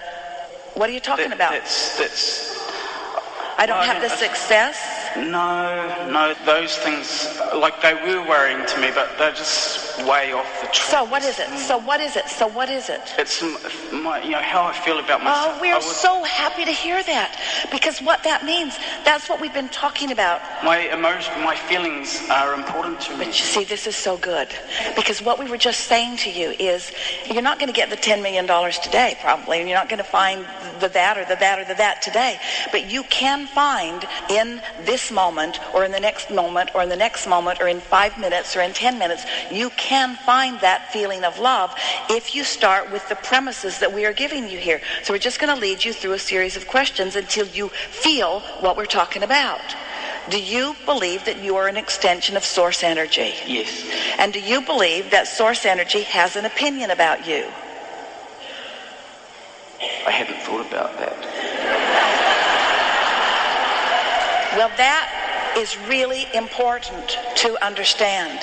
What 0.75 0.89
are 0.91 0.93
you 0.93 1.01
talking 1.01 1.29
That- 1.29 1.35
about? 1.37 1.53
That's 1.53 1.99
that's 1.99 2.59
I 3.57 3.67
don't 3.67 3.79
well, 3.79 3.87
have 3.87 4.03
the 4.03 4.11
I- 4.13 4.17
success. 4.17 4.77
No, 5.17 6.09
no. 6.11 6.35
Those 6.45 6.77
things, 6.79 7.39
like 7.55 7.81
they 7.83 7.95
were 7.95 8.27
worrying 8.29 8.67
to 8.67 8.81
me, 8.81 8.91
but 8.95 9.17
they're 9.19 9.33
just 9.33 9.99
way 10.07 10.33
off 10.33 10.47
the 10.61 10.67
track. 10.69 10.91
So 10.91 11.05
what 11.05 11.23
is 11.23 11.39
it? 11.39 11.49
So 11.59 11.79
what 11.79 12.01
is 12.01 12.17
it? 12.17 12.29
So 12.29 12.47
what 12.49 12.69
is 12.69 12.89
it? 12.89 13.01
It's 13.19 13.43
my, 13.93 14.23
you 14.23 14.31
know, 14.33 14.43
how 14.43 14.65
I 14.65 14.73
feel 14.73 14.99
about 14.99 15.23
myself. 15.23 15.57
Oh, 15.57 15.61
we're 15.61 15.75
was- 15.77 15.97
so 15.97 16.25
happy 16.25 16.65
to 16.65 16.73
hear 16.73 17.03
that 17.03 17.41
because 17.71 18.01
what 18.01 18.25
that 18.25 18.45
means, 18.45 18.77
that's 19.05 19.29
what 19.29 19.41
we've 19.41 19.55
been 19.55 19.69
talking 19.69 20.11
about. 20.11 20.41
my 20.65 20.79
emotion, 20.79 21.33
my 21.43 21.55
feelings 21.55 22.29
are 22.31 22.55
important 22.55 23.01
to 23.03 23.13
me. 23.13 23.19
But 23.19 23.27
you 23.27 23.33
see, 23.45 23.65
this 23.65 23.87
is 23.87 23.97
so 23.97 24.17
good 24.17 24.49
because 24.97 25.23
what 25.23 25.39
we 25.39 25.49
were 25.49 25.59
just 25.59 25.81
saying 25.81 26.17
to 26.19 26.31
you 26.31 26.55
is 26.59 26.93
you're 27.31 27.43
not 27.43 27.59
going 27.59 27.69
to 27.73 27.77
get 27.77 27.91
the 27.91 27.97
$10 27.97 28.23
million 28.23 28.47
today, 28.83 29.17
probably, 29.21 29.61
and 29.61 29.69
you're 29.69 29.79
not 29.79 29.89
going 29.89 29.99
to 29.99 30.05
find 30.05 30.47
the 30.81 30.89
that 30.89 31.17
or 31.17 31.25
the 31.25 31.37
that 31.37 31.59
or 31.59 31.65
the 31.65 31.75
that 31.75 32.03
today. 32.03 32.39
But 32.73 32.91
you 32.91 33.05
can 33.05 33.47
find 33.47 34.07
in 34.29 34.61
this 34.85 35.04
moment 35.11 35.59
or 35.75 35.85
in 35.85 35.93
the 35.93 36.01
next 36.01 36.31
moment 36.31 36.71
or 36.75 36.83
in 36.83 36.89
the 36.89 36.97
next 36.97 37.27
moment 37.27 37.61
or 37.61 37.69
in 37.69 37.81
five 37.81 38.19
minutes 38.19 38.57
or 38.57 38.61
in 38.61 38.73
10 38.73 38.99
minutes, 38.99 39.25
you 39.51 39.71
can 39.71 40.17
find 40.17 40.61
that 40.61 40.93
feeling 40.93 41.25
of 41.25 41.39
love 41.39 41.75
if 42.11 42.35
you 42.35 42.45
start 42.45 42.91
with 42.91 43.09
the 43.09 43.17
premises 43.17 43.79
that 43.79 43.93
we 43.93 44.05
are 44.05 44.13
giving 44.13 44.49
you 44.49 44.59
here. 44.59 44.81
So 45.03 45.13
we're 45.13 45.19
just 45.19 45.41
going 45.41 45.55
to 45.55 45.61
lead 45.61 45.85
you 45.85 45.93
through 45.93 46.13
a 46.13 46.19
series 46.19 46.57
of 46.57 46.67
questions 46.69 47.17
until 47.17 47.47
you 47.49 47.69
feel 47.69 48.41
what 48.61 48.77
we're 48.77 48.87
talking 48.87 49.23
about. 49.23 49.75
Do 50.31 50.41
you 50.41 50.75
believe 50.87 51.25
that 51.27 51.43
you 51.43 51.57
are 51.57 51.69
an 51.69 51.77
extension 51.77 52.37
of 52.37 52.45
source 52.45 52.83
energy? 52.83 53.35
Yes, 53.47 53.85
And 54.19 54.33
do 54.33 54.41
you 54.41 54.63
believe 54.63 55.11
that 55.11 55.29
source 55.29 55.67
energy 55.67 56.03
has 56.03 56.37
an 56.37 56.47
opinion 56.47 56.91
about 56.91 57.27
you? 57.27 57.47
I 60.07 60.11
hadn't 60.11 60.41
thought 60.41 60.67
about 60.67 60.99
that. 60.99 62.21
Well, 64.57 64.71
that 64.77 65.55
is 65.59 65.77
really 65.89 66.27
important 66.33 67.19
to 67.39 67.67
understand. 67.67 68.39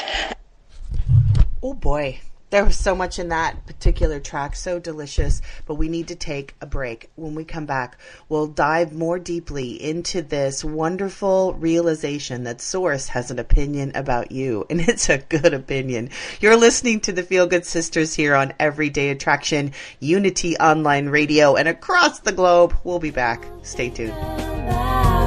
Oh 1.63 1.73
boy. 1.73 2.19
There 2.49 2.65
was 2.65 2.75
so 2.75 2.95
much 2.95 3.17
in 3.17 3.29
that 3.29 3.65
particular 3.65 4.19
track, 4.19 4.57
so 4.57 4.77
delicious, 4.77 5.41
but 5.65 5.75
we 5.75 5.87
need 5.87 6.09
to 6.09 6.15
take 6.15 6.53
a 6.59 6.65
break. 6.65 7.09
When 7.15 7.33
we 7.33 7.45
come 7.45 7.65
back, 7.65 7.97
we'll 8.27 8.47
dive 8.47 8.91
more 8.91 9.19
deeply 9.19 9.81
into 9.81 10.21
this 10.21 10.61
wonderful 10.65 11.53
realization 11.53 12.43
that 12.43 12.59
Source 12.59 13.07
has 13.07 13.31
an 13.31 13.39
opinion 13.39 13.93
about 13.95 14.33
you, 14.33 14.65
and 14.69 14.81
it's 14.89 15.07
a 15.07 15.19
good 15.19 15.53
opinion. 15.53 16.09
You're 16.41 16.57
listening 16.57 16.99
to 17.01 17.13
the 17.13 17.23
Feel 17.23 17.47
Good 17.47 17.65
Sisters 17.65 18.13
here 18.13 18.35
on 18.35 18.51
Everyday 18.59 19.11
Attraction, 19.11 19.71
Unity 20.01 20.57
Online 20.57 21.07
Radio, 21.07 21.55
and 21.55 21.69
across 21.69 22.19
the 22.19 22.33
globe. 22.33 22.75
We'll 22.83 22.99
be 22.99 23.11
back. 23.11 23.47
Stay 23.63 23.89
tuned. 23.89 25.20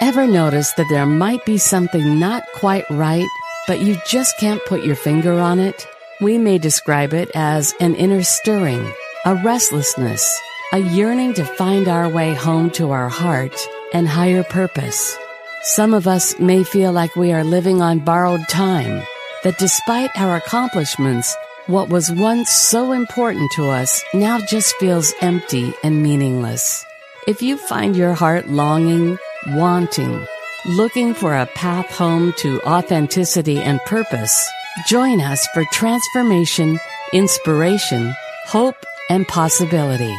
Ever 0.00 0.26
notice 0.26 0.72
that 0.72 0.88
there 0.90 1.06
might 1.06 1.44
be 1.46 1.58
something 1.58 2.18
not 2.18 2.44
quite 2.52 2.84
right, 2.90 3.26
but 3.66 3.80
you 3.80 3.96
just 4.06 4.38
can't 4.38 4.64
put 4.66 4.84
your 4.84 4.96
finger 4.96 5.40
on 5.40 5.58
it? 5.58 5.86
We 6.20 6.38
may 6.38 6.58
describe 6.58 7.14
it 7.14 7.30
as 7.34 7.72
an 7.80 7.94
inner 7.94 8.22
stirring, 8.22 8.92
a 9.24 9.36
restlessness, 9.36 10.38
a 10.72 10.78
yearning 10.78 11.34
to 11.34 11.44
find 11.44 11.88
our 11.88 12.08
way 12.08 12.34
home 12.34 12.70
to 12.72 12.90
our 12.90 13.08
heart 13.08 13.56
and 13.92 14.08
higher 14.08 14.42
purpose. 14.42 15.16
Some 15.62 15.94
of 15.94 16.06
us 16.06 16.38
may 16.38 16.64
feel 16.64 16.92
like 16.92 17.14
we 17.14 17.32
are 17.32 17.44
living 17.44 17.80
on 17.80 18.00
borrowed 18.00 18.48
time, 18.48 19.02
that 19.44 19.58
despite 19.58 20.10
our 20.16 20.36
accomplishments, 20.36 21.36
what 21.68 21.88
was 21.88 22.10
once 22.10 22.50
so 22.50 22.92
important 22.92 23.50
to 23.52 23.68
us 23.68 24.02
now 24.12 24.40
just 24.40 24.74
feels 24.76 25.14
empty 25.20 25.72
and 25.84 26.02
meaningless. 26.02 26.84
If 27.28 27.40
you 27.40 27.56
find 27.56 27.96
your 27.96 28.14
heart 28.14 28.48
longing, 28.48 29.16
wanting, 29.48 30.26
looking 30.66 31.14
for 31.14 31.36
a 31.36 31.46
path 31.46 31.86
home 31.96 32.32
to 32.38 32.60
authenticity 32.62 33.58
and 33.58 33.80
purpose, 33.86 34.44
join 34.88 35.20
us 35.20 35.46
for 35.54 35.64
transformation, 35.70 36.80
inspiration, 37.12 38.12
hope, 38.46 38.76
and 39.08 39.28
possibility. 39.28 40.14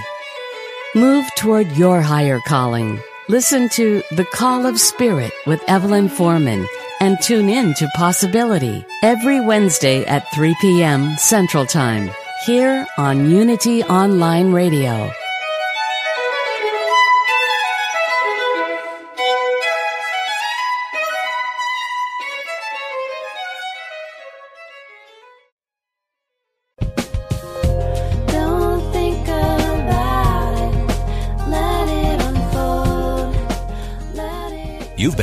Move 0.95 1.25
toward 1.36 1.71
your 1.73 2.01
higher 2.01 2.39
calling. 2.47 3.01
Listen 3.29 3.69
to 3.69 4.03
The 4.12 4.25
Call 4.25 4.65
of 4.65 4.77
Spirit 4.77 5.31
with 5.47 5.63
Evelyn 5.69 6.09
Foreman 6.09 6.67
and 6.99 7.17
tune 7.21 7.47
in 7.47 7.73
to 7.75 7.88
Possibility 7.95 8.86
every 9.01 9.39
Wednesday 9.39 10.03
at 10.03 10.29
3 10.33 10.53
p.m. 10.59 11.15
Central 11.15 11.65
Time 11.65 12.12
here 12.45 12.86
on 12.97 13.29
Unity 13.29 13.81
Online 13.83 14.51
Radio. 14.51 15.09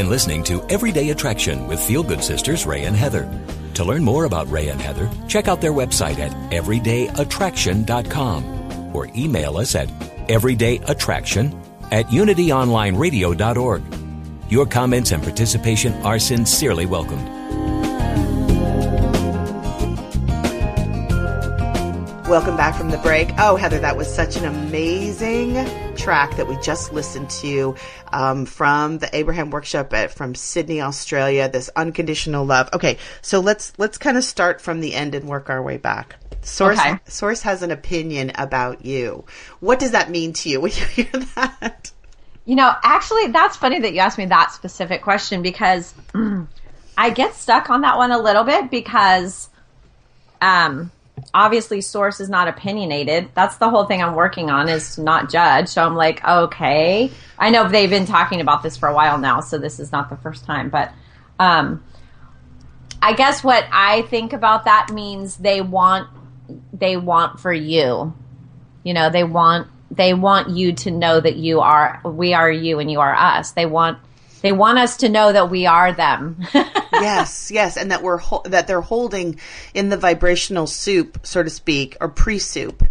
Been 0.00 0.08
listening 0.08 0.42
to 0.42 0.64
Everyday 0.70 1.10
Attraction 1.10 1.68
with 1.68 1.78
Feel 1.78 2.02
Good 2.02 2.24
Sisters 2.24 2.64
Ray 2.64 2.86
and 2.86 2.96
Heather. 2.96 3.30
To 3.74 3.84
learn 3.84 4.02
more 4.02 4.24
about 4.24 4.50
Ray 4.50 4.68
and 4.68 4.80
Heather, 4.80 5.10
check 5.28 5.46
out 5.46 5.60
their 5.60 5.74
website 5.74 6.18
at 6.18 6.30
everydayattraction.com 6.50 8.96
or 8.96 9.10
email 9.14 9.58
us 9.58 9.74
at 9.74 9.88
everydayattraction 10.28 11.54
at 11.92 12.06
unityonlineradio.org. 12.06 13.82
Your 14.48 14.64
comments 14.64 15.12
and 15.12 15.22
participation 15.22 15.92
are 16.02 16.18
sincerely 16.18 16.86
welcomed. 16.86 17.39
Welcome 22.30 22.56
back 22.56 22.76
from 22.76 22.90
the 22.90 22.98
break. 22.98 23.32
Oh, 23.38 23.56
Heather, 23.56 23.80
that 23.80 23.96
was 23.96 24.06
such 24.06 24.36
an 24.36 24.44
amazing 24.44 25.54
track 25.96 26.36
that 26.36 26.46
we 26.46 26.56
just 26.58 26.92
listened 26.92 27.28
to 27.30 27.74
um, 28.12 28.46
from 28.46 28.98
the 28.98 29.10
Abraham 29.12 29.50
Workshop 29.50 29.92
at, 29.92 30.12
from 30.12 30.36
Sydney, 30.36 30.80
Australia. 30.80 31.48
This 31.48 31.70
unconditional 31.74 32.46
love. 32.46 32.68
Okay, 32.72 32.98
so 33.20 33.40
let's 33.40 33.72
let's 33.78 33.98
kind 33.98 34.16
of 34.16 34.22
start 34.22 34.60
from 34.60 34.78
the 34.78 34.94
end 34.94 35.16
and 35.16 35.28
work 35.28 35.50
our 35.50 35.60
way 35.60 35.76
back. 35.76 36.14
Source 36.42 36.78
Okay. 36.78 37.00
Source 37.06 37.42
has 37.42 37.64
an 37.64 37.72
opinion 37.72 38.30
about 38.36 38.84
you. 38.84 39.24
What 39.58 39.80
does 39.80 39.90
that 39.90 40.08
mean 40.08 40.32
to 40.34 40.48
you 40.48 40.60
when 40.60 40.70
you 40.70 40.84
hear 41.02 41.10
that? 41.34 41.90
You 42.44 42.54
know, 42.54 42.72
actually, 42.84 43.26
that's 43.32 43.56
funny 43.56 43.80
that 43.80 43.92
you 43.92 43.98
asked 43.98 44.18
me 44.18 44.26
that 44.26 44.52
specific 44.52 45.02
question 45.02 45.42
because 45.42 45.92
I 46.96 47.10
get 47.10 47.34
stuck 47.34 47.70
on 47.70 47.80
that 47.80 47.96
one 47.96 48.12
a 48.12 48.22
little 48.22 48.44
bit 48.44 48.70
because 48.70 49.50
um, 50.40 50.92
obviously 51.34 51.80
source 51.80 52.20
is 52.20 52.28
not 52.28 52.48
opinionated. 52.48 53.30
That's 53.34 53.56
the 53.56 53.68
whole 53.68 53.84
thing 53.84 54.02
I'm 54.02 54.14
working 54.14 54.50
on 54.50 54.68
is 54.68 54.96
to 54.96 55.02
not 55.02 55.30
judge. 55.30 55.68
So 55.68 55.82
I'm 55.82 55.96
like, 55.96 56.24
okay. 56.26 57.10
I 57.38 57.50
know 57.50 57.68
they've 57.68 57.90
been 57.90 58.06
talking 58.06 58.40
about 58.40 58.62
this 58.62 58.76
for 58.76 58.88
a 58.88 58.94
while 58.94 59.18
now, 59.18 59.40
so 59.40 59.58
this 59.58 59.80
is 59.80 59.92
not 59.92 60.10
the 60.10 60.16
first 60.16 60.44
time, 60.44 60.70
but 60.70 60.92
um 61.38 61.82
I 63.02 63.14
guess 63.14 63.42
what 63.42 63.64
I 63.72 64.02
think 64.02 64.32
about 64.32 64.64
that 64.64 64.90
means 64.92 65.36
they 65.36 65.60
want 65.60 66.08
they 66.72 66.96
want 66.96 67.40
for 67.40 67.52
you. 67.52 68.14
You 68.82 68.94
know, 68.94 69.10
they 69.10 69.24
want 69.24 69.68
they 69.90 70.14
want 70.14 70.50
you 70.50 70.72
to 70.72 70.90
know 70.90 71.20
that 71.20 71.36
you 71.36 71.60
are 71.60 72.00
we 72.04 72.34
are 72.34 72.50
you 72.50 72.78
and 72.78 72.90
you 72.90 73.00
are 73.00 73.14
us. 73.14 73.52
They 73.52 73.66
want 73.66 73.98
they 74.42 74.52
want 74.52 74.78
us 74.78 74.98
to 74.98 75.08
know 75.08 75.32
that 75.32 75.50
we 75.50 75.66
are 75.66 75.92
them. 75.92 76.44
yes, 76.92 77.50
yes, 77.52 77.76
and 77.76 77.90
that 77.90 78.02
we're 78.02 78.18
ho- 78.18 78.42
that 78.46 78.66
they're 78.66 78.80
holding 78.80 79.38
in 79.74 79.88
the 79.88 79.96
vibrational 79.96 80.66
soup, 80.66 81.20
so 81.24 81.42
to 81.42 81.50
speak, 81.50 81.96
or 82.00 82.08
pre-soup, 82.08 82.82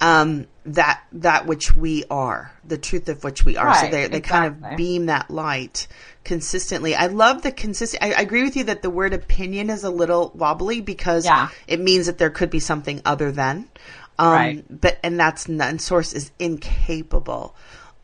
um, 0.00 0.46
that 0.66 1.02
that 1.12 1.46
which 1.46 1.74
we 1.76 2.04
are, 2.10 2.52
the 2.64 2.78
truth 2.78 3.08
of 3.08 3.22
which 3.24 3.44
we 3.44 3.56
are. 3.56 3.74
so 3.74 3.82
Right, 3.82 3.90
they 3.92 4.06
they 4.08 4.20
kind 4.20 4.46
of 4.46 4.76
beam 4.76 5.06
that 5.06 5.30
light 5.30 5.86
consistently. 6.24 6.94
I 6.94 7.06
love 7.08 7.42
the 7.42 7.52
consistent. 7.52 8.02
I, 8.02 8.12
I 8.14 8.20
agree 8.22 8.42
with 8.42 8.56
you 8.56 8.64
that 8.64 8.80
the 8.82 8.90
word 8.90 9.12
opinion 9.12 9.68
is 9.70 9.84
a 9.84 9.90
little 9.90 10.32
wobbly 10.34 10.80
because 10.80 11.26
Yeah. 11.26 11.48
it 11.66 11.80
means 11.80 12.06
that 12.06 12.16
there 12.18 12.30
could 12.30 12.48
be 12.50 12.60
something 12.60 13.02
other 13.04 13.30
than. 13.30 13.68
Um, 14.18 14.32
Right. 14.32 14.64
But 14.80 14.98
and 15.02 15.18
that's 15.20 15.48
none. 15.48 15.78
Source 15.80 16.12
is 16.14 16.30
incapable 16.38 17.54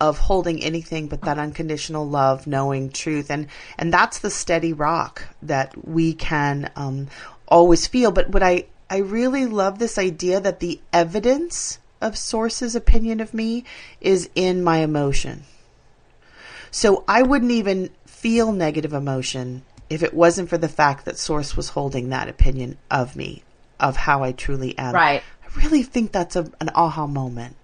of 0.00 0.18
holding 0.18 0.62
anything 0.62 1.08
but 1.08 1.22
that 1.22 1.38
unconditional 1.38 2.08
love, 2.08 2.46
knowing 2.46 2.90
truth, 2.90 3.30
and 3.30 3.46
and 3.78 3.92
that's 3.92 4.20
the 4.20 4.30
steady 4.30 4.72
rock 4.72 5.24
that 5.42 5.86
we 5.86 6.14
can 6.14 6.70
um, 6.76 7.08
always 7.46 7.86
feel. 7.86 8.10
But 8.10 8.30
what 8.30 8.42
I 8.42 8.64
I 8.88 8.98
really 8.98 9.46
love 9.46 9.78
this 9.78 9.98
idea 9.98 10.40
that 10.40 10.60
the 10.60 10.80
evidence 10.92 11.78
of 12.00 12.16
Source's 12.16 12.74
opinion 12.74 13.20
of 13.20 13.34
me 13.34 13.64
is 14.00 14.30
in 14.34 14.64
my 14.64 14.78
emotion. 14.78 15.44
So 16.70 17.04
I 17.06 17.22
wouldn't 17.22 17.50
even 17.50 17.90
feel 18.06 18.52
negative 18.52 18.92
emotion 18.92 19.62
if 19.88 20.02
it 20.02 20.14
wasn't 20.14 20.48
for 20.48 20.58
the 20.58 20.68
fact 20.68 21.04
that 21.04 21.18
Source 21.18 21.56
was 21.56 21.70
holding 21.70 22.08
that 22.08 22.28
opinion 22.28 22.78
of 22.90 23.16
me, 23.16 23.42
of 23.78 23.96
how 23.96 24.22
I 24.22 24.32
truly 24.32 24.78
am. 24.78 24.94
Right. 24.94 25.22
I 25.44 25.62
really 25.62 25.82
think 25.82 26.12
that's 26.12 26.36
a, 26.36 26.50
an 26.60 26.70
aha 26.74 27.06
moment. 27.06 27.56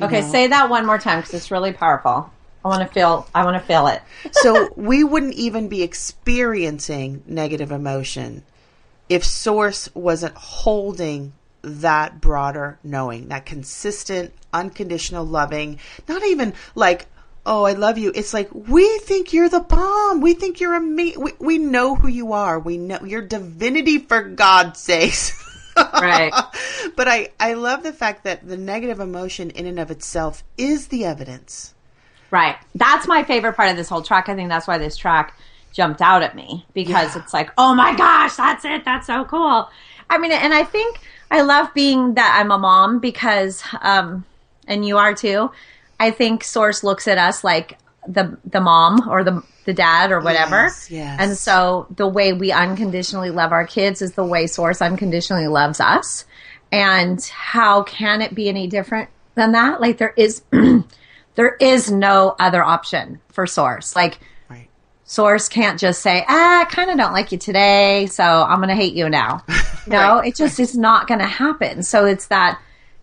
Okay, 0.00 0.20
know? 0.20 0.28
say 0.30 0.46
that 0.48 0.68
one 0.68 0.86
more 0.86 0.98
time 0.98 1.20
because 1.20 1.34
it's 1.34 1.50
really 1.50 1.72
powerful. 1.72 2.30
I 2.64 2.68
want 2.68 2.80
to 2.80 2.92
feel. 2.92 3.28
I 3.34 3.44
want 3.44 3.60
to 3.60 3.66
feel 3.66 3.86
it. 3.88 4.02
so 4.32 4.72
we 4.76 5.04
wouldn't 5.04 5.34
even 5.34 5.68
be 5.68 5.82
experiencing 5.82 7.22
negative 7.26 7.72
emotion 7.72 8.44
if 9.08 9.24
Source 9.24 9.88
wasn't 9.94 10.34
holding 10.34 11.34
that 11.62 12.20
broader 12.20 12.78
knowing, 12.82 13.28
that 13.28 13.46
consistent, 13.46 14.32
unconditional 14.52 15.24
loving, 15.24 15.78
not 16.08 16.24
even 16.24 16.54
like, 16.74 17.06
oh, 17.46 17.64
I 17.64 17.72
love 17.72 17.98
you. 17.98 18.12
It's 18.14 18.34
like, 18.34 18.48
we 18.52 18.98
think 18.98 19.32
you're 19.32 19.48
the 19.48 19.60
bomb. 19.60 20.20
We 20.20 20.34
think 20.34 20.60
you're 20.60 20.74
amazing. 20.74 21.22
We, 21.22 21.32
we 21.38 21.58
know 21.58 21.94
who 21.94 22.08
you 22.08 22.32
are. 22.32 22.58
We 22.58 22.78
know 22.78 23.02
your 23.04 23.22
divinity 23.22 23.98
for 23.98 24.22
God's 24.22 24.80
sakes. 24.80 25.40
Right. 25.76 26.32
but 26.96 27.08
I, 27.08 27.30
I 27.40 27.54
love 27.54 27.82
the 27.82 27.92
fact 27.92 28.24
that 28.24 28.46
the 28.46 28.56
negative 28.56 29.00
emotion 29.00 29.50
in 29.50 29.66
and 29.66 29.78
of 29.80 29.90
itself 29.90 30.42
is 30.56 30.88
the 30.88 31.04
evidence. 31.04 31.74
Right. 32.30 32.56
That's 32.74 33.06
my 33.06 33.22
favorite 33.24 33.54
part 33.54 33.70
of 33.70 33.76
this 33.76 33.88
whole 33.88 34.02
track. 34.02 34.28
I 34.28 34.34
think 34.34 34.48
that's 34.48 34.66
why 34.66 34.78
this 34.78 34.96
track 34.96 35.36
jumped 35.72 36.00
out 36.02 36.22
at 36.22 36.34
me 36.34 36.64
because 36.74 37.14
Yeah. 37.14 37.22
it's 37.22 37.32
like, 37.34 37.50
oh 37.58 37.74
my 37.74 37.94
gosh, 37.96 38.36
that's 38.36 38.64
it. 38.64 38.84
That's 38.84 39.06
so 39.06 39.24
cool. 39.24 39.68
I 40.10 40.18
mean, 40.18 40.32
and 40.32 40.52
I 40.54 40.64
think 40.64 40.98
I 41.30 41.42
love 41.42 41.72
being 41.74 42.14
that 42.14 42.36
I'm 42.40 42.50
a 42.50 42.58
mom 42.58 42.98
because, 43.00 43.62
um, 43.80 44.24
and 44.66 44.84
you 44.86 44.98
are 44.98 45.14
too. 45.14 45.50
I 45.98 46.10
think 46.10 46.44
Source 46.44 46.84
looks 46.84 47.08
at 47.08 47.18
us 47.18 47.42
like 47.44 47.78
the 48.06 48.36
the 48.44 48.60
mom 48.60 49.08
or 49.08 49.24
the 49.24 49.42
the 49.64 49.74
dad 49.74 50.12
or 50.12 50.20
whatever. 50.20 50.64
Yes, 50.64 50.90
yes. 50.90 51.16
And 51.20 51.36
so 51.36 51.86
the 51.96 52.06
way 52.06 52.32
we 52.32 52.52
unconditionally 52.52 53.30
love 53.30 53.52
our 53.52 53.66
kids 53.66 54.02
is 54.02 54.12
the 54.12 54.24
way 54.24 54.46
Source 54.46 54.82
unconditionally 54.82 55.46
loves 55.48 55.80
us. 55.80 56.24
And 56.72 57.22
how 57.24 57.82
can 57.82 58.20
it 58.20 58.34
be 58.34 58.48
any 58.48 58.66
different 58.66 59.08
than 59.34 59.52
that? 59.52 59.80
Like 59.80 59.98
there 59.98 60.14
is 60.16 60.42
there 61.34 61.56
is 61.60 61.90
no 61.90 62.36
other 62.38 62.62
option 62.62 63.20
for 63.28 63.46
Source. 63.46 63.94
Like 63.96 64.18
Right. 64.48 64.68
Source 65.04 65.48
can't 65.48 65.78
just 65.78 66.02
say, 66.02 66.24
ah, 66.28 66.60
I 66.62 66.64
kind 66.64 66.90
of 66.90 66.96
don't 66.96 67.12
like 67.12 67.32
you 67.32 67.38
today, 67.38 68.06
so 68.06 68.24
I'm 68.24 68.56
going 68.56 68.68
to 68.68 68.74
hate 68.74 68.94
you 68.94 69.08
now. 69.08 69.42
No, 69.86 69.98
Right, 69.98 70.28
it 70.28 70.36
just 70.36 70.58
is 70.60 70.78
not 70.78 71.06
going 71.08 71.20
to 71.20 71.26
happen. 71.26 71.82
So 71.82 72.06
it's 72.06 72.28
that 72.28 72.58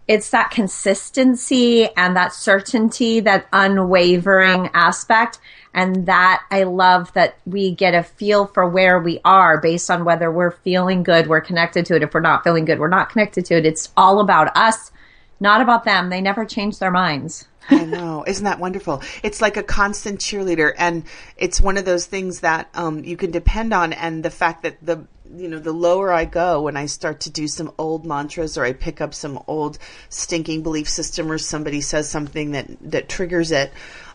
it's 0.07 0.32
that 0.32 0.49
consistency 0.51 1.88
and 1.95 2.16
that 2.16 2.34
certainty, 2.34 3.20
that 3.22 3.47
unwavering 3.53 4.70
aspect. 4.74 5.39
And 5.74 6.05
that 6.07 6.43
I 6.51 6.63
love 6.63 7.13
that 7.13 7.38
we 7.45 7.72
get 7.72 7.95
a 7.95 8.03
feel 8.03 8.45
for 8.45 8.67
where 8.67 8.99
we 8.99 9.19
are 9.24 9.59
based 9.59 9.89
on 9.89 10.03
whether 10.03 10.30
we're 10.32 10.51
feeling 10.51 11.03
good, 11.03 11.28
we're 11.28 11.41
connected 11.41 11.86
to 11.88 11.95
it. 11.95 12.03
If 12.03 12.13
we're 12.13 12.19
not 12.19 12.43
feeling 12.43 12.65
good, 12.65 12.80
we're 12.80 12.89
not 12.89 13.09
connected 13.09 13.45
to 13.45 13.57
it. 13.57 13.65
It's 13.65 13.89
all 13.95 14.19
about 14.19 14.55
us, 14.57 14.91
not 15.39 15.61
about 15.61 15.86
them. 15.86 16.09
They 16.09 16.22
never 16.22 16.45
change 16.45 16.80
their 16.80 16.91
minds. 16.91 17.47
I 17.69 17.86
know. 17.86 18.26
Isn't 18.28 18.43
that 18.45 18.59
wonderful? 18.59 19.01
It's 19.24 19.41
like 19.41 19.55
a 19.55 19.63
constant 19.63 20.19
cheerleader 20.19 20.74
and 20.78 21.03
it's 21.38 21.61
one 21.61 21.78
of 21.78 21.86
those 21.86 22.05
things 22.05 22.41
that 22.41 22.69
um, 22.74 23.03
you 23.03 23.15
can 23.15 23.32
depend 23.32 23.74
on 23.74 23.93
and 23.93 24.24
the 24.24 24.30
fact 24.30 24.63
that 24.63 24.78
the 24.82 25.05
you 25.34 25.47
know, 25.47 25.59
the 25.59 25.72
lower 25.72 26.11
I 26.11 26.26
go 26.26 26.63
when 26.63 26.76
I 26.76 26.88
start 26.88 27.22
to 27.22 27.30
do 27.30 27.47
some 27.47 27.72
old 27.78 28.05
mantras 28.05 28.57
or 28.57 28.65
I 28.65 28.74
pick 28.74 29.01
up 29.01 29.13
some 29.13 29.41
old 29.47 29.78
stinking 30.09 30.63
belief 30.63 30.89
system 30.89 31.32
or 31.32 31.38
somebody 31.38 31.82
says 31.82 32.09
something 32.09 32.51
that 32.51 32.67
that 32.91 33.09
triggers 33.09 33.51
it, 33.51 33.72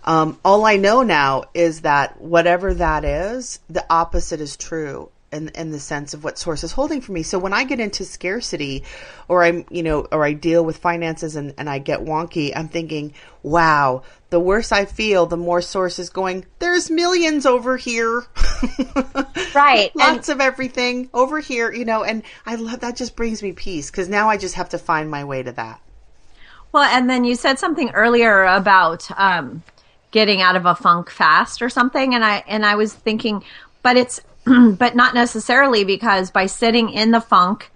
um, 0.07 0.39
all 0.45 0.65
I 0.65 0.77
know 0.77 1.03
now 1.03 1.45
is 1.53 1.83
that 1.83 2.21
whatever 2.21 2.75
that 2.75 3.05
is, 3.05 3.59
the 3.69 3.85
opposite 3.91 4.41
is 4.41 4.57
true 4.57 5.11
in, 5.33 5.49
in 5.51 5.73
the 5.73 5.81
sense 5.81 6.15
of 6.15 6.23
what 6.23 6.39
source 6.39 6.63
is 6.63 6.73
holding 6.73 7.01
for 7.01 7.13
me. 7.13 7.25
So 7.25 7.39
when 7.39 7.53
I 7.53 7.65
get 7.65 7.81
into 7.81 8.05
scarcity 8.05 8.85
or 9.27 9.43
I'm, 9.43 9.67
you 9.69 9.83
know, 9.83 10.07
or 10.13 10.25
I 10.25 10.33
deal 10.33 10.65
with 10.65 10.77
finances 10.79 11.35
and, 11.35 11.55
and 11.59 11.69
I 11.69 11.79
get 11.79 12.01
wonky, 12.01 12.53
I'm 12.55 12.69
thinking, 12.69 13.15
wow, 13.43 14.03
the 14.31 14.39
worse 14.39 14.71
I 14.71 14.85
feel, 14.85 15.27
the 15.27 15.37
more 15.37 15.61
source 15.61 15.99
is 15.99 16.11
going, 16.11 16.47
there's 16.61 16.91
millions 16.91 17.47
over 17.47 17.77
here. 17.77 18.25
Right. 19.55 19.95
Lots 19.97 20.29
of 20.29 20.41
everything 20.41 21.09
over 21.15 21.41
here, 21.41 21.73
you 21.73 21.87
know, 21.87 22.05
and 22.05 22.23
I 22.45 22.57
love 22.57 22.81
that 22.81 22.95
just 22.95 23.17
brings 23.17 23.43
me 23.43 23.53
peace 23.53 23.91
because 23.91 24.07
now 24.07 24.29
I 24.29 24.37
just 24.37 24.55
have 24.57 24.69
to 24.71 24.79
find 24.79 25.11
my 25.11 25.25
way 25.25 25.43
to 25.43 25.53
that. 25.53 25.81
Well, 26.73 26.85
and 26.85 27.09
then 27.09 27.25
you 27.25 27.37
said 27.37 27.59
something 27.59 27.91
earlier 27.93 28.45
about 28.45 29.09
um, 29.19 29.63
getting 30.17 30.41
out 30.41 30.57
of 30.57 30.65
a 30.65 30.75
funk 30.75 31.11
fast 31.11 31.61
or 31.61 31.69
something, 31.69 32.15
and 32.15 32.25
I 32.25 32.43
and 32.49 32.65
I 32.65 32.77
was 32.77 32.95
thinking, 32.95 33.45
but 33.83 33.99
it's 33.99 34.19
but 34.45 34.97
not 34.97 35.13
necessarily 35.13 35.85
because 35.85 36.31
by 36.31 36.47
sitting 36.47 36.89
in 36.89 37.11
the 37.11 37.21
funk, 37.21 37.71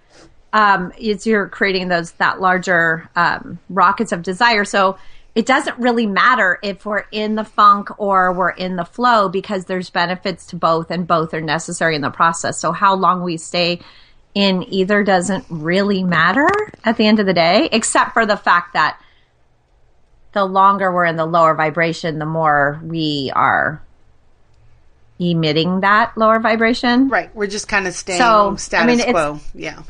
um, 0.51 0.91
it's 0.97 1.27
you're 1.27 1.47
creating 1.47 1.87
those 1.87 2.13
that 2.13 2.41
larger 2.41 3.07
um, 3.15 3.59
rockets 3.69 4.11
of 4.11 4.23
desire. 4.23 4.65
So 4.65 4.97
it 5.35 5.45
doesn't 5.45 5.77
really 5.77 6.07
matter 6.07 6.57
if 6.63 6.83
we're 6.83 7.05
in 7.11 7.35
the 7.35 7.43
funk 7.43 7.99
or 7.99 8.33
we're 8.33 8.49
in 8.49 8.75
the 8.75 8.85
flow 8.85 9.29
because 9.29 9.65
there's 9.65 9.91
benefits 9.91 10.47
to 10.47 10.55
both, 10.55 10.89
and 10.89 11.05
both 11.05 11.35
are 11.35 11.41
necessary 11.41 11.95
in 11.95 12.01
the 12.01 12.09
process. 12.09 12.57
So 12.57 12.71
how 12.71 12.95
long 12.95 13.21
we 13.21 13.37
stay 13.37 13.81
in 14.33 14.63
either 14.73 15.03
doesn't 15.03 15.45
really 15.47 16.01
matter 16.01 16.49
at 16.83 16.97
the 16.97 17.05
end 17.05 17.19
of 17.19 17.27
the 17.27 17.35
day, 17.35 17.69
except 17.71 18.13
for 18.13 18.25
the 18.25 18.35
fact 18.37 18.73
that 18.73 18.99
the 20.33 20.45
longer 20.45 20.91
we're 20.91 21.05
in 21.05 21.15
the 21.15 21.25
lower 21.25 21.55
vibration, 21.55 22.19
the 22.19 22.25
more 22.25 22.79
we 22.83 23.31
are 23.35 23.81
emitting 25.19 25.81
that 25.81 26.17
lower 26.17 26.39
vibration. 26.39 27.09
Right. 27.09 27.33
We're 27.35 27.47
just 27.47 27.67
kind 27.67 27.87
of 27.87 27.93
staying 27.93 28.19
So, 28.19 28.51
I 28.51 28.55
status 28.55 29.05
mean, 29.05 29.11
quo. 29.11 29.39
Yeah. 29.53 29.83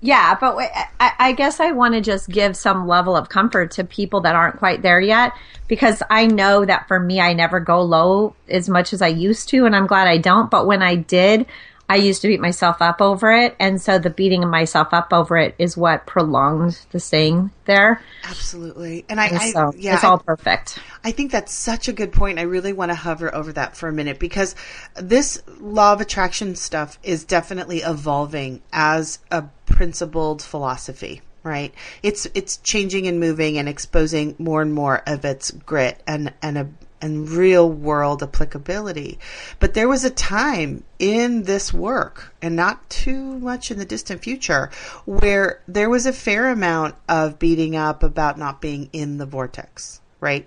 Yeah, 0.00 0.36
but 0.38 0.50
w- 0.50 0.68
I, 1.00 1.12
I 1.18 1.32
guess 1.32 1.58
I 1.58 1.72
want 1.72 1.94
to 1.94 2.00
just 2.00 2.28
give 2.28 2.56
some 2.56 2.86
level 2.86 3.16
of 3.16 3.28
comfort 3.28 3.72
to 3.72 3.84
people 3.84 4.20
that 4.22 4.34
aren't 4.34 4.58
quite 4.58 4.82
there 4.82 5.00
yet 5.00 5.32
because 5.68 6.02
I 6.08 6.26
know 6.26 6.64
that 6.64 6.86
for 6.86 7.00
me, 7.00 7.20
I 7.20 7.32
never 7.32 7.60
go 7.60 7.82
low 7.82 8.34
as 8.48 8.68
much 8.68 8.92
as 8.92 9.02
I 9.02 9.08
used 9.08 9.48
to, 9.50 9.64
and 9.66 9.74
I'm 9.74 9.86
glad 9.86 10.06
I 10.06 10.18
don't. 10.18 10.50
But 10.50 10.66
when 10.66 10.82
I 10.82 10.96
did, 10.96 11.46
I 11.88 11.96
used 11.96 12.22
to 12.22 12.28
beat 12.28 12.40
myself 12.40 12.82
up 12.82 13.00
over 13.00 13.32
it. 13.32 13.54
And 13.60 13.80
so 13.80 13.98
the 13.98 14.10
beating 14.10 14.42
of 14.42 14.50
myself 14.50 14.88
up 14.92 15.12
over 15.12 15.36
it 15.36 15.54
is 15.58 15.76
what 15.76 16.06
prolonged 16.06 16.80
the 16.90 16.98
staying 17.00 17.50
there. 17.64 18.00
Absolutely. 18.24 19.04
And 19.08 19.20
I, 19.20 19.26
And 19.28 19.38
I 19.38 19.70
yeah, 19.76 19.94
it's 19.94 20.04
I- 20.04 20.08
all 20.08 20.18
perfect. 20.18 20.78
I 21.04 21.12
think 21.12 21.30
that's 21.30 21.52
such 21.54 21.88
a 21.88 21.92
good 21.92 22.12
point. 22.12 22.38
I 22.38 22.42
really 22.42 22.72
want 22.72 22.90
to 22.90 22.96
hover 22.96 23.32
over 23.34 23.52
that 23.52 23.76
for 23.76 23.88
a 23.88 23.92
minute 23.92 24.18
because 24.18 24.54
this 24.96 25.40
law 25.60 25.92
of 25.92 26.00
attraction 26.00 26.56
stuff 26.56 26.98
is 27.02 27.24
definitely 27.24 27.78
evolving 27.78 28.62
as 28.72 29.20
a 29.30 29.44
principled 29.66 30.42
philosophy, 30.42 31.22
right? 31.44 31.72
It's 32.02 32.26
it's 32.34 32.56
changing 32.58 33.06
and 33.06 33.20
moving 33.20 33.58
and 33.58 33.68
exposing 33.68 34.34
more 34.38 34.62
and 34.62 34.74
more 34.74 35.02
of 35.06 35.24
its 35.24 35.50
grit 35.52 36.02
and 36.06 36.32
and 36.42 36.58
a 36.58 36.68
and 37.00 37.28
real 37.28 37.70
world 37.70 38.22
applicability. 38.22 39.18
But 39.60 39.74
there 39.74 39.88
was 39.88 40.04
a 40.04 40.10
time 40.10 40.84
in 40.98 41.42
this 41.42 41.72
work, 41.72 42.34
and 42.40 42.56
not 42.56 42.88
too 42.88 43.38
much 43.38 43.70
in 43.70 43.78
the 43.78 43.84
distant 43.84 44.22
future, 44.22 44.70
where 45.04 45.60
there 45.68 45.90
was 45.90 46.06
a 46.06 46.12
fair 46.12 46.48
amount 46.48 46.94
of 47.08 47.38
beating 47.38 47.76
up 47.76 48.02
about 48.02 48.38
not 48.38 48.60
being 48.60 48.88
in 48.92 49.18
the 49.18 49.26
vortex, 49.26 50.00
right? 50.20 50.46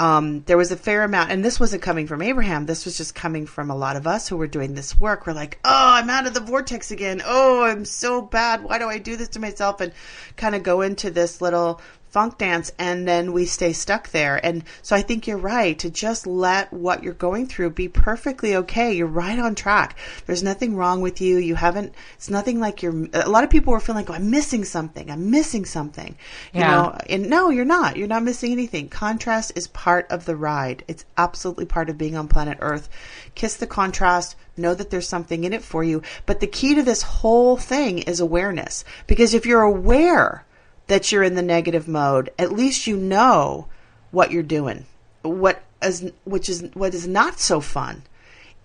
Um, 0.00 0.44
there 0.46 0.56
was 0.56 0.70
a 0.70 0.76
fair 0.76 1.02
amount, 1.02 1.32
and 1.32 1.44
this 1.44 1.58
wasn't 1.58 1.82
coming 1.82 2.06
from 2.06 2.22
Abraham. 2.22 2.66
This 2.66 2.84
was 2.84 2.96
just 2.96 3.16
coming 3.16 3.46
from 3.46 3.68
a 3.68 3.76
lot 3.76 3.96
of 3.96 4.06
us 4.06 4.28
who 4.28 4.36
were 4.36 4.46
doing 4.46 4.74
this 4.74 5.00
work. 5.00 5.26
We're 5.26 5.32
like, 5.32 5.58
oh, 5.64 5.70
I'm 5.94 6.08
out 6.08 6.26
of 6.26 6.34
the 6.34 6.40
vortex 6.40 6.92
again. 6.92 7.20
Oh, 7.24 7.64
I'm 7.64 7.84
so 7.84 8.22
bad. 8.22 8.62
Why 8.62 8.78
do 8.78 8.88
I 8.88 8.98
do 8.98 9.16
this 9.16 9.30
to 9.30 9.40
myself? 9.40 9.80
And 9.80 9.92
kind 10.36 10.54
of 10.54 10.62
go 10.62 10.82
into 10.82 11.10
this 11.10 11.40
little 11.40 11.80
funk 12.10 12.38
dance 12.38 12.72
and 12.78 13.06
then 13.06 13.32
we 13.32 13.44
stay 13.44 13.72
stuck 13.72 14.10
there. 14.10 14.44
And 14.44 14.64
so 14.82 14.96
I 14.96 15.02
think 15.02 15.26
you're 15.26 15.36
right 15.38 15.78
to 15.78 15.90
just 15.90 16.26
let 16.26 16.72
what 16.72 17.02
you're 17.02 17.12
going 17.14 17.46
through 17.46 17.70
be 17.70 17.88
perfectly 17.88 18.56
okay. 18.56 18.92
You're 18.92 19.06
right 19.06 19.38
on 19.38 19.54
track. 19.54 19.98
There's 20.26 20.42
nothing 20.42 20.74
wrong 20.76 21.00
with 21.00 21.20
you. 21.20 21.38
You 21.38 21.54
haven't, 21.54 21.94
it's 22.14 22.30
nothing 22.30 22.60
like 22.60 22.82
you're, 22.82 23.06
a 23.12 23.28
lot 23.28 23.44
of 23.44 23.50
people 23.50 23.72
were 23.72 23.80
feeling 23.80 24.04
like, 24.04 24.10
oh, 24.10 24.14
I'm 24.14 24.30
missing 24.30 24.64
something. 24.64 25.10
I'm 25.10 25.30
missing 25.30 25.64
something. 25.64 26.16
You 26.52 26.60
Yeah. 26.60 26.70
know, 26.70 26.98
and 27.08 27.28
no, 27.28 27.50
you're 27.50 27.64
not. 27.64 27.96
You're 27.96 28.08
not 28.08 28.22
missing 28.22 28.52
anything. 28.52 28.88
Contrast 28.88 29.52
is 29.54 29.68
part 29.68 30.06
of 30.10 30.24
the 30.24 30.36
ride. 30.36 30.84
It's 30.88 31.04
absolutely 31.16 31.66
part 31.66 31.90
of 31.90 31.98
being 31.98 32.16
on 32.16 32.28
planet 32.28 32.58
Earth. 32.60 32.88
Kiss 33.34 33.56
the 33.56 33.66
contrast. 33.66 34.36
Know 34.56 34.74
that 34.74 34.90
there's 34.90 35.08
something 35.08 35.44
in 35.44 35.52
it 35.52 35.62
for 35.62 35.84
you. 35.84 36.02
But 36.26 36.40
the 36.40 36.46
key 36.48 36.74
to 36.74 36.82
this 36.82 37.02
whole 37.02 37.56
thing 37.56 37.98
is 38.00 38.18
awareness. 38.18 38.84
Because 39.06 39.34
if 39.34 39.46
you're 39.46 39.62
aware 39.62 40.44
that 40.88 41.12
you're 41.12 41.22
in 41.22 41.34
the 41.34 41.42
negative 41.42 41.86
mode, 41.88 42.30
at 42.38 42.52
least 42.52 42.86
you 42.86 42.96
know 42.96 43.66
what 44.10 44.30
you're 44.30 44.42
doing. 44.42 44.86
What 45.22 45.62
is, 45.82 46.10
which 46.24 46.48
is 46.48 46.64
what 46.74 46.94
is 46.94 47.06
not 47.06 47.38
so 47.38 47.60
fun 47.60 48.02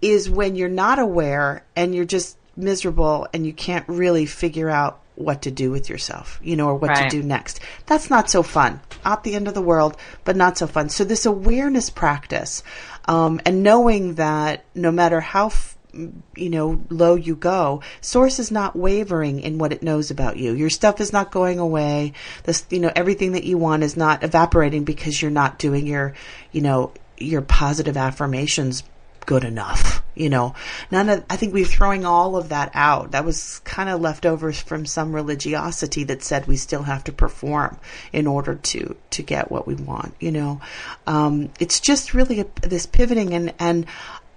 is 0.01 0.30
when 0.30 0.55
you're 0.55 0.69
not 0.69 0.99
aware 0.99 1.63
and 1.76 1.93
you're 1.93 2.05
just 2.05 2.38
miserable 2.55 3.28
and 3.34 3.45
you 3.45 3.53
can't 3.53 3.88
really 3.88 4.26
figure 4.26 4.69
out 4.69 4.99
what 5.15 5.43
to 5.43 5.51
do 5.51 5.69
with 5.69 5.89
yourself, 5.89 6.39
you 6.43 6.55
know, 6.55 6.67
or 6.67 6.76
what 6.76 6.89
Right. 6.89 7.09
to 7.09 7.21
do 7.21 7.24
next. 7.24 7.59
That's 7.86 8.09
not 8.09 8.30
so 8.30 8.41
fun. 8.41 8.80
Not 9.05 9.24
the 9.24 9.36
end 9.36 9.47
of 9.47 9.53
the 9.53 9.61
world, 9.61 9.95
but 10.24 10.36
not 10.36 10.57
so 10.57 10.65
fun. 10.65 10.89
So 10.89 11.03
this 11.03 11.26
awareness 11.26 11.89
practice, 11.89 12.63
um, 13.05 13.39
and 13.45 13.61
knowing 13.63 14.15
that 14.15 14.63
no 14.74 14.91
matter 14.91 15.21
how 15.21 15.49
you 15.93 16.49
know 16.49 16.81
low 16.89 17.15
you 17.15 17.35
go. 17.35 17.81
Source 18.01 18.39
is 18.39 18.51
not 18.51 18.75
wavering 18.75 19.39
in 19.39 19.57
what 19.57 19.73
it 19.73 19.83
knows 19.83 20.11
about 20.11 20.37
you. 20.37 20.53
Your 20.53 20.69
stuff 20.69 20.99
is 20.99 21.13
not 21.13 21.31
going 21.31 21.59
away. 21.59 22.13
This 22.43 22.65
you 22.69 22.79
know 22.79 22.91
everything 22.95 23.33
that 23.33 23.43
you 23.43 23.57
want 23.57 23.83
is 23.83 23.95
not 23.95 24.23
evaporating 24.23 24.83
because 24.83 25.21
you're 25.21 25.31
not 25.31 25.59
doing 25.59 25.87
your 25.87 26.13
you 26.51 26.61
know 26.61 26.93
your 27.17 27.41
positive 27.41 27.97
affirmations 27.97 28.83
good 29.25 29.43
enough 29.43 30.03
you 30.15 30.29
know. 30.29 30.53
None 30.91 31.09
of 31.09 31.23
i 31.29 31.35
think 31.35 31.53
we're 31.53 31.65
throwing 31.65 32.05
all 32.05 32.35
of 32.35 32.49
that 32.49 32.71
out. 32.73 33.11
That 33.11 33.25
was 33.25 33.59
kind 33.59 33.89
of 33.89 34.01
leftovers 34.01 34.59
from 34.59 34.85
some 34.85 35.13
religiosity 35.13 36.03
that 36.05 36.23
said 36.23 36.47
we 36.47 36.57
still 36.57 36.83
have 36.83 37.03
to 37.05 37.11
perform 37.11 37.77
in 38.11 38.27
order 38.27 38.55
to 38.55 38.95
to 39.11 39.23
get 39.23 39.51
what 39.51 39.67
we 39.67 39.75
want 39.75 40.13
you 40.19 40.31
know. 40.31 40.61
Um, 41.07 41.49
it's 41.59 41.79
just 41.79 42.13
really 42.13 42.41
a, 42.41 42.45
this 42.61 42.85
pivoting 42.85 43.33
and 43.33 43.53
and 43.59 43.85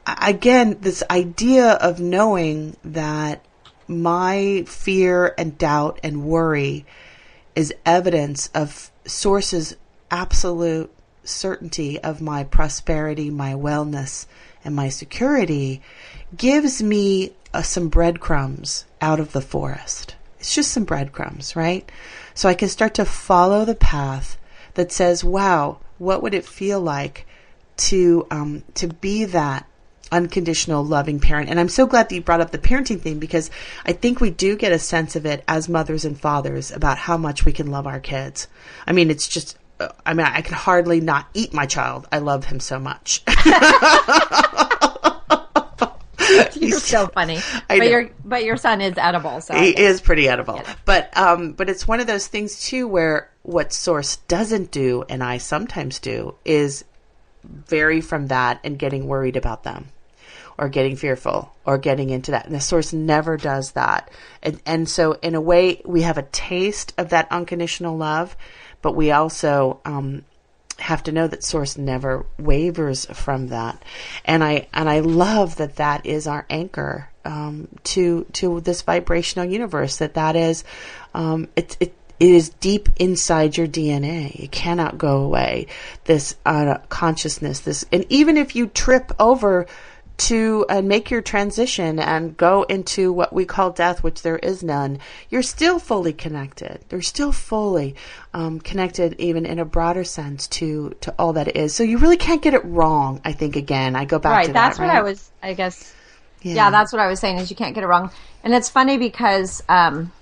again, 0.07 0.79
this 0.81 1.03
idea 1.11 1.73
of 1.73 2.01
knowing 2.01 2.77
that 2.85 3.45
my 3.89 4.65
fear 4.67 5.35
and 5.39 5.59
doubt 5.59 6.01
and 6.03 6.25
worry 6.25 6.85
is 7.55 7.75
evidence 7.85 8.49
of 8.55 8.91
source's 9.05 9.77
absolute 10.11 10.93
certainty 11.25 11.99
of 12.01 12.21
my 12.21 12.45
prosperity, 12.45 13.31
my 13.31 13.53
wellness, 13.55 14.27
and 14.65 14.75
my 14.75 14.89
security 14.89 15.83
gives 16.37 16.83
me 16.83 17.33
uh, 17.53 17.63
some 17.63 17.89
breadcrumbs 17.89 18.85
out 19.01 19.21
of 19.21 19.33
the 19.33 19.41
forest. 19.41 20.15
It's 20.39 20.55
just 20.55 20.73
some 20.73 20.85
breadcrumbs, 20.85 21.57
right? 21.57 21.91
So 22.35 22.49
I 22.49 22.55
can 22.55 22.69
start 22.69 22.95
to 22.95 23.05
follow 23.05 23.65
the 23.65 23.75
path 23.75 24.37
that 24.75 24.93
says, 24.93 25.25
wow, 25.25 25.79
what 25.99 26.23
would 26.23 26.35
it 26.35 26.45
feel 26.45 26.81
like 26.81 27.27
to 27.77 28.27
um, 28.31 28.63
to 28.75 28.89
be 28.89 29.25
that 29.25 29.67
unconditional 30.13 30.85
loving 30.85 31.21
parent. 31.21 31.51
And 31.51 31.59
i'm 31.59 31.69
so 31.69 31.87
glad 31.87 32.09
that 32.09 32.15
you 32.15 32.21
brought 32.21 32.41
up 32.41 32.51
the 32.51 32.59
parenting 32.59 33.01
thing 33.01 33.19
because 33.19 33.51
i 33.85 33.93
think 33.93 34.21
we 34.21 34.31
do 34.31 34.57
get 34.57 34.73
a 34.73 34.79
sense 34.79 35.17
of 35.17 35.27
it 35.27 35.43
as 35.49 35.69
mothers 35.69 36.05
and 36.05 36.19
fathers 36.19 36.71
about 36.71 36.99
how 36.99 37.17
much 37.17 37.45
we 37.45 37.53
can 37.53 37.71
love 37.71 37.87
our 37.87 38.01
kids. 38.01 38.49
I 38.87 38.93
mean 38.93 39.11
it's 39.11 39.29
just 39.29 39.59
uh, 39.81 39.89
i 40.05 40.15
mean 40.15 40.27
i 40.27 40.41
can 40.41 40.55
hardly 40.55 41.01
not 41.01 41.29
eat 41.35 41.53
my 41.53 41.67
child. 41.67 42.07
I 42.13 42.19
love 42.19 42.45
him 42.45 42.61
so 42.61 42.79
much. 42.79 43.23
You're 46.57 46.81
so 46.81 47.07
funny. 47.09 47.39
I 47.71 47.79
but 47.79 47.89
your 47.89 48.11
but 48.25 48.45
your 48.45 48.57
son 48.57 48.81
is 48.81 48.99
edible, 48.99 49.41
so 49.41 49.55
He 49.55 49.71
is 49.71 50.01
pretty 50.01 50.29
edible. 50.29 50.61
But 50.85 51.17
um 51.17 51.53
but 51.53 51.69
it's 51.69 51.87
one 51.87 52.01
of 52.01 52.07
those 52.07 52.27
things 52.27 52.63
too 52.63 52.89
where 52.89 53.31
what 53.43 53.73
source 53.73 54.17
doesn't 54.29 54.71
do 54.71 55.05
and 55.09 55.23
I 55.23 55.39
sometimes 55.39 55.99
do 55.99 56.35
is 56.45 56.85
vary 57.45 58.01
from 58.01 58.27
that 58.29 58.61
and 58.65 58.79
getting 58.79 59.07
worried 59.07 59.37
about 59.37 59.63
them 59.63 59.87
or 60.59 60.69
getting 60.69 60.97
fearful 60.97 61.55
or 61.65 61.79
getting 61.79 62.11
into 62.11 62.31
that. 62.31 62.47
And 62.47 62.55
the 62.55 62.61
source 62.61 62.93
never 62.93 63.37
does 63.37 63.73
that. 63.73 64.11
And 64.43 64.61
and 64.67 64.89
so 64.89 65.13
in 65.23 65.35
a 65.35 65.41
way 65.41 65.83
we 65.85 66.03
have 66.03 66.19
a 66.19 66.23
taste 66.23 66.93
of 66.99 67.11
that 67.11 67.31
unconditional 67.31 67.97
love, 67.97 68.37
but 68.83 68.93
we 68.93 69.11
also 69.11 69.81
um 69.85 70.25
have 70.79 71.03
to 71.03 71.13
know 71.13 71.27
that 71.27 71.43
source 71.43 71.79
never 71.79 72.27
wavers 72.39 73.07
from 73.07 73.47
that 73.47 73.83
and 74.27 74.45
i 74.45 74.69
and 74.75 74.91
i 74.91 75.01
love 75.01 75.57
that 75.57 75.77
that 75.77 76.05
is 76.05 76.27
our 76.27 76.45
anchor 76.51 77.09
um, 77.25 77.69
to 77.83 78.25
to 78.35 78.61
this 78.61 78.83
vibrational 78.83 79.47
universe 79.47 79.97
that 79.97 80.15
that 80.15 80.37
is 80.37 80.65
um, 81.15 81.49
it, 81.57 81.77
it 81.81 81.95
it 82.19 82.31
is 82.31 82.49
deep 82.49 82.89
inside 82.97 83.59
your 83.59 83.67
DNA. 83.67 84.45
It 84.45 84.51
cannot 84.51 84.97
go 84.97 85.19
away. 85.19 85.67
This 86.05 86.35
uh, 86.47 86.79
consciousness, 86.89 87.61
this, 87.61 87.85
and 87.93 88.07
even 88.09 88.39
if 88.39 88.57
you 88.57 88.69
trip 88.69 89.13
over 89.19 89.67
to 90.19 90.65
and 90.69 90.89
make 90.89 91.11
your 91.11 91.21
transition 91.21 91.99
and 91.99 92.37
go 92.37 92.63
into 92.65 93.13
what 93.13 93.33
we 93.33 93.45
call 93.45 93.71
death, 93.71 94.03
which 94.03 94.23
there 94.23 94.39
is 94.39 94.63
none, 94.63 94.99
you're 95.29 95.43
still 95.43 95.79
fully 95.79 96.13
connected. 96.13 96.85
You're 96.91 97.03
still 97.03 97.33
fully 97.33 97.95
um, 98.33 98.61
connected, 98.61 99.15
even 99.19 99.45
in 99.45 99.59
a 99.59 99.65
broader 99.65 100.05
sense, 100.05 100.47
to 100.49 100.97
to 101.03 101.15
all 101.19 101.35
that 101.35 101.49
it 101.49 101.57
is. 101.57 101.75
So 101.75 101.83
you 101.83 101.99
really 101.99 102.17
can't 102.17 102.43
get 102.43 102.55
it 102.55 102.65
wrong. 102.65 103.21
I 103.25 103.33
think 103.33 103.57
again, 103.57 103.97
I 103.97 104.05
go 104.05 104.19
back 104.19 104.33
right. 104.33 104.47
to 104.47 104.53
That's 104.53 104.79
that. 104.79 104.85
That's 104.85 104.95
what 104.95 104.95
right? 104.95 104.99
I 104.99 105.03
was. 105.03 105.31
I 105.43 105.55
guess. 105.55 105.95
Yeah. 106.43 106.71
that's 106.71 106.93
what 106.93 107.01
I 107.01 107.09
was 107.09 107.19
saying. 107.19 107.39
Is 107.39 107.51
you 107.51 107.57
can't 107.57 107.75
get 107.75 107.83
it 107.83 107.89
wrong, 107.89 108.11
and 108.45 108.55
it's 108.55 108.69
funny 108.69 108.99
because 108.99 109.63
um, 109.69 110.13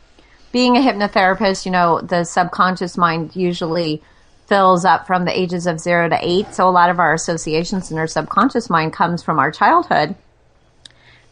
being 0.53 0.76
a 0.76 0.80
hypnotherapist, 0.80 1.66
you 1.66 1.72
know, 1.72 2.01
the 2.01 2.24
subconscious 2.24 2.97
mind 2.97 3.36
usually 3.36 4.03
fills 4.47 4.84
up 4.84 5.07
from 5.07 5.24
the 5.24 5.38
ages 5.38 5.66
of 5.66 5.80
zero 5.80 6.09
to 6.09 6.18
eight. 6.20 6.55
So 6.55 6.68
a 6.68 6.70
lot 6.70 6.90
of 6.90 6.99
our 6.99 7.14
associations 7.14 7.90
in 7.90 7.99
our 7.99 8.07
subconscious 8.07 8.68
mind 8.68 8.92
comes 8.92 9.22
from 9.22 9.38
our 9.38 9.51
childhood. 9.51 10.14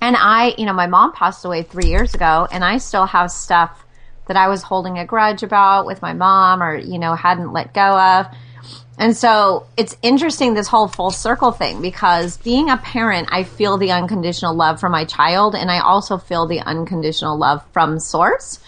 And 0.00 0.16
I, 0.18 0.54
you 0.58 0.66
know, 0.66 0.72
my 0.72 0.86
mom 0.86 1.12
passed 1.12 1.44
away 1.44 1.62
three 1.62 1.86
years 1.86 2.14
ago, 2.14 2.48
and 2.50 2.64
I 2.64 2.78
still 2.78 3.06
have 3.06 3.30
stuff 3.30 3.84
that 4.26 4.36
I 4.36 4.48
was 4.48 4.62
holding 4.62 4.98
a 4.98 5.04
grudge 5.04 5.42
about 5.42 5.86
with 5.86 6.02
my 6.02 6.12
mom 6.12 6.62
or, 6.62 6.76
you 6.76 6.98
know, 6.98 7.14
hadn't 7.14 7.52
let 7.52 7.74
go 7.74 7.98
of. 7.98 8.26
And 8.98 9.16
so 9.16 9.66
it's 9.76 9.96
interesting, 10.02 10.54
this 10.54 10.68
whole 10.68 10.88
full 10.88 11.10
circle 11.10 11.50
thing, 11.50 11.82
because 11.82 12.36
being 12.38 12.70
a 12.70 12.76
parent, 12.76 13.28
I 13.32 13.44
feel 13.44 13.78
the 13.78 13.90
unconditional 13.92 14.54
love 14.54 14.80
from 14.80 14.92
my 14.92 15.04
child, 15.04 15.54
and 15.54 15.70
I 15.70 15.80
also 15.80 16.18
feel 16.18 16.46
the 16.46 16.60
unconditional 16.60 17.38
love 17.38 17.64
from 17.72 17.98
source. 17.98 18.58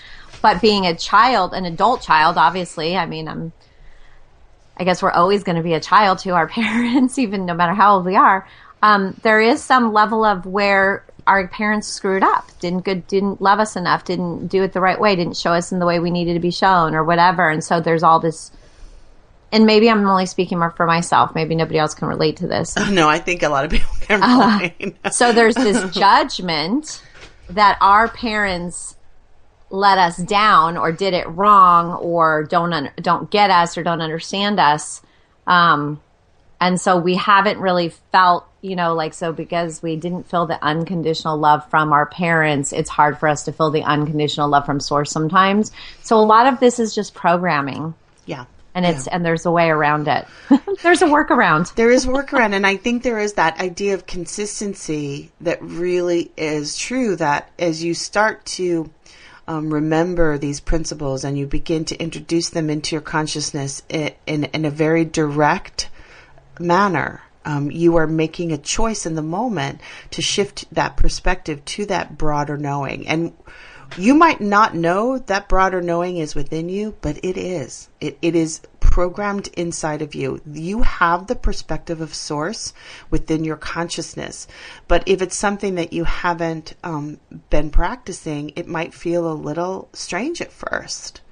But 0.41 0.61
being 0.61 0.87
a 0.87 0.97
child, 0.97 1.53
an 1.55 1.65
adult 1.65 2.03
child, 2.03 2.37
obviously, 2.37 2.97
I 2.97 3.07
mean, 3.07 3.29
I'm, 3.29 3.53
I 4.77 4.85
guess 4.85 5.03
we're 5.03 5.11
always 5.11 5.45
going 5.45 5.57
to 5.57 5.63
be 5.63 5.75
a 5.75 5.81
child 5.81 6.19
to 6.21 6.31
our 6.31 6.49
parents, 6.61 7.19
even 7.19 7.47
no 7.47 7.55
matter 7.55 7.75
how 7.75 7.97
old 7.97 8.05
we 8.07 8.17
are. 8.17 8.47
Um, 8.83 9.19
there 9.23 9.41
is 9.41 9.63
some 9.63 9.93
level 9.93 10.25
of 10.25 10.45
where 10.47 11.05
our 11.27 11.49
parents 11.49 11.89
screwed 11.89 12.23
up, 12.23 12.51
didn't 12.61 12.85
good, 12.85 13.07
didn't 13.07 13.41
love 13.41 13.59
us 13.59 13.77
enough, 13.77 14.05
didn't 14.05 14.49
do 14.49 14.63
it 14.63 14.73
the 14.75 14.81
right 14.81 15.01
way, 15.01 15.17
didn't 15.17 15.37
show 15.39 15.53
us 15.53 15.73
in 15.73 15.79
the 15.79 15.87
way 15.87 15.99
we 15.99 16.11
needed 16.11 16.35
to 16.35 16.41
be 16.41 16.51
shown, 16.51 16.95
or 16.95 17.03
whatever. 17.03 17.49
And 17.49 17.65
so 17.65 17.81
there's 17.81 18.03
all 18.03 18.21
this. 18.21 18.51
And 19.51 19.65
maybe 19.65 19.89
I'm 19.89 20.07
only 20.07 20.27
speaking 20.27 20.59
more 20.59 20.71
for 20.73 20.85
myself. 20.85 21.35
Maybe 21.35 21.55
nobody 21.55 21.79
else 21.79 21.95
can 21.95 22.09
relate 22.09 22.39
to 22.39 22.47
this. 22.49 22.77
no, 22.91 23.09
I 23.09 23.21
think 23.21 23.43
a 23.43 23.49
lot 23.49 23.65
of 23.65 23.71
people 23.71 23.89
can 24.01 24.23
Uh, 24.23 24.59
relate. 24.81 24.97
so 25.13 25.33
there's 25.33 25.55
this 25.55 25.91
judgment 25.95 27.01
that 27.51 27.79
our 27.81 28.09
parents 28.09 28.97
let 29.75 29.99
us 29.99 30.17
down 30.17 30.77
or 30.77 30.93
did 30.93 31.15
it 31.15 31.29
wrong 31.29 31.95
or 31.95 32.45
don't 32.45 32.73
un- 32.73 32.91
don't 32.97 33.31
get 33.31 33.51
us 33.51 33.77
or 33.77 33.83
don't 33.83 34.01
understand 34.01 34.61
us 34.61 35.03
um, 35.47 36.01
and 36.61 36.81
so 36.81 36.97
we 36.97 37.17
haven't 37.17 37.59
really 37.59 37.91
felt 38.13 38.47
you 38.63 38.77
know 38.77 38.95
like 38.95 39.15
so 39.15 39.33
because 39.33 39.83
we 39.83 39.97
didn't 39.97 40.29
feel 40.31 40.47
the 40.47 40.63
unconditional 40.65 41.37
love 41.37 41.69
from 41.71 41.93
our 41.93 42.07
parents 42.07 42.73
it's 42.73 42.91
hard 42.91 43.19
for 43.19 43.29
us 43.29 43.45
to 43.45 43.53
feel 43.53 43.71
the 43.71 43.83
unconditional 43.83 44.49
love 44.49 44.65
from 44.65 44.81
source 44.81 45.11
sometimes 45.11 45.73
so 46.03 46.19
a 46.19 46.23
lot 46.23 46.47
of 46.47 46.61
this 46.61 46.79
is 46.79 46.95
just 46.95 47.15
programming 47.15 47.95
yeah, 48.27 48.47
and 48.75 48.85
it's 48.85 49.07
and 49.07 49.25
there's 49.25 49.47
a 49.47 49.51
way 49.51 49.71
around 49.71 50.09
it. 50.09 50.27
there's 50.83 51.03
a 51.03 51.07
workaround. 51.07 51.75
There 51.75 51.91
is 51.91 52.07
workaround, 52.07 52.55
and 52.55 52.67
I 52.67 52.77
think 52.77 53.03
there 53.03 53.19
is 53.19 53.35
that 53.35 53.61
idea 53.61 53.95
of 53.95 54.07
consistency 54.07 55.31
that 55.41 55.63
really 55.63 56.33
is 56.37 56.77
true. 56.77 57.17
That 57.17 57.51
as 57.59 57.85
you 57.85 57.95
start 57.95 58.45
to 58.47 58.91
um, 59.47 59.73
remember 59.73 60.39
these 60.39 60.61
principles 60.61 61.25
and 61.25 61.39
you 61.39 61.47
begin 61.47 61.85
to 61.87 62.01
introduce 62.01 62.51
them 62.51 62.71
into 62.71 62.95
your 62.95 63.03
consciousness 63.03 63.83
in, 63.89 64.13
in, 64.27 64.45
in 64.45 64.65
a 64.65 64.71
very 64.71 65.05
direct 65.05 65.89
manner, 66.59 67.23
um, 67.45 67.71
you 67.71 67.97
are 67.97 68.07
making 68.07 68.53
a 68.53 68.59
choice 68.59 69.05
in 69.07 69.15
the 69.15 69.23
moment 69.23 69.81
to 70.13 70.23
shift 70.23 70.65
that 70.73 70.97
perspective 70.97 71.65
to 71.65 71.87
that 71.87 72.17
broader 72.17 72.57
knowing. 72.57 73.07
And 73.07 73.35
you 73.99 74.15
might 74.15 74.41
not 74.41 74.75
know 74.75 75.19
that 75.19 75.49
broader 75.49 75.83
knowing 75.83 76.17
is 76.17 76.35
within 76.35 76.69
you, 76.69 76.97
but 77.01 77.19
it 77.23 77.37
is. 77.37 77.89
It, 78.01 78.19
it 78.23 78.35
is 78.35 78.63
programmed 78.85 79.49
inside 79.57 80.03
of 80.03 80.15
you. 80.15 80.41
You 80.47 80.83
have 80.83 81.27
the 81.27 81.35
perspective 81.35 82.01
of 82.01 82.15
source 82.15 82.73
within 83.11 83.43
your 83.43 83.57
consciousness. 83.57 84.47
But 84.87 85.03
if 85.07 85.21
it's 85.21 85.37
something 85.37 85.75
that 85.75 85.93
you 85.93 86.05
haven't 86.05 86.75
um, 86.85 87.19
been 87.51 87.71
practicing, 87.71 88.53
it 88.55 88.69
might 88.69 88.95
feel 88.95 89.27
a 89.27 89.35
little 89.35 89.89
strange 89.95 90.41
at 90.41 90.53
first. 90.53 91.23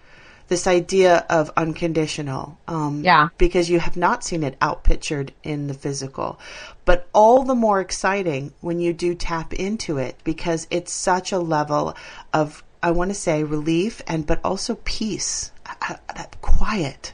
This 0.48 0.66
idea 0.66 1.24
of 1.30 1.52
unconditional. 1.56 2.58
Um, 2.66 3.04
Yeah. 3.04 3.28
Because 3.38 3.70
you 3.70 3.78
have 3.78 3.96
not 3.96 4.24
seen 4.24 4.42
it 4.42 4.58
outpictured 4.58 5.30
in 5.44 5.68
the 5.68 5.74
physical. 5.74 6.40
But 6.84 7.06
all 7.12 7.44
the 7.44 7.54
more 7.54 7.80
exciting 7.80 8.52
when 8.60 8.80
you 8.80 8.92
do 8.92 9.14
tap 9.14 9.54
into 9.54 9.98
it 9.98 10.16
because 10.24 10.66
it's 10.70 10.92
such 10.92 11.30
a 11.30 11.38
level 11.38 11.94
of, 12.32 12.64
I 12.82 12.90
want 12.90 13.10
to 13.10 13.14
say, 13.14 13.44
relief 13.44 14.02
and, 14.08 14.26
but 14.26 14.40
also 14.42 14.78
peace, 14.82 15.52
uh, 15.64 15.96
that 16.16 16.40
quiet 16.42 17.12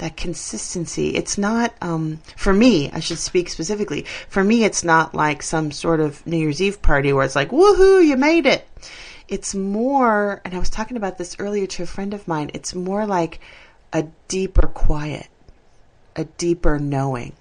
that 0.00 0.16
consistency. 0.16 1.10
It's 1.10 1.38
not, 1.38 1.74
um, 1.80 2.20
for 2.36 2.52
me, 2.52 2.90
I 2.90 3.00
should 3.00 3.18
speak 3.18 3.48
specifically. 3.48 4.06
For 4.28 4.42
me, 4.42 4.64
it's 4.64 4.82
not 4.82 5.14
like 5.14 5.42
some 5.42 5.70
sort 5.70 6.00
of 6.00 6.26
New 6.26 6.38
Year's 6.38 6.60
Eve 6.60 6.82
party 6.82 7.12
where 7.12 7.24
it's 7.24 7.36
like, 7.36 7.50
woohoo, 7.50 8.04
you 8.04 8.16
made 8.16 8.46
it. 8.46 8.66
It's 9.28 9.54
more, 9.54 10.40
and 10.44 10.54
I 10.54 10.58
was 10.58 10.70
talking 10.70 10.96
about 10.96 11.18
this 11.18 11.36
earlier 11.38 11.66
to 11.66 11.84
a 11.84 11.86
friend 11.86 12.12
of 12.12 12.26
mine, 12.26 12.50
it's 12.52 12.74
more 12.74 13.06
like 13.06 13.40
a 13.92 14.06
deeper 14.26 14.66
quiet, 14.66 15.28
a 16.16 16.24
deeper 16.24 16.78
knowing. 16.78 17.34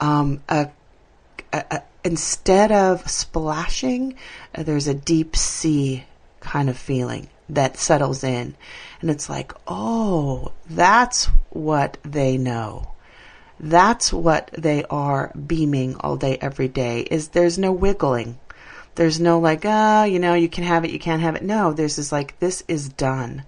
Um, 0.00 0.42
a, 0.48 0.70
a, 1.52 1.64
a, 1.70 1.82
instead 2.02 2.72
of 2.72 3.08
splashing, 3.08 4.14
uh, 4.54 4.62
there's 4.62 4.88
a 4.88 4.94
deep 4.94 5.36
sea 5.36 6.04
kind 6.40 6.70
of 6.70 6.78
feeling 6.78 7.28
that 7.48 7.76
settles 7.76 8.24
in. 8.24 8.54
And 9.00 9.10
it's 9.10 9.28
like, 9.28 9.52
oh, 9.66 10.52
that's 10.68 11.26
what 11.50 11.98
they 12.02 12.36
know. 12.36 12.92
That's 13.60 14.12
what 14.12 14.50
they 14.56 14.84
are 14.84 15.32
beaming 15.34 15.96
all 15.96 16.16
day, 16.16 16.38
every 16.40 16.68
day, 16.68 17.00
is 17.00 17.28
there's 17.28 17.58
no 17.58 17.72
wiggling. 17.72 18.38
There's 18.94 19.20
no 19.20 19.38
like, 19.38 19.62
ah, 19.64 20.04
you 20.04 20.18
know, 20.18 20.34
you 20.34 20.48
can 20.48 20.64
have 20.64 20.84
it, 20.84 20.90
you 20.90 20.98
can't 20.98 21.22
have 21.22 21.36
it. 21.36 21.42
No, 21.42 21.72
there's 21.72 21.96
this 21.96 22.12
like, 22.12 22.38
this 22.40 22.62
is 22.68 22.88
done. 22.88 23.44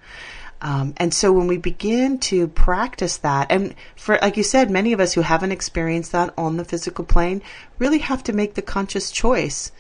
Um, 0.63 0.95
and 0.99 1.15
so 1.15 1.33
when 1.33 1.47
we 1.47 1.57
begin 1.57 2.19
to 2.19 2.47
practice 2.47 3.17
that, 3.19 3.51
and 3.51 3.75
for, 3.97 4.19
like 4.21 4.37
you 4.37 4.43
said, 4.43 4.71
many 4.71 4.93
of 4.93 5.01
us 5.01 5.15
who 5.15 5.23
haven't 5.23 5.53
experienced 5.53 6.13
that 6.13 6.35
on 6.37 6.57
the 6.57 6.65
physical 6.65 7.05
plane 7.05 7.43
really 7.79 7.99
have 7.99 8.23
to 8.25 8.33
make 8.33 8.55
the 8.55 8.63
conscious 8.63 9.11
choice 9.11 9.73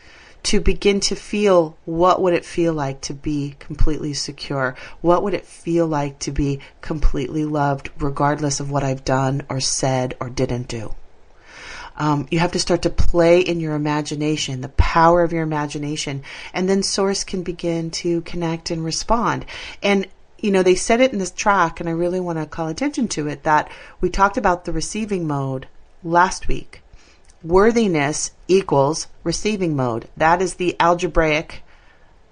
to 0.45 0.61
begin 0.61 1.01
to 1.01 1.15
feel 1.15 1.77
what 1.85 2.21
would 2.23 2.35
it 2.35 2.45
feel 2.45 2.73
like 2.73 3.01
to 3.03 3.15
be 3.15 3.57
completely 3.59 4.15
secure? 4.15 4.77
What 5.01 5.23
would 5.23 5.35
it 5.35 5.47
feel 5.47 5.87
like 5.87 6.19
to 6.21 6.31
be 6.31 6.61
completely 6.81 7.45
loved 7.45 7.91
regardless 7.99 8.61
of 8.61 8.71
what 8.71 8.85
I've 8.85 9.05
done 9.05 9.43
or 9.49 9.61
said 9.61 10.17
or 10.21 10.31
didn't 10.31 10.69
do? 10.69 10.95
Um, 11.97 12.27
you 12.31 12.39
have 12.39 12.53
to 12.53 12.59
start 12.59 12.83
to 12.83 12.91
play 12.91 13.41
in 13.41 13.61
your 13.61 13.75
imagination, 13.75 14.63
the 14.63 14.71
power 14.71 15.23
of 15.23 15.35
your 15.35 15.43
imagination, 15.43 16.23
and 16.55 16.67
then 16.67 16.83
source 16.83 17.25
can 17.25 17.43
begin 17.43 17.91
to 17.91 18.23
connect 18.23 18.71
and 18.71 18.83
respond. 18.83 19.45
And 19.83 20.09
you 20.39 20.51
know, 20.51 20.63
they 20.63 20.75
said 20.75 21.03
it 21.03 21.13
in 21.13 21.19
this 21.19 21.31
track, 21.31 21.81
and 21.81 21.89
I 21.89 21.93
really 21.93 22.21
want 22.21 22.39
to 22.39 22.47
call 22.47 22.69
attention 22.69 23.09
to 23.09 23.29
it 23.29 23.43
that 23.43 23.71
we 24.01 24.09
talked 24.09 24.39
about 24.39 24.65
the 24.65 24.73
receiving 24.73 25.27
mode 25.27 25.67
last 26.03 26.49
week. 26.49 26.81
Worthiness 27.43 28.33
equals 28.49 29.07
receiving 29.25 29.77
mode. 29.77 30.09
That 30.17 30.43
is 30.43 30.55
the 30.55 30.77
algebraic 30.79 31.63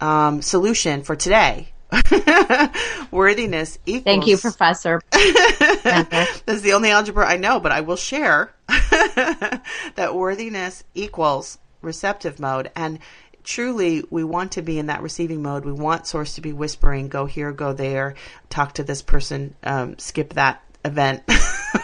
um, 0.00 0.42
solution 0.42 1.02
for 1.02 1.16
today. 1.16 1.72
Worthiness 3.10 3.78
equals. 3.86 4.04
Thank 4.04 4.26
you, 4.26 4.36
Professor. 4.36 5.00
That's 5.10 6.60
the 6.60 6.72
only 6.74 6.90
algebra 6.90 7.26
I 7.26 7.36
know, 7.36 7.60
but 7.60 7.72
I 7.72 7.80
will 7.80 7.96
share 7.96 8.52
that 8.68 10.12
worthiness 10.14 10.84
equals 10.94 11.58
receptive 11.80 12.38
mode. 12.38 12.70
And 12.76 12.98
truly, 13.42 14.04
we 14.10 14.24
want 14.24 14.52
to 14.52 14.62
be 14.62 14.78
in 14.78 14.86
that 14.86 15.02
receiving 15.02 15.42
mode. 15.42 15.64
We 15.64 15.72
want 15.72 16.06
Source 16.06 16.34
to 16.34 16.42
be 16.42 16.52
whispering, 16.52 17.08
go 17.08 17.24
here, 17.24 17.52
go 17.52 17.72
there, 17.72 18.14
talk 18.50 18.74
to 18.74 18.84
this 18.84 19.00
person, 19.00 19.54
um, 19.64 19.98
skip 19.98 20.34
that 20.34 20.62
event. 20.84 21.22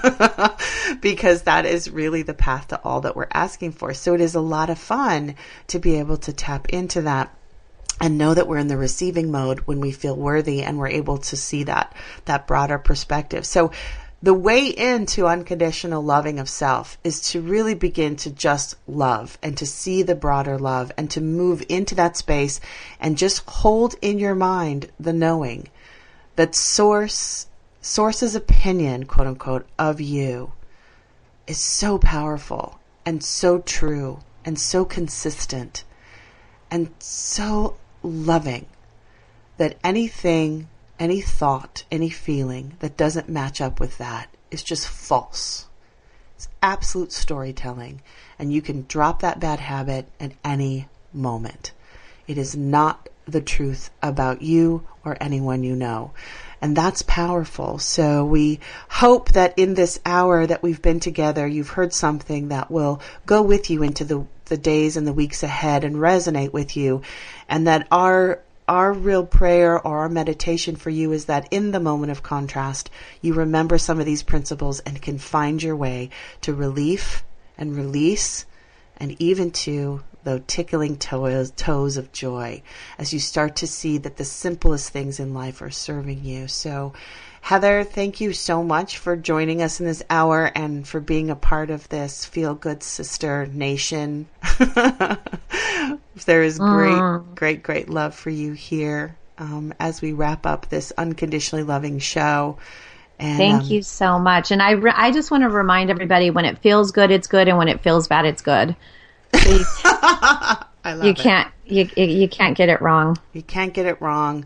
because 1.00 1.42
that 1.42 1.66
is 1.66 1.90
really 1.90 2.22
the 2.22 2.34
path 2.34 2.68
to 2.68 2.80
all 2.82 3.00
that 3.02 3.16
we're 3.16 3.28
asking 3.32 3.72
for. 3.72 3.94
So 3.94 4.14
it 4.14 4.20
is 4.20 4.34
a 4.34 4.40
lot 4.40 4.70
of 4.70 4.78
fun 4.78 5.34
to 5.68 5.78
be 5.78 5.98
able 5.98 6.16
to 6.18 6.32
tap 6.32 6.68
into 6.68 7.02
that 7.02 7.34
and 8.00 8.18
know 8.18 8.34
that 8.34 8.48
we're 8.48 8.58
in 8.58 8.68
the 8.68 8.76
receiving 8.76 9.30
mode 9.30 9.60
when 9.60 9.80
we 9.80 9.92
feel 9.92 10.16
worthy 10.16 10.62
and 10.62 10.78
we're 10.78 10.88
able 10.88 11.18
to 11.18 11.36
see 11.36 11.64
that 11.64 11.94
that 12.24 12.46
broader 12.46 12.78
perspective. 12.78 13.46
So 13.46 13.70
the 14.22 14.34
way 14.34 14.68
into 14.68 15.26
unconditional 15.26 16.02
loving 16.02 16.38
of 16.38 16.48
self 16.48 16.96
is 17.04 17.20
to 17.32 17.42
really 17.42 17.74
begin 17.74 18.16
to 18.16 18.30
just 18.30 18.74
love 18.88 19.38
and 19.42 19.56
to 19.58 19.66
see 19.66 20.02
the 20.02 20.14
broader 20.14 20.58
love 20.58 20.90
and 20.96 21.10
to 21.10 21.20
move 21.20 21.62
into 21.68 21.94
that 21.96 22.16
space 22.16 22.58
and 22.98 23.18
just 23.18 23.44
hold 23.46 23.94
in 24.00 24.18
your 24.18 24.34
mind 24.34 24.90
the 24.98 25.12
knowing 25.12 25.68
that 26.36 26.54
source 26.54 27.46
source's 27.84 28.34
opinion 28.34 29.04
quote 29.04 29.26
unquote 29.26 29.66
of 29.78 30.00
you 30.00 30.50
is 31.46 31.58
so 31.58 31.98
powerful 31.98 32.80
and 33.04 33.22
so 33.22 33.58
true 33.58 34.18
and 34.42 34.58
so 34.58 34.86
consistent 34.86 35.84
and 36.70 36.88
so 36.98 37.76
loving 38.02 38.64
that 39.58 39.76
anything, 39.84 40.66
any 40.98 41.20
thought, 41.20 41.84
any 41.90 42.08
feeling 42.08 42.74
that 42.78 42.96
doesn't 42.96 43.28
match 43.28 43.60
up 43.60 43.78
with 43.78 43.98
that 43.98 44.30
is 44.50 44.62
just 44.62 44.88
false. 44.88 45.66
It's 46.36 46.48
absolute 46.62 47.12
storytelling, 47.12 48.00
and 48.38 48.50
you 48.50 48.62
can 48.62 48.86
drop 48.88 49.20
that 49.20 49.40
bad 49.40 49.60
habit 49.60 50.08
at 50.18 50.32
any 50.42 50.88
moment. 51.12 51.72
It 52.26 52.38
is 52.38 52.56
not 52.56 53.10
the 53.26 53.42
truth 53.42 53.90
about 54.02 54.40
you 54.40 54.86
or 55.04 55.18
anyone 55.20 55.62
you 55.62 55.76
know. 55.76 56.12
And 56.64 56.74
that's 56.74 57.02
powerful. 57.02 57.78
So 57.78 58.24
we 58.24 58.58
hope 58.88 59.32
that 59.32 59.52
in 59.58 59.74
this 59.74 60.00
hour 60.06 60.46
that 60.46 60.62
we've 60.62 60.80
been 60.80 60.98
together, 60.98 61.46
you've 61.46 61.68
heard 61.68 61.92
something 61.92 62.48
that 62.48 62.70
will 62.70 63.02
go 63.26 63.42
with 63.42 63.68
you 63.68 63.82
into 63.82 64.02
the, 64.02 64.24
the 64.46 64.56
days 64.56 64.96
and 64.96 65.06
the 65.06 65.12
weeks 65.12 65.42
ahead 65.42 65.84
and 65.84 65.96
resonate 65.96 66.54
with 66.54 66.74
you. 66.74 67.02
And 67.50 67.66
that 67.66 67.86
our 67.90 68.40
our 68.66 68.94
real 68.94 69.26
prayer 69.26 69.78
or 69.78 69.98
our 69.98 70.08
meditation 70.08 70.76
for 70.76 70.88
you 70.88 71.12
is 71.12 71.26
that 71.26 71.48
in 71.50 71.70
the 71.70 71.80
moment 71.80 72.12
of 72.12 72.22
contrast, 72.22 72.88
you 73.20 73.34
remember 73.34 73.76
some 73.76 74.00
of 74.00 74.06
these 74.06 74.22
principles 74.22 74.80
and 74.80 75.02
can 75.02 75.18
find 75.18 75.62
your 75.62 75.76
way 75.76 76.08
to 76.40 76.54
relief 76.54 77.24
and 77.58 77.76
release 77.76 78.46
and 78.96 79.14
even 79.20 79.50
to 79.50 80.02
the 80.24 80.40
tickling 80.46 80.96
toes, 80.96 81.52
toes 81.52 81.96
of 81.96 82.12
joy 82.12 82.62
as 82.98 83.12
you 83.12 83.20
start 83.20 83.56
to 83.56 83.66
see 83.66 83.98
that 83.98 84.16
the 84.16 84.24
simplest 84.24 84.90
things 84.90 85.20
in 85.20 85.34
life 85.34 85.62
are 85.62 85.70
serving 85.70 86.24
you. 86.24 86.48
So, 86.48 86.92
Heather, 87.42 87.84
thank 87.84 88.22
you 88.22 88.32
so 88.32 88.62
much 88.62 88.96
for 88.96 89.16
joining 89.16 89.60
us 89.60 89.78
in 89.78 89.86
this 89.86 90.02
hour 90.08 90.50
and 90.54 90.88
for 90.88 90.98
being 90.98 91.28
a 91.28 91.36
part 91.36 91.68
of 91.68 91.86
this 91.90 92.24
Feel 92.24 92.54
Good 92.54 92.82
Sister 92.82 93.46
Nation. 93.46 94.26
there 96.24 96.42
is 96.42 96.58
great, 96.58 97.20
great, 97.34 97.62
great 97.62 97.90
love 97.90 98.14
for 98.14 98.30
you 98.30 98.54
here 98.54 99.16
um, 99.36 99.74
as 99.78 100.00
we 100.00 100.12
wrap 100.12 100.46
up 100.46 100.70
this 100.70 100.92
unconditionally 100.96 101.64
loving 101.64 101.98
show. 101.98 102.56
And, 103.18 103.36
Thank 103.36 103.62
um, 103.64 103.68
you 103.68 103.82
so 103.82 104.18
much. 104.18 104.50
And 104.50 104.62
I, 104.62 104.72
re- 104.72 104.92
I 104.94 105.10
just 105.10 105.30
want 105.30 105.42
to 105.42 105.50
remind 105.50 105.90
everybody 105.90 106.30
when 106.30 106.46
it 106.46 106.58
feels 106.58 106.92
good, 106.92 107.10
it's 107.10 107.26
good, 107.26 107.48
and 107.48 107.58
when 107.58 107.68
it 107.68 107.82
feels 107.82 108.08
bad, 108.08 108.24
it's 108.24 108.42
good. 108.42 108.74
I 110.84 110.92
love 110.92 111.06
you 111.06 111.14
can't 111.14 111.50
you, 111.64 111.88
you 111.96 112.04
you 112.04 112.28
can't 112.28 112.56
get 112.56 112.68
it 112.68 112.82
wrong. 112.82 113.16
You 113.32 113.42
can't 113.42 113.72
get 113.72 113.86
it 113.86 114.00
wrong, 114.02 114.44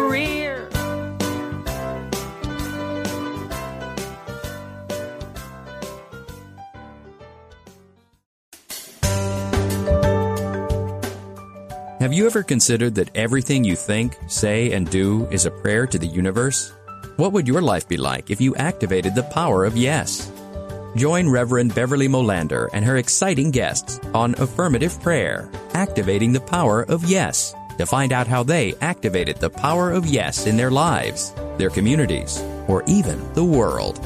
Have 12.01 12.13
you 12.13 12.25
ever 12.25 12.41
considered 12.41 12.95
that 12.95 13.15
everything 13.15 13.63
you 13.63 13.75
think, 13.75 14.17
say, 14.25 14.71
and 14.71 14.89
do 14.89 15.27
is 15.29 15.45
a 15.45 15.51
prayer 15.51 15.85
to 15.85 15.99
the 15.99 16.07
universe? 16.07 16.73
What 17.17 17.31
would 17.31 17.47
your 17.47 17.61
life 17.61 17.87
be 17.87 17.95
like 17.95 18.31
if 18.31 18.41
you 18.41 18.55
activated 18.55 19.13
the 19.13 19.21
power 19.21 19.65
of 19.65 19.77
yes? 19.77 20.31
Join 20.95 21.29
Reverend 21.29 21.75
Beverly 21.75 22.07
Molander 22.07 22.69
and 22.73 22.83
her 22.83 22.97
exciting 22.97 23.51
guests 23.51 23.99
on 24.15 24.33
Affirmative 24.39 24.99
Prayer, 24.99 25.47
Activating 25.75 26.33
the 26.33 26.41
Power 26.41 26.81
of 26.89 27.05
Yes, 27.05 27.53
to 27.77 27.85
find 27.85 28.11
out 28.11 28.25
how 28.25 28.41
they 28.41 28.73
activated 28.81 29.37
the 29.37 29.51
power 29.51 29.91
of 29.91 30.07
yes 30.07 30.47
in 30.47 30.57
their 30.57 30.71
lives, 30.71 31.35
their 31.59 31.69
communities, 31.69 32.41
or 32.67 32.83
even 32.87 33.31
the 33.35 33.45
world. 33.45 34.03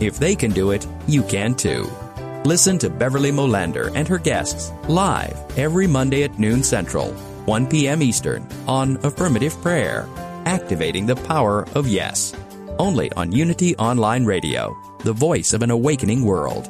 If 0.00 0.18
they 0.18 0.36
can 0.36 0.50
do 0.50 0.72
it, 0.72 0.86
you 1.06 1.22
can 1.22 1.54
too. 1.54 1.88
Listen 2.44 2.76
to 2.76 2.90
Beverly 2.90 3.32
Molander 3.32 3.90
and 3.94 4.06
her 4.06 4.18
guests 4.18 4.70
live 4.86 5.38
every 5.56 5.86
Monday 5.86 6.24
at 6.24 6.38
noon 6.38 6.62
Central, 6.62 7.16
1 7.48 7.66
p.m. 7.68 8.02
Eastern 8.02 8.46
on 8.66 8.98
Affirmative 9.06 9.58
Prayer, 9.62 10.06
Activating 10.44 11.06
the 11.06 11.16
Power 11.16 11.66
of 11.74 11.88
Yes. 11.88 12.34
Only 12.78 13.10
on 13.12 13.32
Unity 13.32 13.74
Online 13.76 14.26
Radio, 14.26 14.76
the 14.98 15.14
voice 15.14 15.54
of 15.54 15.62
an 15.62 15.70
awakening 15.70 16.26
world. 16.26 16.68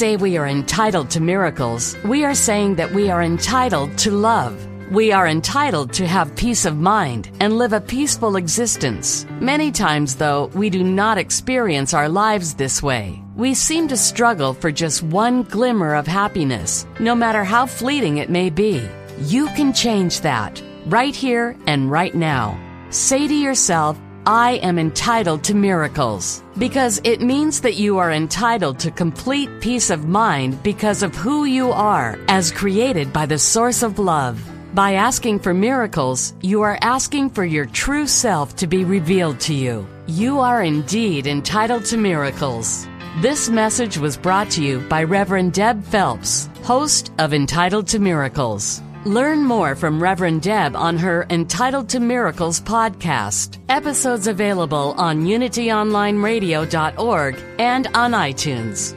Say 0.00 0.16
we 0.16 0.38
are 0.38 0.46
entitled 0.46 1.10
to 1.10 1.20
miracles, 1.20 1.94
we 2.06 2.24
are 2.24 2.34
saying 2.34 2.74
that 2.76 2.90
we 2.90 3.10
are 3.10 3.22
entitled 3.22 3.98
to 3.98 4.10
love. 4.10 4.54
We 4.90 5.12
are 5.12 5.28
entitled 5.28 5.92
to 5.92 6.06
have 6.06 6.34
peace 6.36 6.64
of 6.64 6.78
mind 6.78 7.30
and 7.38 7.58
live 7.58 7.74
a 7.74 7.82
peaceful 7.82 8.36
existence. 8.36 9.26
Many 9.40 9.70
times, 9.70 10.16
though, 10.16 10.46
we 10.54 10.70
do 10.70 10.82
not 10.82 11.18
experience 11.18 11.92
our 11.92 12.08
lives 12.08 12.54
this 12.54 12.82
way. 12.82 13.22
We 13.36 13.52
seem 13.52 13.88
to 13.88 13.96
struggle 13.98 14.54
for 14.54 14.72
just 14.72 15.02
one 15.02 15.42
glimmer 15.42 15.94
of 15.94 16.06
happiness, 16.06 16.86
no 16.98 17.14
matter 17.14 17.44
how 17.44 17.66
fleeting 17.66 18.16
it 18.16 18.30
may 18.30 18.48
be. 18.48 18.82
You 19.18 19.48
can 19.48 19.74
change 19.74 20.22
that 20.22 20.62
right 20.86 21.14
here 21.14 21.54
and 21.66 21.90
right 21.90 22.14
now. 22.14 22.58
Say 22.88 23.28
to 23.28 23.34
yourself, 23.34 23.98
I 24.26 24.60
am 24.62 24.78
entitled 24.78 25.42
to 25.44 25.54
miracles 25.54 26.42
because 26.58 27.00
it 27.04 27.22
means 27.22 27.62
that 27.62 27.76
you 27.76 27.96
are 27.96 28.12
entitled 28.12 28.78
to 28.80 28.90
complete 28.90 29.48
peace 29.60 29.88
of 29.88 30.08
mind 30.08 30.62
because 30.62 31.02
of 31.02 31.14
who 31.14 31.46
you 31.46 31.72
are 31.72 32.18
as 32.28 32.52
created 32.52 33.14
by 33.14 33.24
the 33.24 33.38
source 33.38 33.82
of 33.82 33.98
love. 33.98 34.38
By 34.74 34.94
asking 34.94 35.40
for 35.40 35.54
miracles, 35.54 36.34
you 36.42 36.60
are 36.60 36.78
asking 36.82 37.30
for 37.30 37.44
your 37.44 37.64
true 37.64 38.06
self 38.06 38.54
to 38.56 38.66
be 38.66 38.84
revealed 38.84 39.40
to 39.40 39.54
you. 39.54 39.86
You 40.06 40.38
are 40.38 40.62
indeed 40.62 41.26
entitled 41.26 41.86
to 41.86 41.96
miracles. 41.96 42.86
This 43.22 43.48
message 43.48 43.96
was 43.96 44.18
brought 44.18 44.50
to 44.50 44.62
you 44.62 44.80
by 44.80 45.02
Reverend 45.02 45.54
Deb 45.54 45.82
Phelps, 45.84 46.48
host 46.62 47.10
of 47.18 47.32
Entitled 47.32 47.88
to 47.88 47.98
Miracles. 47.98 48.82
Learn 49.06 49.46
more 49.46 49.74
from 49.74 50.02
Reverend 50.02 50.42
Deb 50.42 50.76
on 50.76 50.98
her 50.98 51.26
Entitled 51.30 51.88
to 51.90 52.00
Miracles 52.00 52.60
podcast. 52.60 53.58
Episodes 53.70 54.26
available 54.26 54.92
on 54.98 55.24
unityonlineradio.org 55.24 57.38
and 57.58 57.86
on 57.94 58.12
iTunes. 58.12 58.94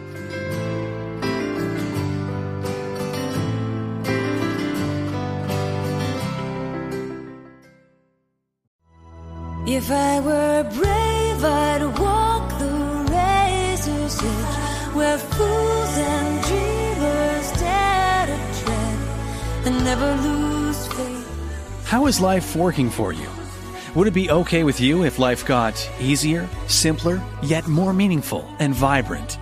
If 9.65 9.89
I 9.89 10.19
were 10.19 10.63
brave, 10.75 11.45
I'd 11.45 11.97
walk 11.97 12.59
the 12.59 13.05
razor's 13.09 14.21
edge 14.21 14.93
where 14.93 15.17
fools 15.17 15.72
and 19.65 19.83
never 19.83 20.15
lose 20.15 20.87
faith. 20.87 21.85
How 21.85 22.07
is 22.07 22.19
life 22.19 22.55
working 22.55 22.89
for 22.89 23.13
you? 23.13 23.29
Would 23.95 24.07
it 24.07 24.13
be 24.13 24.31
okay 24.31 24.63
with 24.63 24.81
you 24.81 25.03
if 25.03 25.19
life 25.19 25.45
got 25.45 25.89
easier, 25.99 26.49
simpler, 26.67 27.21
yet 27.43 27.67
more 27.67 27.93
meaningful 27.93 28.47
and 28.59 28.73
vibrant? 28.73 29.37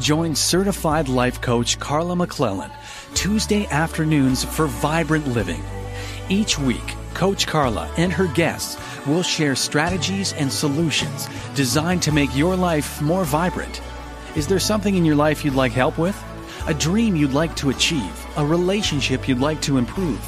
Join 0.00 0.34
certified 0.34 1.08
life 1.08 1.40
coach 1.40 1.78
Carla 1.78 2.16
McClellan 2.16 2.70
Tuesday 3.14 3.66
afternoons 3.66 4.44
for 4.44 4.66
Vibrant 4.66 5.28
Living. 5.28 5.62
Each 6.28 6.58
week, 6.58 6.94
Coach 7.14 7.46
Carla 7.46 7.88
and 7.96 8.12
her 8.12 8.26
guests 8.26 8.76
will 9.06 9.22
share 9.22 9.54
strategies 9.54 10.32
and 10.32 10.52
solutions 10.52 11.28
designed 11.54 12.02
to 12.02 12.12
make 12.12 12.34
your 12.36 12.56
life 12.56 13.00
more 13.00 13.24
vibrant. 13.24 13.80
Is 14.34 14.48
there 14.48 14.58
something 14.58 14.96
in 14.96 15.04
your 15.04 15.14
life 15.14 15.44
you'd 15.44 15.54
like 15.54 15.72
help 15.72 15.96
with? 15.96 16.20
A 16.66 16.74
dream 16.74 17.14
you'd 17.14 17.34
like 17.34 17.54
to 17.56 17.70
achieve? 17.70 18.23
A 18.36 18.44
relationship 18.44 19.28
you'd 19.28 19.38
like 19.38 19.60
to 19.62 19.78
improve? 19.78 20.20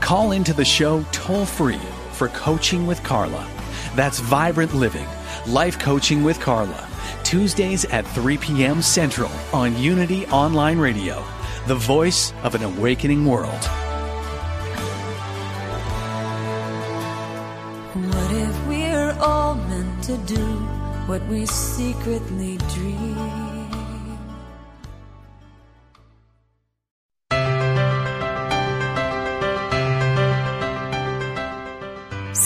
Call 0.00 0.32
into 0.32 0.52
the 0.52 0.66
show 0.66 1.02
toll 1.12 1.46
free 1.46 1.80
for 2.12 2.28
Coaching 2.28 2.86
with 2.86 3.02
Carla. 3.02 3.48
That's 3.94 4.18
Vibrant 4.18 4.74
Living, 4.74 5.06
Life 5.46 5.78
Coaching 5.78 6.22
with 6.22 6.38
Carla. 6.40 6.86
Tuesdays 7.24 7.86
at 7.86 8.06
3 8.08 8.36
p.m. 8.36 8.82
Central 8.82 9.30
on 9.54 9.74
Unity 9.78 10.26
Online 10.26 10.78
Radio, 10.78 11.24
the 11.66 11.74
voice 11.74 12.34
of 12.42 12.54
an 12.54 12.62
awakening 12.64 13.24
world. 13.24 13.64
What 17.94 18.30
if 18.30 18.68
we're 18.68 19.16
all 19.20 19.54
meant 19.54 20.02
to 20.04 20.18
do 20.18 20.44
what 21.06 21.24
we 21.28 21.46
secretly 21.46 22.58
dream? 22.74 23.07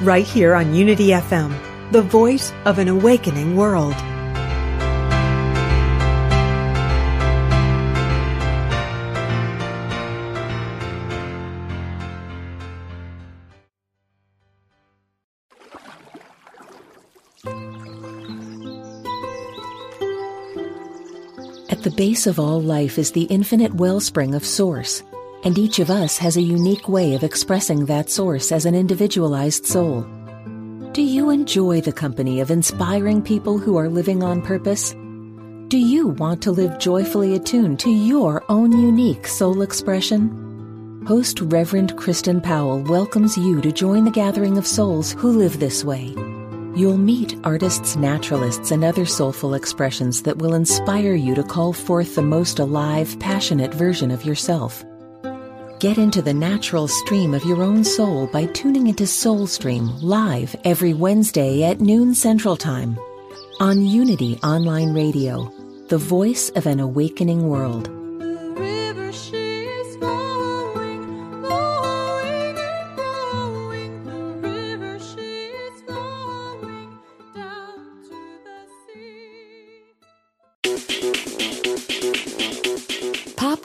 right 0.00 0.26
here 0.26 0.54
on 0.54 0.74
Unity 0.74 1.08
FM, 1.08 1.56
the 1.92 2.02
voice 2.02 2.52
of 2.64 2.78
an 2.78 2.88
awakening 2.88 3.56
world. 3.56 3.94
At 21.68 21.82
the 21.82 21.94
base 21.96 22.26
of 22.26 22.38
all 22.38 22.60
life 22.60 22.98
is 22.98 23.12
the 23.12 23.24
infinite 23.24 23.74
wellspring 23.74 24.34
of 24.34 24.44
Source 24.44 25.02
and 25.44 25.58
each 25.58 25.78
of 25.78 25.90
us 25.90 26.18
has 26.18 26.36
a 26.36 26.42
unique 26.42 26.88
way 26.88 27.14
of 27.14 27.24
expressing 27.24 27.86
that 27.86 28.10
source 28.10 28.52
as 28.52 28.64
an 28.66 28.74
individualized 28.74 29.66
soul. 29.66 30.06
Do 30.92 31.02
you 31.02 31.30
enjoy 31.30 31.82
the 31.82 31.92
company 31.92 32.40
of 32.40 32.50
inspiring 32.50 33.22
people 33.22 33.58
who 33.58 33.76
are 33.76 33.88
living 33.88 34.22
on 34.22 34.40
purpose? 34.40 34.94
Do 35.68 35.78
you 35.78 36.08
want 36.08 36.42
to 36.42 36.52
live 36.52 36.78
joyfully 36.78 37.34
attuned 37.34 37.80
to 37.80 37.90
your 37.90 38.44
own 38.48 38.72
unique 38.72 39.26
soul 39.26 39.62
expression? 39.62 41.04
Host 41.06 41.40
Reverend 41.40 41.96
Kristen 41.96 42.40
Powell 42.40 42.82
welcomes 42.82 43.36
you 43.36 43.60
to 43.60 43.70
join 43.70 44.04
the 44.04 44.10
gathering 44.10 44.58
of 44.58 44.66
souls 44.66 45.12
who 45.12 45.30
live 45.32 45.60
this 45.60 45.84
way. 45.84 46.14
You'll 46.74 46.98
meet 46.98 47.38
artists, 47.44 47.96
naturalists, 47.96 48.70
and 48.70 48.84
other 48.84 49.06
soulful 49.06 49.54
expressions 49.54 50.22
that 50.22 50.38
will 50.38 50.54
inspire 50.54 51.14
you 51.14 51.34
to 51.34 51.42
call 51.42 51.72
forth 51.72 52.14
the 52.14 52.22
most 52.22 52.58
alive, 52.58 53.18
passionate 53.18 53.72
version 53.72 54.10
of 54.10 54.24
yourself. 54.24 54.84
Get 55.78 55.98
into 55.98 56.22
the 56.22 56.32
natural 56.32 56.88
stream 56.88 57.34
of 57.34 57.44
your 57.44 57.62
own 57.62 57.84
soul 57.84 58.28
by 58.28 58.46
tuning 58.46 58.86
into 58.86 59.04
Soulstream 59.04 60.02
live 60.02 60.56
every 60.64 60.94
Wednesday 60.94 61.64
at 61.64 61.82
noon 61.82 62.14
Central 62.14 62.56
Time 62.56 62.98
on 63.60 63.84
Unity 63.84 64.38
Online 64.42 64.94
Radio, 64.94 65.52
the 65.88 65.98
voice 65.98 66.48
of 66.56 66.64
an 66.66 66.80
awakening 66.80 67.46
world. 67.48 67.95